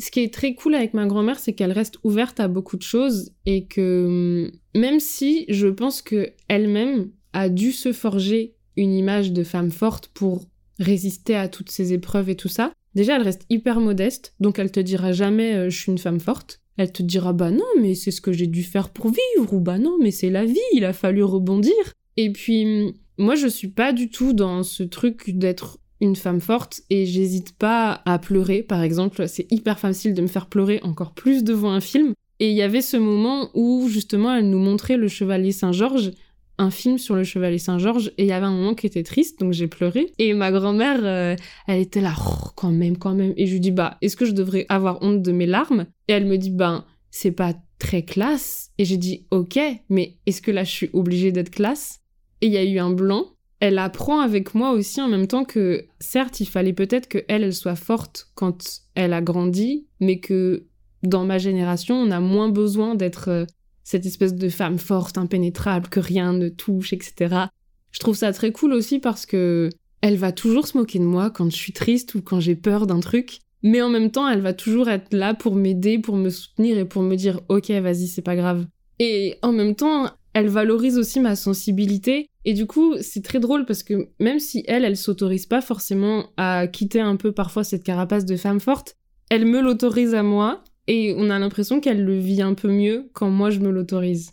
Ce 0.00 0.10
qui 0.10 0.18
est 0.20 0.34
très 0.34 0.56
cool 0.56 0.74
avec 0.74 0.94
ma 0.94 1.06
grand-mère, 1.06 1.38
c'est 1.38 1.52
qu'elle 1.52 1.70
reste 1.70 1.98
ouverte 2.02 2.40
à 2.40 2.48
beaucoup 2.48 2.76
de 2.76 2.82
choses 2.82 3.30
et 3.46 3.66
que 3.66 4.06
hum, 4.06 4.50
même 4.74 4.98
si 4.98 5.44
je 5.48 5.68
pense 5.68 6.02
que 6.02 6.30
elle-même 6.48 7.10
a 7.32 7.48
dû 7.48 7.70
se 7.70 7.92
forger 7.92 8.56
une 8.76 8.94
image 8.94 9.32
de 9.32 9.44
femme 9.44 9.70
forte 9.70 10.08
pour 10.08 10.48
résister 10.80 11.36
à 11.36 11.46
toutes 11.46 11.70
ces 11.70 11.92
épreuves 11.92 12.30
et 12.30 12.36
tout 12.36 12.48
ça, 12.48 12.72
déjà 12.96 13.14
elle 13.14 13.22
reste 13.22 13.46
hyper 13.48 13.78
modeste, 13.78 14.34
donc 14.40 14.58
elle 14.58 14.72
te 14.72 14.80
dira 14.80 15.12
jamais 15.12 15.54
euh, 15.54 15.70
je 15.70 15.78
suis 15.78 15.92
une 15.92 15.98
femme 15.98 16.20
forte 16.20 16.60
elle 16.78 16.92
te 16.92 17.02
dira 17.02 17.32
bah 17.34 17.50
non, 17.50 17.66
mais 17.78 17.94
c'est 17.94 18.10
ce 18.10 18.20
que 18.20 18.32
j'ai 18.32 18.46
dû 18.46 18.62
faire 18.62 18.88
pour 18.88 19.08
vivre, 19.08 19.52
ou 19.52 19.60
bah 19.60 19.78
non, 19.78 19.98
mais 20.00 20.10
c'est 20.10 20.30
la 20.30 20.44
vie, 20.44 20.56
il 20.72 20.84
a 20.84 20.92
fallu 20.94 21.22
rebondir. 21.22 21.74
Et 22.16 22.32
puis, 22.32 22.94
moi, 23.18 23.34
je 23.34 23.48
suis 23.48 23.68
pas 23.68 23.92
du 23.92 24.08
tout 24.08 24.32
dans 24.32 24.62
ce 24.62 24.84
truc 24.84 25.30
d'être 25.30 25.78
une 26.00 26.16
femme 26.16 26.40
forte 26.40 26.82
et 26.90 27.04
j'hésite 27.04 27.52
pas 27.52 28.02
à 28.06 28.18
pleurer, 28.18 28.62
par 28.62 28.82
exemple. 28.82 29.28
C'est 29.28 29.50
hyper 29.52 29.78
facile 29.78 30.14
de 30.14 30.22
me 30.22 30.28
faire 30.28 30.46
pleurer 30.46 30.80
encore 30.82 31.12
plus 31.12 31.44
devant 31.44 31.72
un 31.72 31.80
film. 31.80 32.14
Et 32.40 32.50
il 32.50 32.56
y 32.56 32.62
avait 32.62 32.82
ce 32.82 32.96
moment 32.96 33.50
où, 33.54 33.88
justement, 33.88 34.34
elle 34.34 34.48
nous 34.48 34.60
montrait 34.60 34.96
le 34.96 35.08
chevalier 35.08 35.50
Saint-Georges 35.50 36.12
un 36.58 36.70
film 36.70 36.98
sur 36.98 37.14
le 37.14 37.24
Chevalier 37.24 37.58
Saint-Georges 37.58 38.12
et 38.18 38.24
il 38.24 38.28
y 38.28 38.32
avait 38.32 38.46
un 38.46 38.52
moment 38.52 38.74
qui 38.74 38.86
était 38.86 39.04
triste, 39.04 39.40
donc 39.40 39.52
j'ai 39.52 39.68
pleuré. 39.68 40.12
Et 40.18 40.34
ma 40.34 40.50
grand-mère, 40.50 41.00
euh, 41.02 41.36
elle 41.66 41.80
était 41.80 42.00
là, 42.00 42.14
oh, 42.18 42.50
quand 42.56 42.72
même, 42.72 42.98
quand 42.98 43.14
même. 43.14 43.32
Et 43.36 43.46
je 43.46 43.52
lui 43.52 43.60
dis, 43.60 43.70
bah, 43.70 43.96
est-ce 44.02 44.16
que 44.16 44.26
je 44.26 44.32
devrais 44.32 44.66
avoir 44.68 45.02
honte 45.02 45.22
de 45.22 45.32
mes 45.32 45.46
larmes? 45.46 45.86
Et 46.08 46.12
elle 46.12 46.26
me 46.26 46.36
dit, 46.36 46.50
ben, 46.50 46.84
c'est 47.10 47.32
pas 47.32 47.54
très 47.78 48.02
classe. 48.02 48.70
Et 48.78 48.84
j'ai 48.84 48.96
dit, 48.96 49.26
ok, 49.30 49.58
mais 49.88 50.16
est-ce 50.26 50.42
que 50.42 50.50
là, 50.50 50.64
je 50.64 50.70
suis 50.70 50.90
obligée 50.92 51.32
d'être 51.32 51.50
classe? 51.50 52.00
Et 52.40 52.46
il 52.46 52.52
y 52.52 52.58
a 52.58 52.64
eu 52.64 52.78
un 52.78 52.90
blanc. 52.90 53.26
Elle 53.60 53.78
apprend 53.78 54.20
avec 54.20 54.54
moi 54.54 54.72
aussi 54.72 55.00
en 55.00 55.08
même 55.08 55.26
temps 55.26 55.44
que, 55.44 55.86
certes, 56.00 56.40
il 56.40 56.46
fallait 56.46 56.72
peut-être 56.72 57.08
que 57.08 57.18
elle, 57.28 57.42
elle 57.42 57.54
soit 57.54 57.76
forte 57.76 58.28
quand 58.34 58.82
elle 58.94 59.12
a 59.12 59.20
grandi, 59.20 59.86
mais 60.00 60.20
que 60.20 60.66
dans 61.02 61.24
ma 61.24 61.38
génération, 61.38 61.96
on 61.96 62.10
a 62.10 62.20
moins 62.20 62.48
besoin 62.48 62.94
d'être 62.94 63.28
euh, 63.28 63.46
cette 63.88 64.04
espèce 64.04 64.34
de 64.34 64.50
femme 64.50 64.76
forte, 64.76 65.16
impénétrable, 65.16 65.88
que 65.88 65.98
rien 65.98 66.34
ne 66.34 66.50
touche, 66.50 66.92
etc. 66.92 67.46
Je 67.90 67.98
trouve 68.00 68.14
ça 68.14 68.34
très 68.34 68.52
cool 68.52 68.74
aussi 68.74 68.98
parce 68.98 69.24
que 69.24 69.70
elle 70.02 70.18
va 70.18 70.30
toujours 70.30 70.66
se 70.66 70.76
moquer 70.76 70.98
de 70.98 71.04
moi 71.04 71.30
quand 71.30 71.50
je 71.50 71.56
suis 71.56 71.72
triste 71.72 72.14
ou 72.14 72.20
quand 72.20 72.38
j'ai 72.38 72.54
peur 72.54 72.86
d'un 72.86 73.00
truc, 73.00 73.38
mais 73.62 73.80
en 73.80 73.88
même 73.88 74.10
temps, 74.10 74.28
elle 74.28 74.42
va 74.42 74.52
toujours 74.52 74.90
être 74.90 75.14
là 75.14 75.32
pour 75.32 75.54
m'aider, 75.54 75.98
pour 75.98 76.16
me 76.16 76.28
soutenir 76.28 76.76
et 76.76 76.84
pour 76.84 77.00
me 77.00 77.16
dire 77.16 77.40
OK, 77.48 77.70
vas-y, 77.70 78.08
c'est 78.08 78.20
pas 78.20 78.36
grave. 78.36 78.66
Et 78.98 79.38
en 79.40 79.52
même 79.52 79.74
temps, 79.74 80.10
elle 80.34 80.48
valorise 80.48 80.98
aussi 80.98 81.18
ma 81.18 81.34
sensibilité 81.34 82.28
et 82.44 82.52
du 82.52 82.66
coup, 82.66 82.94
c'est 83.00 83.24
très 83.24 83.40
drôle 83.40 83.64
parce 83.64 83.82
que 83.82 84.10
même 84.20 84.38
si 84.38 84.64
elle, 84.68 84.84
elle 84.84 84.98
s'autorise 84.98 85.46
pas 85.46 85.62
forcément 85.62 86.26
à 86.36 86.66
quitter 86.66 87.00
un 87.00 87.16
peu 87.16 87.32
parfois 87.32 87.64
cette 87.64 87.84
carapace 87.84 88.26
de 88.26 88.36
femme 88.36 88.60
forte, 88.60 88.96
elle 89.30 89.46
me 89.46 89.62
l'autorise 89.62 90.14
à 90.14 90.22
moi 90.22 90.62
et 90.88 91.14
on 91.16 91.30
a 91.30 91.38
l'impression 91.38 91.80
qu'elle 91.80 92.02
le 92.02 92.18
vit 92.18 92.42
un 92.42 92.54
peu 92.54 92.68
mieux 92.68 93.10
quand 93.12 93.28
moi 93.28 93.50
je 93.50 93.60
me 93.60 93.70
l'autorise. 93.70 94.32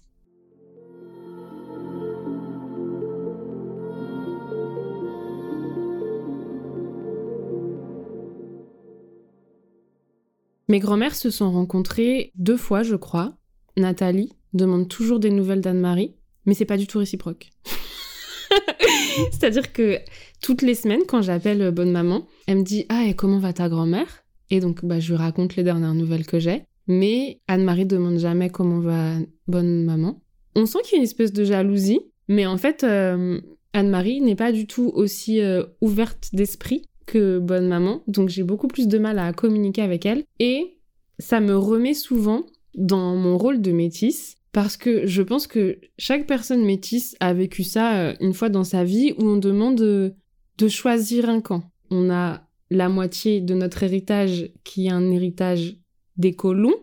Mes 10.67 10.79
grand-mères 10.79 11.13
se 11.13 11.29
sont 11.29 11.51
rencontrées 11.51 12.31
deux 12.35 12.57
fois, 12.57 12.81
je 12.81 12.95
crois. 12.95 13.35
Nathalie 13.77 14.31
demande 14.53 14.87
toujours 14.87 15.19
des 15.19 15.29
nouvelles 15.29 15.61
d'Anne-Marie, 15.61 16.15
mais 16.45 16.55
c'est 16.55 16.65
pas 16.65 16.77
du 16.77 16.87
tout 16.87 16.97
réciproque. 16.97 17.51
C'est-à-dire 19.31 19.73
que 19.73 19.99
toutes 20.41 20.63
les 20.63 20.73
semaines, 20.73 21.03
quand 21.07 21.21
j'appelle 21.21 21.69
Bonne 21.71 21.91
Maman, 21.91 22.25
elle 22.47 22.59
me 22.59 22.63
dit 22.63 22.85
Ah, 22.89 23.05
et 23.05 23.13
comment 23.13 23.39
va 23.39 23.53
ta 23.53 23.69
grand-mère? 23.69 24.24
Et 24.49 24.59
donc, 24.59 24.85
bah, 24.85 24.99
je 24.99 25.13
lui 25.13 25.17
raconte 25.17 25.55
les 25.55 25.63
dernières 25.63 25.93
nouvelles 25.93 26.25
que 26.25 26.39
j'ai. 26.39 26.63
Mais 26.87 27.39
Anne-Marie 27.47 27.85
demande 27.85 28.19
jamais 28.19 28.49
comment 28.49 28.79
va 28.79 29.13
bonne 29.47 29.83
maman. 29.83 30.21
On 30.55 30.65
sent 30.65 30.79
qu'il 30.83 30.93
y 30.93 30.95
a 30.95 30.97
une 30.99 31.03
espèce 31.03 31.33
de 31.33 31.43
jalousie, 31.43 32.01
mais 32.27 32.45
en 32.45 32.57
fait, 32.57 32.83
euh, 32.83 33.41
Anne-Marie 33.73 34.21
n'est 34.21 34.35
pas 34.35 34.51
du 34.51 34.67
tout 34.67 34.91
aussi 34.93 35.41
euh, 35.41 35.63
ouverte 35.81 36.29
d'esprit 36.33 36.87
que 37.05 37.39
bonne 37.39 37.67
maman, 37.67 38.03
donc 38.07 38.29
j'ai 38.29 38.43
beaucoup 38.43 38.67
plus 38.67 38.87
de 38.87 38.97
mal 38.97 39.19
à 39.19 39.33
communiquer 39.33 39.81
avec 39.81 40.05
elle. 40.05 40.23
Et 40.39 40.77
ça 41.19 41.39
me 41.39 41.55
remet 41.55 41.93
souvent 41.93 42.45
dans 42.75 43.15
mon 43.15 43.37
rôle 43.37 43.61
de 43.61 43.71
métisse, 43.71 44.37
parce 44.51 44.77
que 44.77 45.05
je 45.05 45.21
pense 45.21 45.47
que 45.47 45.79
chaque 45.97 46.27
personne 46.27 46.63
métisse 46.63 47.15
a 47.19 47.33
vécu 47.33 47.63
ça 47.63 47.97
euh, 47.97 48.13
une 48.21 48.33
fois 48.33 48.49
dans 48.49 48.63
sa 48.63 48.83
vie 48.83 49.13
où 49.17 49.23
on 49.23 49.37
demande 49.37 49.75
de 49.75 50.67
choisir 50.67 51.29
un 51.29 51.41
camp. 51.41 51.63
On 51.91 52.09
a 52.09 52.44
la 52.69 52.89
moitié 52.89 53.41
de 53.41 53.53
notre 53.53 53.83
héritage 53.83 54.51
qui 54.63 54.87
est 54.87 54.91
un 54.91 55.11
héritage 55.11 55.77
des 56.17 56.33
colons, 56.33 56.75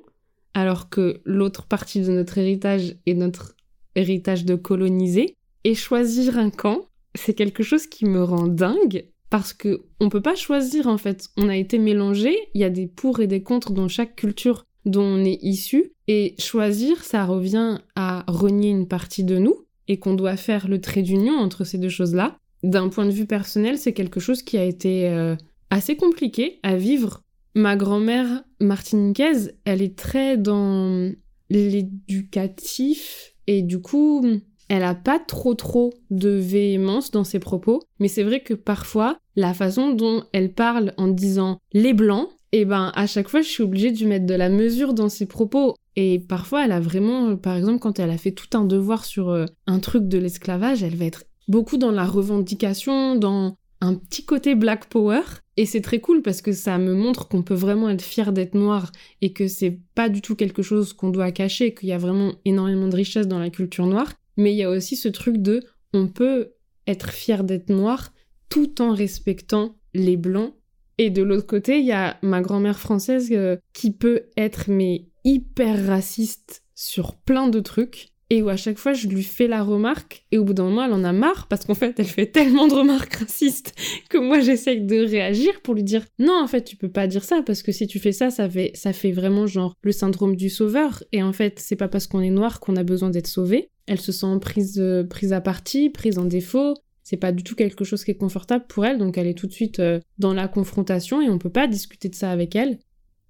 alors 0.54 0.88
que 0.88 1.20
l'autre 1.24 1.66
partie 1.66 2.00
de 2.00 2.12
notre 2.12 2.38
héritage 2.38 2.96
est 3.06 3.14
notre 3.14 3.54
héritage 3.94 4.44
de 4.44 4.54
colonisé. 4.54 5.36
Et 5.64 5.74
choisir 5.74 6.38
un 6.38 6.50
camp, 6.50 6.88
c'est 7.14 7.34
quelque 7.34 7.62
chose 7.62 7.86
qui 7.86 8.04
me 8.04 8.22
rend 8.22 8.46
dingue 8.46 9.06
parce 9.30 9.52
que 9.52 9.84
on 10.00 10.08
peut 10.08 10.20
pas 10.20 10.34
choisir 10.34 10.86
en 10.88 10.98
fait. 10.98 11.28
On 11.36 11.48
a 11.48 11.56
été 11.56 11.78
mélangés, 11.78 12.36
il 12.54 12.60
y 12.60 12.64
a 12.64 12.70
des 12.70 12.86
pour 12.86 13.20
et 13.20 13.26
des 13.26 13.42
contre 13.42 13.72
dans 13.72 13.88
chaque 13.88 14.16
culture 14.16 14.66
dont 14.84 15.04
on 15.04 15.24
est 15.24 15.38
issu 15.42 15.92
et 16.08 16.34
choisir 16.38 17.02
ça 17.04 17.24
revient 17.24 17.78
à 17.94 18.24
renier 18.26 18.70
une 18.70 18.88
partie 18.88 19.24
de 19.24 19.38
nous 19.38 19.64
et 19.88 19.98
qu'on 19.98 20.14
doit 20.14 20.36
faire 20.36 20.68
le 20.68 20.80
trait 20.80 21.02
d'union 21.02 21.34
entre 21.38 21.64
ces 21.64 21.78
deux 21.78 21.88
choses-là. 21.88 22.36
D'un 22.62 22.88
point 22.88 23.06
de 23.06 23.10
vue 23.10 23.26
personnel, 23.26 23.78
c'est 23.78 23.92
quelque 23.92 24.20
chose 24.20 24.42
qui 24.42 24.58
a 24.58 24.64
été 24.64 25.08
euh, 25.08 25.34
assez 25.72 25.96
compliqué 25.96 26.60
à 26.62 26.76
vivre. 26.76 27.22
Ma 27.54 27.76
grand-mère 27.76 28.44
martiniquaise, 28.60 29.54
elle 29.64 29.80
est 29.80 29.96
très 29.96 30.36
dans 30.36 31.10
l'éducatif 31.48 33.34
et 33.46 33.62
du 33.62 33.80
coup, 33.80 34.24
elle 34.68 34.84
a 34.84 34.94
pas 34.94 35.18
trop 35.18 35.54
trop 35.54 35.92
de 36.10 36.28
véhémence 36.28 37.10
dans 37.10 37.24
ses 37.24 37.38
propos, 37.38 37.80
mais 37.98 38.08
c'est 38.08 38.22
vrai 38.22 38.40
que 38.40 38.54
parfois, 38.54 39.16
la 39.34 39.54
façon 39.54 39.92
dont 39.92 40.24
elle 40.32 40.52
parle 40.52 40.92
en 40.98 41.08
disant 41.08 41.58
les 41.72 41.94
blancs, 41.94 42.28
et 42.54 42.60
eh 42.60 42.64
ben 42.66 42.92
à 42.94 43.06
chaque 43.06 43.28
fois 43.28 43.40
je 43.40 43.48
suis 43.48 43.62
obligée 43.62 43.92
de 43.92 44.06
mettre 44.06 44.26
de 44.26 44.34
la 44.34 44.50
mesure 44.50 44.92
dans 44.92 45.08
ses 45.08 45.24
propos. 45.24 45.74
Et 45.96 46.18
parfois 46.18 46.66
elle 46.66 46.72
a 46.72 46.80
vraiment, 46.80 47.34
par 47.36 47.56
exemple 47.56 47.78
quand 47.78 47.98
elle 47.98 48.10
a 48.10 48.18
fait 48.18 48.32
tout 48.32 48.58
un 48.58 48.66
devoir 48.66 49.06
sur 49.06 49.30
euh, 49.30 49.46
un 49.66 49.78
truc 49.78 50.06
de 50.06 50.18
l'esclavage, 50.18 50.82
elle 50.82 50.96
va 50.96 51.06
être 51.06 51.24
beaucoup 51.48 51.78
dans 51.78 51.90
la 51.90 52.04
revendication, 52.04 53.14
dans 53.14 53.56
un 53.82 53.94
petit 53.94 54.24
côté 54.24 54.54
black 54.54 54.88
power. 54.88 55.20
Et 55.58 55.66
c'est 55.66 55.80
très 55.82 56.00
cool 56.00 56.22
parce 56.22 56.40
que 56.40 56.52
ça 56.52 56.78
me 56.78 56.94
montre 56.94 57.28
qu'on 57.28 57.42
peut 57.42 57.52
vraiment 57.52 57.90
être 57.90 58.00
fier 58.00 58.32
d'être 58.32 58.54
noir 58.54 58.90
et 59.20 59.34
que 59.34 59.48
c'est 59.48 59.80
pas 59.94 60.08
du 60.08 60.22
tout 60.22 60.36
quelque 60.36 60.62
chose 60.62 60.94
qu'on 60.94 61.10
doit 61.10 61.32
cacher, 61.32 61.74
qu'il 61.74 61.90
y 61.90 61.92
a 61.92 61.98
vraiment 61.98 62.32
énormément 62.46 62.88
de 62.88 62.96
richesse 62.96 63.28
dans 63.28 63.40
la 63.40 63.50
culture 63.50 63.86
noire. 63.86 64.14
Mais 64.38 64.52
il 64.52 64.56
y 64.56 64.62
a 64.62 64.70
aussi 64.70 64.96
ce 64.96 65.08
truc 65.08 65.36
de 65.38 65.62
on 65.92 66.06
peut 66.06 66.52
être 66.86 67.10
fier 67.10 67.44
d'être 67.44 67.68
noir 67.68 68.14
tout 68.48 68.80
en 68.80 68.94
respectant 68.94 69.76
les 69.92 70.16
blancs. 70.16 70.54
Et 70.96 71.10
de 71.10 71.22
l'autre 71.22 71.46
côté, 71.46 71.80
il 71.80 71.86
y 71.86 71.92
a 71.92 72.18
ma 72.22 72.40
grand-mère 72.40 72.78
française 72.78 73.30
euh, 73.32 73.56
qui 73.74 73.90
peut 73.90 74.22
être 74.36 74.70
mais 74.70 75.08
hyper 75.24 75.86
raciste 75.86 76.64
sur 76.74 77.16
plein 77.16 77.48
de 77.48 77.60
trucs 77.60 78.11
et 78.32 78.40
où 78.40 78.48
à 78.48 78.56
chaque 78.56 78.78
fois 78.78 78.94
je 78.94 79.08
lui 79.08 79.22
fais 79.22 79.46
la 79.46 79.62
remarque 79.62 80.24
et 80.32 80.38
au 80.38 80.44
bout 80.44 80.54
d'un 80.54 80.64
moment 80.64 80.86
elle 80.86 80.94
en 80.94 81.04
a 81.04 81.12
marre 81.12 81.48
parce 81.48 81.66
qu'en 81.66 81.74
fait 81.74 82.00
elle 82.00 82.06
fait 82.06 82.24
tellement 82.24 82.66
de 82.66 82.72
remarques 82.72 83.12
racistes 83.12 83.74
que 84.08 84.16
moi 84.16 84.40
j'essaye 84.40 84.80
de 84.80 85.04
réagir 85.04 85.60
pour 85.60 85.74
lui 85.74 85.82
dire 85.82 86.02
non 86.18 86.40
en 86.42 86.46
fait 86.46 86.62
tu 86.62 86.76
peux 86.76 86.88
pas 86.88 87.06
dire 87.06 87.24
ça 87.24 87.42
parce 87.44 87.62
que 87.62 87.72
si 87.72 87.86
tu 87.86 87.98
fais 87.98 88.12
ça 88.12 88.30
ça 88.30 88.48
fait 88.48 88.70
ça 88.72 88.94
fait 88.94 89.12
vraiment 89.12 89.46
genre 89.46 89.76
le 89.82 89.92
syndrome 89.92 90.34
du 90.34 90.48
sauveur. 90.48 91.04
Et 91.12 91.22
en 91.22 91.34
fait 91.34 91.58
c'est 91.58 91.76
pas 91.76 91.88
parce 91.88 92.06
qu'on 92.06 92.22
est 92.22 92.30
noir 92.30 92.58
qu'on 92.58 92.76
a 92.76 92.82
besoin 92.82 93.10
d'être 93.10 93.26
sauvé. 93.26 93.68
Elle 93.86 94.00
se 94.00 94.12
sent 94.12 94.38
prise 94.40 94.80
euh, 94.80 95.04
prise 95.04 95.34
à 95.34 95.42
partie 95.42 95.90
prise 95.90 96.18
en 96.18 96.24
défaut. 96.24 96.74
C'est 97.02 97.18
pas 97.18 97.32
du 97.32 97.42
tout 97.42 97.54
quelque 97.54 97.84
chose 97.84 98.02
qui 98.02 98.12
est 98.12 98.16
confortable 98.16 98.64
pour 98.66 98.86
elle 98.86 98.96
donc 98.96 99.18
elle 99.18 99.26
est 99.26 99.36
tout 99.36 99.46
de 99.46 99.52
suite 99.52 99.78
euh, 99.78 100.00
dans 100.18 100.32
la 100.32 100.48
confrontation 100.48 101.20
et 101.20 101.28
on 101.28 101.36
peut 101.36 101.50
pas 101.50 101.66
discuter 101.66 102.08
de 102.08 102.14
ça 102.14 102.30
avec 102.30 102.56
elle. 102.56 102.78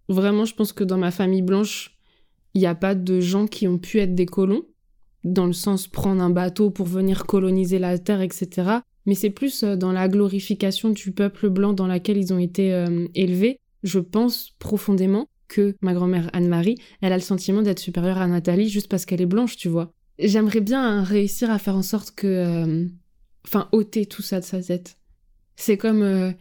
Vraiment 0.09 0.45
je 0.45 0.55
pense 0.55 0.73
que 0.73 0.85
dans 0.85 0.99
ma 0.99 1.11
famille 1.11 1.43
blanche 1.43 1.99
il 2.55 2.61
n'y 2.61 2.69
a 2.69 2.77
pas 2.77 2.95
de 2.95 3.19
gens 3.19 3.49
qui 3.49 3.67
ont 3.67 3.79
pu 3.79 3.99
être 3.99 4.15
des 4.15 4.27
colons 4.27 4.65
dans 5.25 5.47
le 5.47 5.53
sens 5.53 5.87
prendre 5.89 6.23
un 6.23 6.31
bateau 6.31 6.71
pour 6.71 6.87
venir 6.87 7.27
coloniser 7.27 7.79
la 7.79 7.99
terre, 7.99 8.21
etc. 8.21 8.79
Mais 9.07 9.15
c'est 9.15 9.31
plus 9.31 9.63
euh, 9.63 9.77
dans 9.77 9.93
la 9.93 10.09
glorification 10.09 10.91
du 10.91 11.13
peuple 11.13 11.49
blanc 11.49 11.73
dans 11.73 11.87
laquelle 11.87 12.17
ils 12.17 12.33
ont 12.33 12.39
été 12.39 12.73
euh, 12.73 13.07
élevés. 13.15 13.59
Je 13.83 13.99
pense 13.99 14.51
profondément 14.59 15.29
que 15.49 15.75
ma 15.81 15.93
grand-mère 15.93 16.31
Anne-Marie, 16.33 16.77
elle 17.01 17.13
a 17.13 17.17
le 17.17 17.23
sentiment 17.23 17.63
d'être 17.63 17.79
supérieure 17.79 18.19
à 18.19 18.27
Nathalie 18.27 18.69
juste 18.69 18.89
parce 18.89 19.05
qu'elle 19.05 19.21
est 19.21 19.27
blanche, 19.27 19.57
tu 19.57 19.69
vois. 19.69 19.93
J'aimerais 20.19 20.61
bien 20.61 21.03
réussir 21.03 21.51
à 21.51 21.59
faire 21.59 21.77
en 21.77 21.83
sorte 21.83 22.13
que... 22.15 22.27
Euh, 22.27 22.87
enfin, 23.45 23.69
ôter 23.73 24.07
tout 24.07 24.23
ça 24.23 24.41
de 24.41 24.45
sa 24.45 24.63
tête. 24.63 24.99
C'est 25.57 25.77
comme 25.77 26.35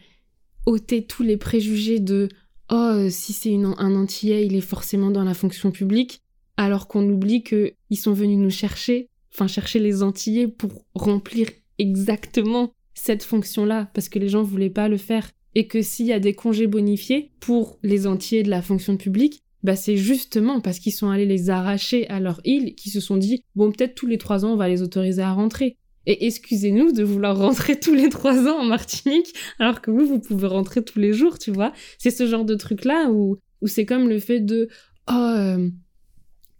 ôter 0.66 1.04
tous 1.04 1.22
les 1.22 1.36
préjugés 1.36 2.00
de 2.00 2.28
oh, 2.70 3.08
si 3.10 3.32
c'est 3.32 3.54
un 3.54 3.94
Antillais, 3.94 4.46
il 4.46 4.56
est 4.56 4.62
forcément 4.62 5.10
dans 5.10 5.24
la 5.24 5.34
fonction 5.34 5.70
publique 5.70 6.22
alors 6.64 6.88
qu'on 6.88 7.08
oublie 7.08 7.42
qu'ils 7.42 7.98
sont 7.98 8.12
venus 8.12 8.38
nous 8.38 8.50
chercher, 8.50 9.08
enfin 9.32 9.46
chercher 9.46 9.78
les 9.78 10.02
Antillais 10.02 10.48
pour 10.48 10.84
remplir 10.94 11.48
exactement 11.78 12.72
cette 12.94 13.22
fonction-là, 13.22 13.90
parce 13.94 14.08
que 14.08 14.18
les 14.18 14.28
gens 14.28 14.42
voulaient 14.42 14.70
pas 14.70 14.88
le 14.88 14.98
faire. 14.98 15.30
Et 15.54 15.66
que 15.66 15.82
s'il 15.82 16.06
y 16.06 16.12
a 16.12 16.20
des 16.20 16.34
congés 16.34 16.66
bonifiés 16.66 17.30
pour 17.40 17.78
les 17.82 18.06
Antillais 18.06 18.42
de 18.42 18.50
la 18.50 18.62
fonction 18.62 18.96
publique, 18.96 19.42
bah 19.62 19.76
c'est 19.76 19.96
justement 19.96 20.60
parce 20.60 20.78
qu'ils 20.78 20.92
sont 20.92 21.10
allés 21.10 21.26
les 21.26 21.50
arracher 21.50 22.08
à 22.08 22.20
leur 22.20 22.40
île 22.44 22.74
qu'ils 22.74 22.90
se 22.90 23.00
sont 23.00 23.16
dit 23.16 23.44
bon 23.54 23.70
peut-être 23.70 23.94
tous 23.94 24.08
les 24.08 24.18
trois 24.18 24.44
ans 24.44 24.54
on 24.54 24.56
va 24.56 24.68
les 24.68 24.82
autoriser 24.82 25.22
à 25.22 25.32
rentrer. 25.32 25.76
Et 26.06 26.26
excusez-nous 26.26 26.92
de 26.92 27.04
vouloir 27.04 27.38
rentrer 27.38 27.78
tous 27.78 27.94
les 27.94 28.08
trois 28.08 28.48
ans 28.48 28.60
en 28.60 28.64
Martinique, 28.64 29.32
alors 29.58 29.80
que 29.80 29.90
vous, 29.90 30.04
vous 30.04 30.18
pouvez 30.18 30.48
rentrer 30.48 30.82
tous 30.82 30.98
les 30.98 31.12
jours, 31.12 31.38
tu 31.38 31.52
vois. 31.52 31.72
C'est 31.98 32.10
ce 32.10 32.26
genre 32.26 32.44
de 32.44 32.56
truc-là 32.56 33.10
où, 33.10 33.38
où 33.60 33.66
c'est 33.68 33.84
comme 33.84 34.08
le 34.08 34.18
fait 34.18 34.40
de, 34.40 34.68
oh, 35.08 35.12
euh, 35.12 35.68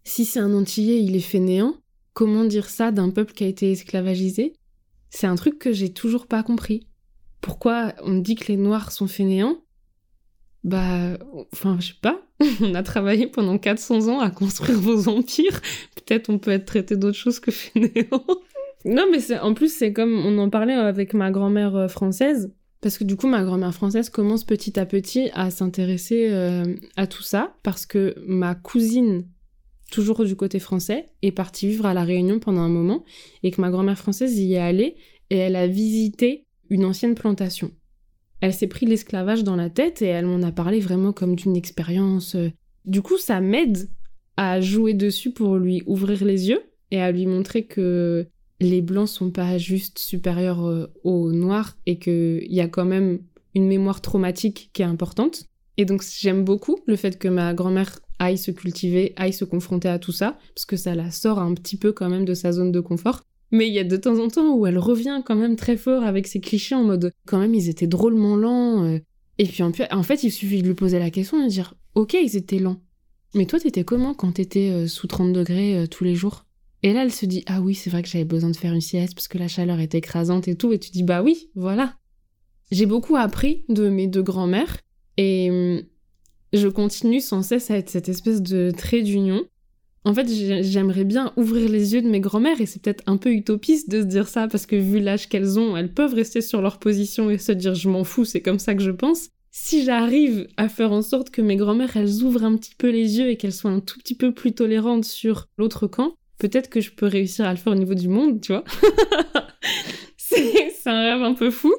si 0.04 0.24
c'est 0.24 0.40
un 0.40 0.52
Antillais, 0.54 1.02
il 1.02 1.16
est 1.16 1.20
fainéant, 1.20 1.76
comment 2.12 2.44
dire 2.44 2.68
ça 2.68 2.90
d'un 2.90 3.10
peuple 3.10 3.32
qui 3.32 3.44
a 3.44 3.48
été 3.48 3.70
esclavagisé? 3.70 4.54
C'est 5.10 5.26
un 5.26 5.36
truc 5.36 5.58
que 5.58 5.72
j'ai 5.72 5.92
toujours 5.92 6.26
pas 6.26 6.42
compris. 6.42 6.86
Pourquoi 7.40 7.92
on 8.02 8.14
dit 8.14 8.34
que 8.34 8.48
les 8.48 8.56
Noirs 8.56 8.92
sont 8.92 9.06
fainéants? 9.06 9.58
Bah, 10.64 11.18
enfin, 11.52 11.76
je 11.80 11.88
sais 11.88 11.98
pas. 12.00 12.22
on 12.60 12.74
a 12.74 12.82
travaillé 12.82 13.26
pendant 13.26 13.58
400 13.58 14.08
ans 14.08 14.20
à 14.20 14.30
construire 14.30 14.78
vos 14.80 15.08
empires. 15.08 15.60
Peut-être 15.96 16.30
on 16.30 16.38
peut 16.38 16.52
être 16.52 16.66
traité 16.66 16.96
d'autre 16.96 17.18
chose 17.18 17.40
que 17.40 17.50
fainéant. 17.50 18.24
non, 18.84 19.06
mais 19.10 19.38
en 19.38 19.54
plus, 19.54 19.72
c'est 19.72 19.92
comme 19.92 20.14
on 20.14 20.38
en 20.38 20.50
parlait 20.50 20.74
avec 20.74 21.14
ma 21.14 21.30
grand-mère 21.30 21.76
euh, 21.76 21.88
française. 21.88 22.52
Parce 22.80 22.98
que 22.98 23.04
du 23.04 23.14
coup, 23.14 23.28
ma 23.28 23.44
grand-mère 23.44 23.74
française 23.74 24.10
commence 24.10 24.44
petit 24.44 24.78
à 24.78 24.86
petit 24.86 25.30
à 25.34 25.50
s'intéresser 25.50 26.28
euh, 26.30 26.74
à 26.96 27.06
tout 27.06 27.22
ça. 27.22 27.54
Parce 27.62 27.86
que 27.86 28.14
ma 28.26 28.54
cousine 28.54 29.24
toujours 29.92 30.24
du 30.24 30.34
côté 30.34 30.58
français, 30.58 31.10
est 31.22 31.30
partie 31.30 31.68
vivre 31.68 31.86
à 31.86 31.94
La 31.94 32.02
Réunion 32.02 32.40
pendant 32.40 32.62
un 32.62 32.68
moment, 32.68 33.04
et 33.44 33.52
que 33.52 33.60
ma 33.60 33.70
grand-mère 33.70 33.98
française 33.98 34.36
y 34.38 34.54
est 34.54 34.58
allée, 34.58 34.96
et 35.30 35.36
elle 35.36 35.54
a 35.54 35.68
visité 35.68 36.46
une 36.70 36.84
ancienne 36.84 37.14
plantation. 37.14 37.70
Elle 38.40 38.54
s'est 38.54 38.66
pris 38.66 38.86
l'esclavage 38.86 39.44
dans 39.44 39.54
la 39.54 39.70
tête, 39.70 40.02
et 40.02 40.06
elle 40.06 40.26
m'en 40.26 40.42
a 40.42 40.50
parlé 40.50 40.80
vraiment 40.80 41.12
comme 41.12 41.36
d'une 41.36 41.56
expérience. 41.56 42.34
Euh. 42.34 42.50
Du 42.86 43.02
coup, 43.02 43.18
ça 43.18 43.40
m'aide 43.40 43.88
à 44.36 44.60
jouer 44.60 44.94
dessus 44.94 45.30
pour 45.30 45.56
lui 45.56 45.82
ouvrir 45.86 46.24
les 46.24 46.48
yeux, 46.48 46.62
et 46.90 47.00
à 47.00 47.12
lui 47.12 47.26
montrer 47.26 47.66
que 47.66 48.26
les 48.60 48.80
blancs 48.80 49.08
sont 49.08 49.30
pas 49.30 49.58
juste 49.58 49.98
supérieurs 49.98 50.66
euh, 50.66 50.86
aux 51.04 51.30
noirs, 51.30 51.76
et 51.86 51.98
qu'il 51.98 52.52
y 52.52 52.60
a 52.60 52.68
quand 52.68 52.86
même 52.86 53.20
une 53.54 53.68
mémoire 53.68 54.00
traumatique 54.00 54.70
qui 54.72 54.82
est 54.82 54.86
importante. 54.86 55.44
Et 55.78 55.84
donc 55.84 56.02
j'aime 56.02 56.44
beaucoup 56.44 56.78
le 56.86 56.96
fait 56.96 57.18
que 57.18 57.28
ma 57.28 57.54
grand-mère 57.54 57.98
aille 58.18 58.38
se 58.38 58.50
cultiver, 58.50 59.12
aille 59.16 59.32
se 59.32 59.44
confronter 59.44 59.88
à 59.88 59.98
tout 59.98 60.12
ça, 60.12 60.38
parce 60.54 60.66
que 60.66 60.76
ça 60.76 60.94
la 60.94 61.10
sort 61.10 61.38
un 61.38 61.54
petit 61.54 61.76
peu 61.76 61.92
quand 61.92 62.08
même 62.08 62.24
de 62.24 62.34
sa 62.34 62.52
zone 62.52 62.72
de 62.72 62.80
confort. 62.80 63.22
Mais 63.50 63.68
il 63.68 63.74
y 63.74 63.78
a 63.78 63.84
de 63.84 63.96
temps 63.96 64.18
en 64.18 64.28
temps 64.28 64.54
où 64.56 64.66
elle 64.66 64.78
revient 64.78 65.22
quand 65.24 65.36
même 65.36 65.56
très 65.56 65.76
fort 65.76 66.04
avec 66.04 66.26
ses 66.26 66.40
clichés 66.40 66.74
en 66.74 66.84
mode 66.84 67.12
quand 67.26 67.38
même 67.38 67.54
ils 67.54 67.68
étaient 67.68 67.86
drôlement 67.86 68.34
lents. 68.34 68.84
Euh. 68.84 68.98
Et 69.38 69.44
puis 69.44 69.62
en 69.62 70.02
fait 70.02 70.22
il 70.22 70.30
suffit 70.30 70.62
de 70.62 70.68
lui 70.68 70.74
poser 70.74 70.98
la 70.98 71.10
question 71.10 71.38
et 71.40 71.44
de 71.44 71.50
dire 71.50 71.74
ok 71.94 72.14
ils 72.14 72.36
étaient 72.36 72.58
lents. 72.58 72.80
Mais 73.34 73.44
toi 73.44 73.60
t'étais 73.60 73.84
comment 73.84 74.14
quand 74.14 74.32
t'étais 74.32 74.70
euh, 74.70 74.86
sous 74.86 75.06
30 75.06 75.32
degrés 75.32 75.76
euh, 75.76 75.86
tous 75.86 76.04
les 76.04 76.14
jours? 76.14 76.46
Et 76.82 76.94
là 76.94 77.02
elle 77.02 77.12
se 77.12 77.26
dit 77.26 77.44
ah 77.46 77.60
oui 77.60 77.74
c'est 77.74 77.90
vrai 77.90 78.02
que 78.02 78.08
j'avais 78.08 78.24
besoin 78.24 78.50
de 78.50 78.56
faire 78.56 78.72
une 78.72 78.80
sieste 78.80 79.14
parce 79.14 79.28
que 79.28 79.38
la 79.38 79.48
chaleur 79.48 79.80
était 79.80 79.98
écrasante 79.98 80.48
et 80.48 80.54
tout. 80.54 80.72
Et 80.72 80.78
tu 80.78 80.90
dis 80.90 81.02
bah 81.02 81.22
oui 81.22 81.50
voilà. 81.54 81.96
J'ai 82.70 82.86
beaucoup 82.86 83.16
appris 83.16 83.66
de 83.68 83.90
mes 83.90 84.06
deux 84.06 84.22
grands-mères 84.22 84.78
et 85.16 85.50
hum, 85.50 85.82
je 86.52 86.68
continue 86.68 87.20
sans 87.20 87.42
cesse 87.42 87.70
à 87.70 87.76
être 87.76 87.90
cette 87.90 88.08
espèce 88.08 88.42
de 88.42 88.70
trait 88.70 89.02
d'union. 89.02 89.44
En 90.04 90.14
fait, 90.14 90.26
j'aimerais 90.28 91.04
bien 91.04 91.32
ouvrir 91.36 91.68
les 91.68 91.94
yeux 91.94 92.02
de 92.02 92.08
mes 92.08 92.20
grand-mères 92.20 92.60
et 92.60 92.66
c'est 92.66 92.82
peut-être 92.82 93.04
un 93.06 93.16
peu 93.16 93.32
utopiste 93.32 93.88
de 93.88 94.00
se 94.00 94.06
dire 94.06 94.26
ça 94.26 94.48
parce 94.48 94.66
que 94.66 94.74
vu 94.74 94.98
l'âge 94.98 95.28
qu'elles 95.28 95.60
ont, 95.60 95.76
elles 95.76 95.94
peuvent 95.94 96.14
rester 96.14 96.40
sur 96.40 96.60
leur 96.60 96.78
position 96.78 97.30
et 97.30 97.38
se 97.38 97.52
dire 97.52 97.74
je 97.74 97.88
m'en 97.88 98.02
fous, 98.02 98.24
c'est 98.24 98.40
comme 98.40 98.58
ça 98.58 98.74
que 98.74 98.82
je 98.82 98.90
pense. 98.90 99.28
Si 99.52 99.84
j'arrive 99.84 100.48
à 100.56 100.68
faire 100.68 100.92
en 100.92 101.02
sorte 101.02 101.30
que 101.30 101.40
mes 101.40 101.56
grand-mères 101.56 101.96
elles 101.96 102.22
ouvrent 102.24 102.44
un 102.44 102.56
petit 102.56 102.74
peu 102.74 102.90
les 102.90 103.18
yeux 103.18 103.28
et 103.28 103.36
qu'elles 103.36 103.52
soient 103.52 103.70
un 103.70 103.80
tout 103.80 103.98
petit 103.98 104.16
peu 104.16 104.32
plus 104.32 104.54
tolérantes 104.54 105.04
sur 105.04 105.46
l'autre 105.56 105.86
camp, 105.86 106.14
peut-être 106.38 106.68
que 106.68 106.80
je 106.80 106.90
peux 106.90 107.06
réussir 107.06 107.44
à 107.44 107.52
le 107.52 107.58
faire 107.58 107.72
au 107.72 107.76
niveau 107.76 107.94
du 107.94 108.08
monde, 108.08 108.40
tu 108.40 108.52
vois. 108.52 108.64
c'est 110.16 110.72
un 110.86 111.14
rêve 111.14 111.22
un 111.22 111.34
peu 111.34 111.50
fou, 111.50 111.72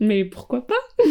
mais 0.00 0.24
pourquoi 0.24 0.66
pas? 0.66 1.04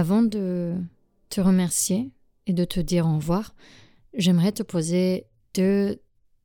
Avant 0.00 0.22
de 0.22 0.76
te 1.28 1.40
remercier 1.40 2.12
et 2.46 2.52
de 2.52 2.64
te 2.64 2.78
dire 2.78 3.04
au 3.04 3.16
revoir, 3.16 3.56
j'aimerais 4.14 4.52
te 4.52 4.62
poser 4.62 5.26
deux 5.54 6.00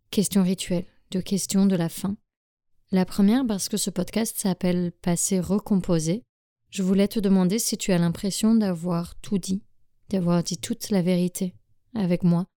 questions 0.09 0.41
rituelles, 0.41 0.87
deux 1.11 1.21
questions 1.21 1.67
de 1.67 1.75
la 1.75 1.87
fin. 1.87 2.17
La 2.89 3.05
première 3.05 3.45
parce 3.45 3.69
que 3.69 3.77
ce 3.77 3.91
podcast 3.91 4.35
s'appelle 4.39 4.91
Passé 5.03 5.39
recomposé. 5.39 6.23
Je 6.71 6.81
voulais 6.81 7.07
te 7.07 7.19
demander 7.19 7.59
si 7.59 7.77
tu 7.77 7.91
as 7.91 7.99
l'impression 7.99 8.55
d'avoir 8.55 9.13
tout 9.17 9.37
dit, 9.37 9.61
d'avoir 10.09 10.41
dit 10.41 10.57
toute 10.57 10.89
la 10.89 11.03
vérité 11.03 11.53
avec 11.93 12.23
moi. 12.23 12.47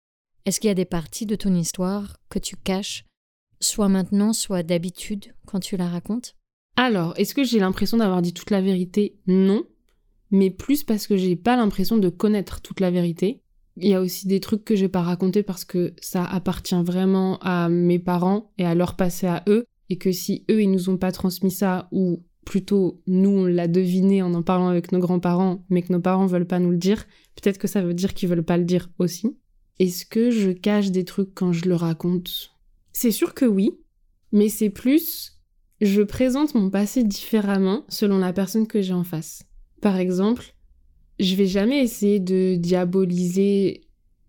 Est-ce 0.46 0.60
qu'il 0.60 0.68
y 0.68 0.70
a 0.70 0.74
des 0.74 0.86
parties 0.86 1.26
de 1.26 1.36
ton 1.36 1.54
histoire 1.54 2.16
que 2.30 2.38
tu 2.38 2.56
caches, 2.56 3.04
soit 3.60 3.90
maintenant, 3.90 4.32
soit 4.32 4.62
d'habitude, 4.62 5.34
quand 5.44 5.60
tu 5.60 5.76
la 5.76 5.90
racontes? 5.90 6.36
Alors, 6.76 7.12
est-ce 7.18 7.34
que 7.34 7.44
j'ai 7.44 7.58
l'impression 7.58 7.98
d'avoir 7.98 8.22
dit 8.22 8.32
toute 8.32 8.50
la 8.50 8.62
vérité? 8.62 9.18
Non, 9.26 9.66
mais 10.30 10.50
plus 10.50 10.82
parce 10.82 11.06
que 11.06 11.16
j'ai 11.16 11.36
pas 11.36 11.56
l'impression 11.56 11.98
de 11.98 12.08
connaître 12.08 12.60
toute 12.60 12.80
la 12.80 12.90
vérité. 12.90 13.42
Il 13.76 13.88
y 13.88 13.94
a 13.94 14.00
aussi 14.00 14.26
des 14.26 14.40
trucs 14.40 14.64
que 14.64 14.74
j'ai 14.74 14.88
pas 14.88 15.02
racontés 15.02 15.42
parce 15.42 15.64
que 15.64 15.94
ça 16.00 16.24
appartient 16.24 16.82
vraiment 16.82 17.38
à 17.40 17.68
mes 17.68 17.98
parents 17.98 18.52
et 18.58 18.64
à 18.64 18.74
leur 18.74 18.96
passé 18.96 19.26
à 19.26 19.44
eux, 19.48 19.66
et 19.90 19.98
que 19.98 20.12
si 20.12 20.44
eux 20.50 20.62
ils 20.62 20.70
nous 20.70 20.88
ont 20.88 20.96
pas 20.96 21.12
transmis 21.12 21.50
ça, 21.50 21.88
ou 21.92 22.22
plutôt 22.44 23.02
nous 23.06 23.30
on 23.30 23.44
l'a 23.44 23.68
deviné 23.68 24.22
en 24.22 24.32
en 24.34 24.42
parlant 24.42 24.68
avec 24.68 24.92
nos 24.92 24.98
grands-parents, 24.98 25.64
mais 25.68 25.82
que 25.82 25.92
nos 25.92 26.00
parents 26.00 26.26
veulent 26.26 26.46
pas 26.46 26.58
nous 26.58 26.70
le 26.70 26.78
dire, 26.78 27.04
peut-être 27.34 27.58
que 27.58 27.68
ça 27.68 27.82
veut 27.82 27.94
dire 27.94 28.14
qu'ils 28.14 28.28
veulent 28.28 28.42
pas 28.42 28.56
le 28.56 28.64
dire 28.64 28.88
aussi. 28.98 29.36
Est-ce 29.78 30.06
que 30.06 30.30
je 30.30 30.50
cache 30.50 30.90
des 30.90 31.04
trucs 31.04 31.34
quand 31.34 31.52
je 31.52 31.68
le 31.68 31.74
raconte? 31.74 32.52
C'est 32.92 33.10
sûr 33.10 33.34
que 33.34 33.44
oui, 33.44 33.72
mais 34.32 34.48
c'est 34.48 34.70
plus 34.70 35.36
je 35.80 36.02
présente 36.02 36.54
mon 36.54 36.70
passé 36.70 37.04
différemment 37.04 37.84
selon 37.88 38.18
la 38.18 38.32
personne 38.32 38.66
que 38.66 38.80
j'ai 38.80 38.94
en 38.94 39.04
face. 39.04 39.45
Par 39.80 39.96
exemple, 39.96 40.54
je 41.18 41.34
vais 41.34 41.46
jamais 41.46 41.82
essayer 41.82 42.20
de 42.20 42.56
diaboliser 42.56 43.82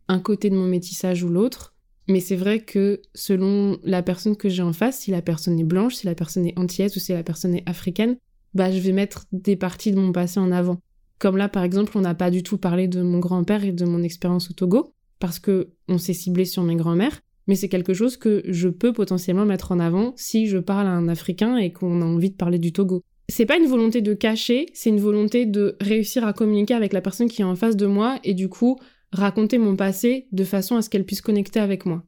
un 0.07 0.19
côté 0.19 0.49
de 0.49 0.55
mon 0.55 0.67
métissage 0.67 1.23
ou 1.23 1.29
l'autre, 1.29 1.75
mais 2.07 2.19
c'est 2.21 2.35
vrai 2.35 2.61
que 2.61 3.01
selon 3.13 3.77
la 3.83 4.01
personne 4.01 4.37
que 4.37 4.49
j'ai 4.49 4.63
en 4.63 4.73
face, 4.73 4.99
si 4.99 5.11
la 5.11 5.21
personne 5.21 5.59
est 5.59 5.65
blanche, 5.65 5.95
si 5.95 6.05
la 6.05 6.15
personne 6.15 6.45
est 6.45 6.57
antillaise 6.57 6.95
ou 6.95 6.99
si 6.99 7.11
la 7.11 7.23
personne 7.23 7.55
est 7.55 7.67
africaine, 7.67 8.17
bah 8.53 8.71
je 8.71 8.79
vais 8.79 8.93
mettre 8.93 9.25
des 9.33 9.57
parties 9.57 9.91
de 9.91 9.99
mon 9.99 10.13
passé 10.13 10.39
en 10.39 10.51
avant. 10.51 10.79
Comme 11.19 11.35
là 11.35 11.49
par 11.49 11.63
exemple, 11.63 11.97
on 11.97 12.01
n'a 12.01 12.15
pas 12.15 12.31
du 12.31 12.43
tout 12.43 12.57
parlé 12.57 12.87
de 12.87 13.01
mon 13.01 13.19
grand-père 13.19 13.65
et 13.65 13.73
de 13.73 13.85
mon 13.85 14.03
expérience 14.03 14.49
au 14.49 14.53
Togo 14.53 14.93
parce 15.19 15.39
que 15.39 15.73
on 15.89 15.97
s'est 15.97 16.13
ciblé 16.13 16.45
sur 16.45 16.63
mes 16.63 16.75
grands-mères, 16.75 17.19
mais 17.47 17.55
c'est 17.55 17.69
quelque 17.69 17.93
chose 17.93 18.15
que 18.15 18.43
je 18.45 18.69
peux 18.69 18.93
potentiellement 18.93 19.45
mettre 19.45 19.71
en 19.71 19.79
avant 19.79 20.13
si 20.15 20.47
je 20.47 20.59
parle 20.59 20.87
à 20.87 20.91
un 20.91 21.07
africain 21.09 21.57
et 21.57 21.73
qu'on 21.73 22.01
a 22.01 22.05
envie 22.05 22.29
de 22.29 22.35
parler 22.35 22.59
du 22.59 22.71
Togo 22.71 23.03
c'est 23.29 23.45
pas 23.45 23.57
une 23.57 23.67
volonté 23.67 24.01
de 24.01 24.13
cacher, 24.13 24.67
c'est 24.73 24.89
une 24.89 24.99
volonté 24.99 25.45
de 25.45 25.75
réussir 25.81 26.25
à 26.25 26.33
communiquer 26.33 26.73
avec 26.73 26.93
la 26.93 27.01
personne 27.01 27.29
qui 27.29 27.41
est 27.41 27.45
en 27.45 27.55
face 27.55 27.75
de 27.75 27.85
moi 27.85 28.19
et 28.23 28.33
du 28.33 28.49
coup 28.49 28.79
raconter 29.11 29.57
mon 29.57 29.75
passé 29.75 30.27
de 30.31 30.43
façon 30.43 30.75
à 30.75 30.81
ce 30.81 30.89
qu'elle 30.89 31.05
puisse 31.05 31.21
connecter 31.21 31.59
avec 31.59 31.85
moi. 31.85 32.03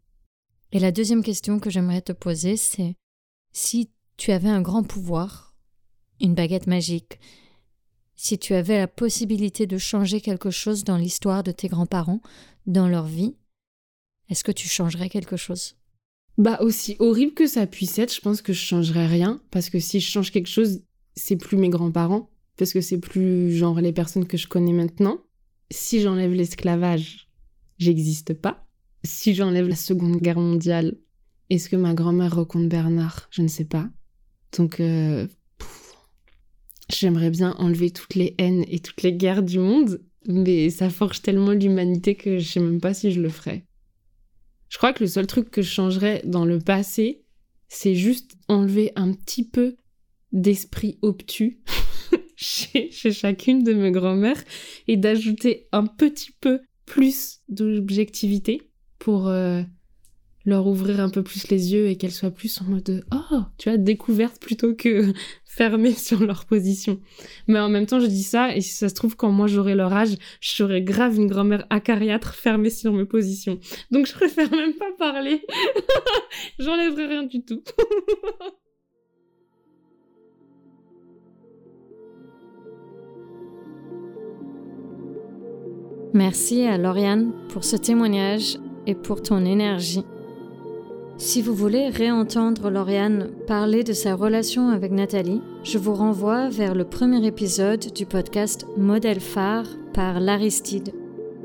Et 0.71 0.79
la 0.79 0.91
deuxième 0.91 1.23
question 1.23 1.59
que 1.59 1.69
j'aimerais 1.69 2.01
te 2.01 2.11
poser, 2.11 2.55
c'est 2.55 2.95
si 3.51 3.89
tu 4.17 4.31
avais 4.31 4.49
un 4.49 4.61
grand 4.61 4.83
pouvoir, 4.83 5.55
une 6.21 6.35
baguette 6.35 6.67
magique, 6.67 7.19
si 8.15 8.37
tu 8.37 8.53
avais 8.53 8.77
la 8.77 8.87
possibilité 8.87 9.65
de 9.65 9.77
changer 9.77 10.21
quelque 10.21 10.51
chose 10.51 10.83
dans 10.83 10.97
l'histoire 10.97 11.41
de 11.41 11.51
tes 11.51 11.69
grands-parents, 11.69 12.21
dans 12.65 12.87
leur 12.87 13.05
vie, 13.05 13.35
est-ce 14.29 14.43
que 14.43 14.51
tu 14.51 14.67
changerais 14.67 15.09
quelque 15.09 15.37
chose? 15.37 15.75
Bah 16.37 16.59
aussi 16.61 16.95
horrible 16.99 17.33
que 17.33 17.47
ça 17.47 17.65
puisse 17.65 17.97
être, 17.97 18.13
je 18.13 18.21
pense 18.21 18.41
que 18.41 18.53
je 18.53 18.59
changerais 18.59 19.07
rien 19.07 19.41
parce 19.51 19.69
que 19.69 19.79
si 19.79 19.99
je 19.99 20.09
change 20.09 20.31
quelque 20.31 20.47
chose, 20.47 20.83
c'est 21.19 21.35
plus 21.35 21.57
mes 21.57 21.69
grands-parents, 21.69 22.29
parce 22.57 22.73
que 22.73 22.81
c'est 22.81 22.99
plus 22.99 23.55
genre 23.55 23.79
les 23.79 23.93
personnes 23.93 24.25
que 24.25 24.37
je 24.37 24.47
connais 24.47 24.73
maintenant. 24.73 25.19
Si 25.71 26.01
j'enlève 26.01 26.33
l'esclavage, 26.33 27.29
j'existe 27.77 28.33
pas. 28.33 28.65
Si 29.03 29.33
j'enlève 29.33 29.67
la 29.67 29.75
Seconde 29.75 30.17
Guerre 30.17 30.39
mondiale, 30.39 30.97
est-ce 31.49 31.69
que 31.69 31.75
ma 31.75 31.93
grand-mère 31.93 32.35
raconte 32.35 32.67
Bernard? 32.67 33.27
Je 33.31 33.41
ne 33.41 33.47
sais 33.47 33.65
pas. 33.65 33.89
Donc, 34.57 34.79
euh, 34.79 35.27
j'aimerais 36.91 37.29
bien 37.29 37.55
enlever 37.57 37.91
toutes 37.91 38.15
les 38.15 38.35
haines 38.37 38.65
et 38.67 38.79
toutes 38.79 39.03
les 39.03 39.13
guerres 39.13 39.43
du 39.43 39.59
monde, 39.59 40.01
mais 40.27 40.69
ça 40.69 40.89
forge 40.89 41.21
tellement 41.21 41.51
l'humanité 41.51 42.15
que 42.15 42.39
je 42.39 42.47
sais 42.47 42.59
même 42.59 42.81
pas 42.81 42.93
si 42.93 43.11
je 43.11 43.21
le 43.21 43.29
ferais. 43.29 43.65
Je 44.69 44.77
crois 44.77 44.93
que 44.93 45.03
le 45.03 45.09
seul 45.09 45.27
truc 45.27 45.49
que 45.49 45.61
je 45.61 45.69
changerais 45.69 46.21
dans 46.25 46.45
le 46.45 46.59
passé, 46.59 47.23
c'est 47.67 47.95
juste 47.95 48.35
enlever 48.47 48.91
un 48.95 49.13
petit 49.13 49.47
peu 49.47 49.75
d'esprit 50.31 50.99
obtus 51.01 51.61
chez, 52.35 52.91
chacune 52.91 53.63
de 53.63 53.73
mes 53.73 53.91
grand-mères 53.91 54.43
et 54.87 54.97
d'ajouter 54.97 55.67
un 55.71 55.85
petit 55.85 56.31
peu 56.39 56.61
plus 56.85 57.39
d'objectivité 57.49 58.69
pour 58.97 59.27
euh, 59.27 59.61
leur 60.45 60.67
ouvrir 60.67 60.99
un 60.99 61.09
peu 61.09 61.23
plus 61.23 61.49
les 61.49 61.73
yeux 61.73 61.87
et 61.87 61.95
qu'elles 61.95 62.11
soient 62.11 62.31
plus 62.31 62.61
en 62.61 62.65
mode 62.65 63.05
oh 63.13 63.41
tu 63.57 63.69
as 63.69 63.77
découverte 63.77 64.41
plutôt 64.41 64.73
que 64.73 65.13
fermée 65.45 65.93
sur 65.93 66.23
leur 66.23 66.45
position. 66.45 66.99
Mais 67.47 67.59
en 67.59 67.69
même 67.69 67.85
temps 67.85 67.99
je 67.99 68.05
dis 68.05 68.23
ça 68.23 68.55
et 68.55 68.61
si 68.61 68.73
ça 68.73 68.89
se 68.89 68.95
trouve 68.95 69.15
quand 69.15 69.31
moi 69.31 69.47
j'aurai 69.47 69.75
leur 69.75 69.93
âge 69.93 70.15
je 70.41 70.49
serai 70.51 70.81
grave 70.81 71.15
une 71.15 71.27
grand-mère 71.27 71.65
acariâtre 71.69 72.33
fermée 72.33 72.69
sur 72.69 72.93
mes 72.93 73.05
positions. 73.05 73.59
Donc 73.91 74.07
je 74.07 74.13
préfère 74.13 74.49
même 74.51 74.73
pas 74.73 74.91
parler. 74.97 75.45
J'enlèverai 76.59 77.05
rien 77.05 77.23
du 77.23 77.43
tout 77.43 77.61
Merci 86.13 86.63
à 86.63 86.79
Lauriane 86.79 87.31
pour 87.49 87.63
ce 87.63 87.75
témoignage 87.75 88.57
et 88.87 88.95
pour 88.95 89.21
ton 89.21 89.45
énergie. 89.45 90.03
Si 91.17 91.41
vous 91.43 91.53
voulez 91.53 91.89
réentendre 91.89 92.71
Lauriane 92.71 93.29
parler 93.45 93.83
de 93.83 93.93
sa 93.93 94.15
relation 94.15 94.69
avec 94.69 94.91
Nathalie, 94.91 95.41
je 95.63 95.77
vous 95.77 95.93
renvoie 95.93 96.49
vers 96.49 96.73
le 96.73 96.85
premier 96.85 97.23
épisode 97.27 97.93
du 97.93 98.07
podcast 98.07 98.65
Modèle 98.75 99.19
phare 99.19 99.67
par 99.93 100.19
l'Aristide. 100.19 100.93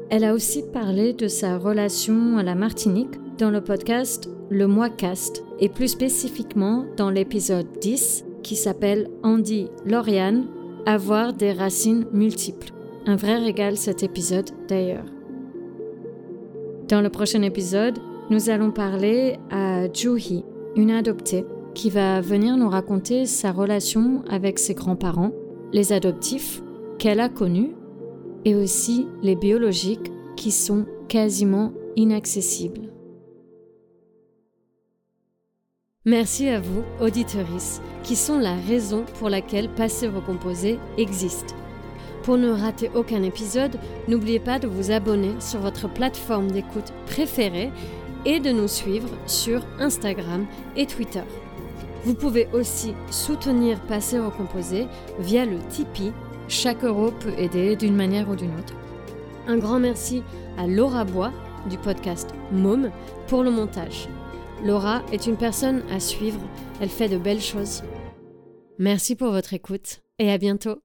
Elle 0.08 0.24
a 0.24 0.32
aussi 0.32 0.62
parlé 0.72 1.12
de 1.12 1.28
sa 1.28 1.58
relation 1.58 2.38
à 2.38 2.42
la 2.42 2.54
Martinique 2.54 3.20
dans 3.36 3.50
le 3.50 3.60
podcast 3.60 4.30
Le 4.48 4.66
Moicast 4.66 5.42
et 5.60 5.68
plus 5.68 5.88
spécifiquement 5.88 6.86
dans 6.96 7.10
l'épisode 7.10 7.66
10 7.80 8.24
qui 8.42 8.56
s'appelle 8.56 9.10
Andy 9.22 9.68
Lauriane 9.84 10.46
Avoir 10.86 11.32
des 11.32 11.52
racines 11.52 12.06
multiples. 12.12 12.73
Un 13.06 13.16
vrai 13.16 13.36
régal 13.36 13.76
cet 13.76 14.02
épisode 14.02 14.50
d'ailleurs. 14.66 15.04
Dans 16.88 17.02
le 17.02 17.10
prochain 17.10 17.42
épisode, 17.42 17.98
nous 18.30 18.48
allons 18.48 18.70
parler 18.70 19.36
à 19.50 19.92
Juhi, 19.92 20.42
une 20.74 20.90
adoptée, 20.90 21.44
qui 21.74 21.90
va 21.90 22.22
venir 22.22 22.56
nous 22.56 22.68
raconter 22.68 23.26
sa 23.26 23.52
relation 23.52 24.22
avec 24.30 24.58
ses 24.58 24.74
grands-parents, 24.74 25.32
les 25.72 25.92
adoptifs 25.92 26.62
qu'elle 26.98 27.20
a 27.20 27.28
connus, 27.28 27.72
et 28.46 28.54
aussi 28.54 29.06
les 29.22 29.34
biologiques 29.34 30.12
qui 30.36 30.50
sont 30.50 30.86
quasiment 31.08 31.72
inaccessibles. 31.96 32.88
Merci 36.06 36.48
à 36.48 36.60
vous, 36.60 36.82
auditorices, 37.02 37.82
qui 38.02 38.16
sont 38.16 38.38
la 38.38 38.54
raison 38.54 39.04
pour 39.18 39.28
laquelle 39.28 39.68
Passé 39.68 40.06
Recomposé 40.08 40.78
existe. 40.96 41.54
Pour 42.24 42.38
ne 42.38 42.50
rater 42.50 42.90
aucun 42.94 43.22
épisode, 43.22 43.78
n'oubliez 44.08 44.40
pas 44.40 44.58
de 44.58 44.66
vous 44.66 44.90
abonner 44.90 45.34
sur 45.40 45.60
votre 45.60 45.92
plateforme 45.92 46.50
d'écoute 46.50 46.92
préférée 47.04 47.70
et 48.24 48.40
de 48.40 48.50
nous 48.50 48.66
suivre 48.66 49.10
sur 49.26 49.62
Instagram 49.78 50.46
et 50.74 50.86
Twitter. 50.86 51.22
Vous 52.04 52.14
pouvez 52.14 52.48
aussi 52.54 52.94
soutenir 53.10 53.78
Passer 53.82 54.18
Recomposé 54.18 54.86
via 55.18 55.44
le 55.44 55.58
Tipeee. 55.68 56.12
Chaque 56.48 56.82
euro 56.82 57.10
peut 57.10 57.34
aider 57.38 57.76
d'une 57.76 57.96
manière 57.96 58.28
ou 58.30 58.36
d'une 58.36 58.58
autre. 58.58 58.74
Un 59.46 59.58
grand 59.58 59.78
merci 59.78 60.22
à 60.56 60.66
Laura 60.66 61.04
Bois 61.04 61.32
du 61.68 61.76
podcast 61.76 62.30
Môme 62.52 62.90
pour 63.26 63.42
le 63.42 63.50
montage. 63.50 64.08
Laura 64.64 65.02
est 65.12 65.26
une 65.26 65.36
personne 65.36 65.82
à 65.90 66.00
suivre, 66.00 66.40
elle 66.80 66.88
fait 66.88 67.08
de 67.08 67.18
belles 67.18 67.40
choses. 67.40 67.82
Merci 68.78 69.14
pour 69.14 69.30
votre 69.30 69.52
écoute 69.52 70.00
et 70.18 70.32
à 70.32 70.38
bientôt. 70.38 70.83